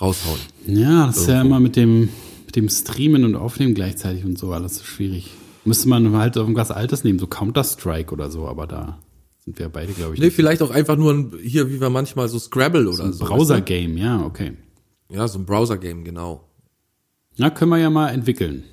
raushauen. 0.00 0.38
Ja, 0.66 1.06
das 1.06 1.18
ist 1.18 1.28
ja 1.28 1.40
immer 1.40 1.58
mit 1.58 1.74
dem, 1.74 2.08
mit 2.46 2.54
dem 2.54 2.68
Streamen 2.68 3.24
und 3.24 3.34
Aufnehmen 3.34 3.74
gleichzeitig 3.74 4.24
und 4.24 4.38
so 4.38 4.52
alles 4.52 4.76
so 4.76 4.84
schwierig. 4.84 5.30
Müsste 5.64 5.88
man 5.88 6.12
halt 6.12 6.36
irgendwas 6.36 6.70
Altes 6.70 7.02
nehmen, 7.04 7.18
so 7.18 7.26
Counter-Strike 7.26 8.12
oder 8.12 8.30
so, 8.30 8.46
aber 8.46 8.66
da 8.66 8.98
sind 9.44 9.58
wir 9.58 9.68
beide, 9.70 9.92
glaube 9.92 10.14
ich, 10.14 10.20
Nee, 10.20 10.30
vielleicht 10.30 10.62
auch 10.62 10.70
einfach 10.70 10.96
nur 10.96 11.12
ein, 11.12 11.32
hier, 11.42 11.70
wie 11.70 11.80
wir 11.80 11.90
manchmal 11.90 12.28
so 12.28 12.38
Scrabble 12.38 12.88
oder 12.88 13.12
so. 13.12 13.24
Browser-Game, 13.24 13.96
ja, 13.96 14.24
okay. 14.24 14.52
Ja, 15.08 15.28
so 15.28 15.38
ein 15.38 15.46
Browser-Game, 15.46 16.04
genau. 16.04 16.48
Na, 17.36 17.50
können 17.50 17.70
wir 17.70 17.78
ja 17.78 17.90
mal 17.90 18.10
entwickeln. 18.10 18.64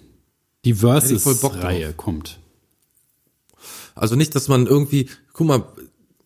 Die 0.65 0.75
Versus-Reihe 0.75 1.93
kommt. 1.93 2.39
Also 3.95 4.15
nicht, 4.15 4.35
dass 4.35 4.47
man 4.47 4.67
irgendwie, 4.67 5.09
guck 5.33 5.47
mal, 5.47 5.63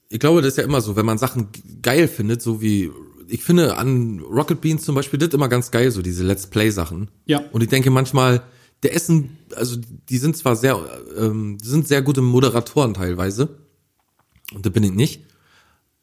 ich 0.09 0.19
glaube, 0.19 0.41
das 0.41 0.49
ist 0.49 0.57
ja 0.57 0.63
immer 0.63 0.81
so, 0.81 0.95
wenn 0.95 1.05
man 1.05 1.17
Sachen 1.17 1.49
geil 1.81 2.07
findet, 2.07 2.41
so 2.41 2.61
wie, 2.61 2.91
ich 3.27 3.43
finde 3.43 3.77
an 3.77 4.19
Rocket 4.19 4.61
Beans 4.61 4.83
zum 4.83 4.95
Beispiel, 4.95 5.19
das 5.19 5.33
immer 5.33 5.49
ganz 5.49 5.71
geil, 5.71 5.91
so 5.91 6.01
diese 6.01 6.23
Let's 6.23 6.47
Play 6.47 6.69
Sachen. 6.69 7.09
Ja. 7.25 7.41
Und 7.51 7.61
ich 7.61 7.69
denke 7.69 7.89
manchmal, 7.89 8.43
der 8.83 8.93
Essen, 8.93 9.37
also 9.55 9.77
die 10.09 10.17
sind 10.17 10.37
zwar 10.37 10.55
sehr, 10.55 10.79
ähm, 11.17 11.57
die 11.61 11.67
sind 11.67 11.87
sehr 11.87 12.01
gute 12.01 12.21
Moderatoren 12.21 12.93
teilweise. 12.93 13.57
Und 14.53 14.65
da 14.65 14.69
bin 14.69 14.83
ich 14.83 14.91
nicht. 14.91 15.24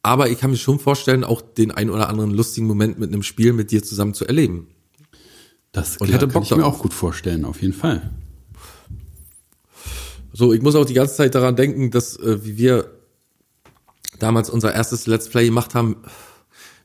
Aber 0.02 0.28
ich 0.28 0.38
kann 0.38 0.50
mir 0.50 0.56
schon 0.56 0.80
vorstellen, 0.80 1.22
auch 1.22 1.40
den 1.40 1.70
ein 1.70 1.88
oder 1.88 2.08
anderen 2.08 2.32
lustigen 2.32 2.66
Moment 2.66 2.98
mit 2.98 3.12
einem 3.12 3.22
Spiel 3.22 3.52
mit 3.52 3.70
dir 3.70 3.82
zusammen 3.82 4.14
zu 4.14 4.26
erleben. 4.26 4.66
Das 5.70 5.96
klar, 5.96 6.18
kann 6.18 6.28
Bock 6.30 6.42
ich 6.42 6.50
mir 6.50 6.66
auch 6.66 6.80
gut 6.80 6.92
vorstellen, 6.92 7.44
auf 7.44 7.62
jeden 7.62 7.74
Fall. 7.74 8.10
So, 10.32 10.52
ich 10.52 10.60
muss 10.60 10.74
auch 10.74 10.84
die 10.84 10.94
ganze 10.94 11.14
Zeit 11.14 11.34
daran 11.34 11.56
denken, 11.56 11.90
dass 11.90 12.16
äh, 12.16 12.44
wie 12.44 12.56
wir 12.56 12.90
damals 14.18 14.50
unser 14.50 14.74
erstes 14.74 15.06
Let's 15.06 15.28
Play 15.28 15.46
gemacht 15.46 15.74
haben, 15.74 15.96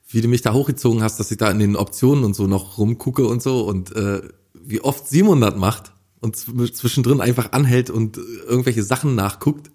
wie 0.09 0.21
du 0.21 0.27
mich 0.27 0.41
da 0.41 0.53
hochgezogen 0.53 1.01
hast, 1.01 1.19
dass 1.19 1.31
ich 1.31 1.37
da 1.37 1.49
in 1.49 1.59
den 1.59 1.75
Optionen 1.75 2.23
und 2.23 2.35
so 2.35 2.47
noch 2.47 2.77
rumgucke 2.77 3.25
und 3.25 3.41
so 3.41 3.61
und 3.65 3.95
äh, 3.95 4.21
wie 4.53 4.81
oft 4.81 5.07
Simon 5.07 5.41
das 5.41 5.55
macht 5.55 5.91
und 6.19 6.35
zw- 6.35 6.71
zwischendrin 6.71 7.19
einfach 7.19 7.51
anhält 7.51 7.89
und 7.89 8.17
äh, 8.17 8.21
irgendwelche 8.47 8.83
Sachen 8.83 9.15
nachguckt 9.15 9.71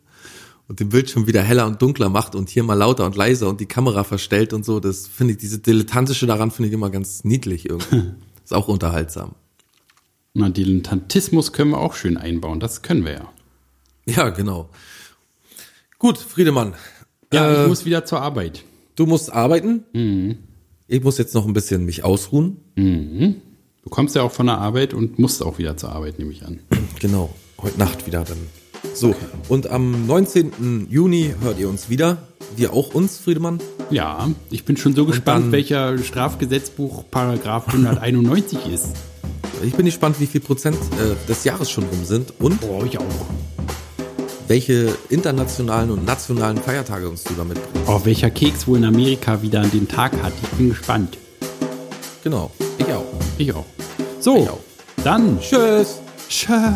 und 0.69 0.81
den 0.81 0.89
Bildschirm 0.91 1.27
wieder 1.27 1.43
heller 1.43 1.67
und 1.67 1.83
dunkler 1.83 2.09
macht 2.09 2.35
und 2.35 2.49
hier 2.49 2.63
mal 2.63 2.75
lauter 2.75 3.05
und 3.07 3.17
leiser 3.17 3.49
und 3.49 3.61
die 3.61 3.67
Kamera 3.67 4.05
verstellt 4.05 4.53
und 4.53 4.65
so. 4.65 4.81
Das 4.81 5.07
finde 5.07 5.33
ich, 5.35 5.39
diese 5.39 5.59
dilettantische 5.59 6.27
daran 6.27 6.51
finde 6.51 6.69
ich 6.69 6.75
immer 6.75 6.91
ganz 6.91 7.25
niedlich 7.25 7.69
irgendwie. 7.69 8.13
Ist 8.45 8.53
auch 8.55 8.69
unterhaltsam. 8.69 9.35
Na, 10.35 10.49
Dilettantismus 10.49 11.53
können 11.53 11.71
wir 11.73 11.79
auch 11.79 11.95
schön 11.95 12.17
einbauen, 12.17 12.59
das 12.59 12.83
können 12.83 13.05
wir 13.05 13.13
ja. 13.13 13.33
Ja, 14.07 14.31
genau. 14.31 14.71
Gut, 15.99 16.19
Friedemann. 16.19 16.75
Ja, 17.33 17.49
Äh, 17.51 17.63
ich 17.63 17.69
muss 17.69 17.85
wieder 17.85 18.05
zur 18.05 18.21
Arbeit. 18.23 18.65
Du 18.97 19.07
musst 19.07 19.33
arbeiten. 19.33 19.85
Ich 20.89 21.03
muss 21.03 21.19
jetzt 21.19 21.35
noch 21.35 21.47
ein 21.47 21.53
bisschen 21.53 21.85
mich 21.85 22.03
ausruhen. 22.05 22.57
Du 22.77 23.91
kommst 23.91 24.15
ja 24.17 24.23
auch 24.23 24.33
von 24.33 24.47
der 24.47 24.59
Arbeit 24.59 24.95
und 24.95 25.19
musst 25.19 25.43
auch 25.43 25.59
wieder 25.59 25.77
zur 25.77 25.93
Arbeit, 25.93 26.19
nehme 26.19 26.33
ich 26.33 26.45
an. 26.45 26.61
Genau. 27.01 27.35
Heute 27.59 27.79
Nacht 27.79 28.07
wieder 28.07 28.25
dann 28.25 28.39
So, 28.95 29.15
und 29.49 29.69
am 29.71 30.07
19. 30.07 30.89
Juni 30.91 31.35
hört 31.41 31.59
ihr 31.59 31.69
uns 31.69 31.89
wieder. 31.89 32.19
Wir 32.57 32.73
auch 32.73 32.95
uns, 32.95 33.19
Friedemann. 33.19 33.61
Ja, 33.91 34.29
ich 34.51 34.65
bin 34.65 34.77
schon 34.77 34.95
so 34.95 35.07
gespannt, 35.07 35.47
dann- 35.47 35.53
welcher 35.53 35.97
Strafgesetzbuch 35.99 37.05
Paragraph 37.11 37.69
191 37.69 38.59
ist. 38.73 38.89
Ich 39.65 39.75
bin 39.75 39.87
gespannt, 39.87 40.17
wie 40.19 40.27
viel 40.27 40.41
Prozent 40.41 40.77
äh, 40.99 41.15
des 41.29 41.45
Jahres 41.45 41.71
schon 41.71 41.85
rum 41.85 42.05
sind 42.05 42.33
und 42.41 42.59
Oh, 42.69 42.83
ich 42.85 42.99
auch. 42.99 43.05
welche 44.49 44.93
internationalen 45.09 45.91
und 45.91 46.05
nationalen 46.05 46.59
Feiertage 46.59 47.09
uns 47.09 47.23
du 47.25 47.35
damit 47.35 47.59
bringst. 47.73 47.89
Oh, 47.89 48.01
welcher 48.05 48.31
Keks 48.31 48.67
wohl 48.67 48.79
in 48.79 48.85
Amerika 48.85 49.41
wieder 49.41 49.63
den 49.63 49.87
Tag 49.89 50.13
hat. 50.23 50.33
Ich 50.43 50.49
bin 50.51 50.71
gespannt. 50.71 51.17
Genau, 52.25 52.51
ich 52.79 52.87
auch. 52.93 53.05
Ich 53.39 53.53
auch. 53.55 53.65
So, 54.21 54.37
Ich 54.43 54.51
auch. 54.51 54.59
dann 55.05 55.39
Tschüss. 55.41 56.01
Ciao. 56.29 56.75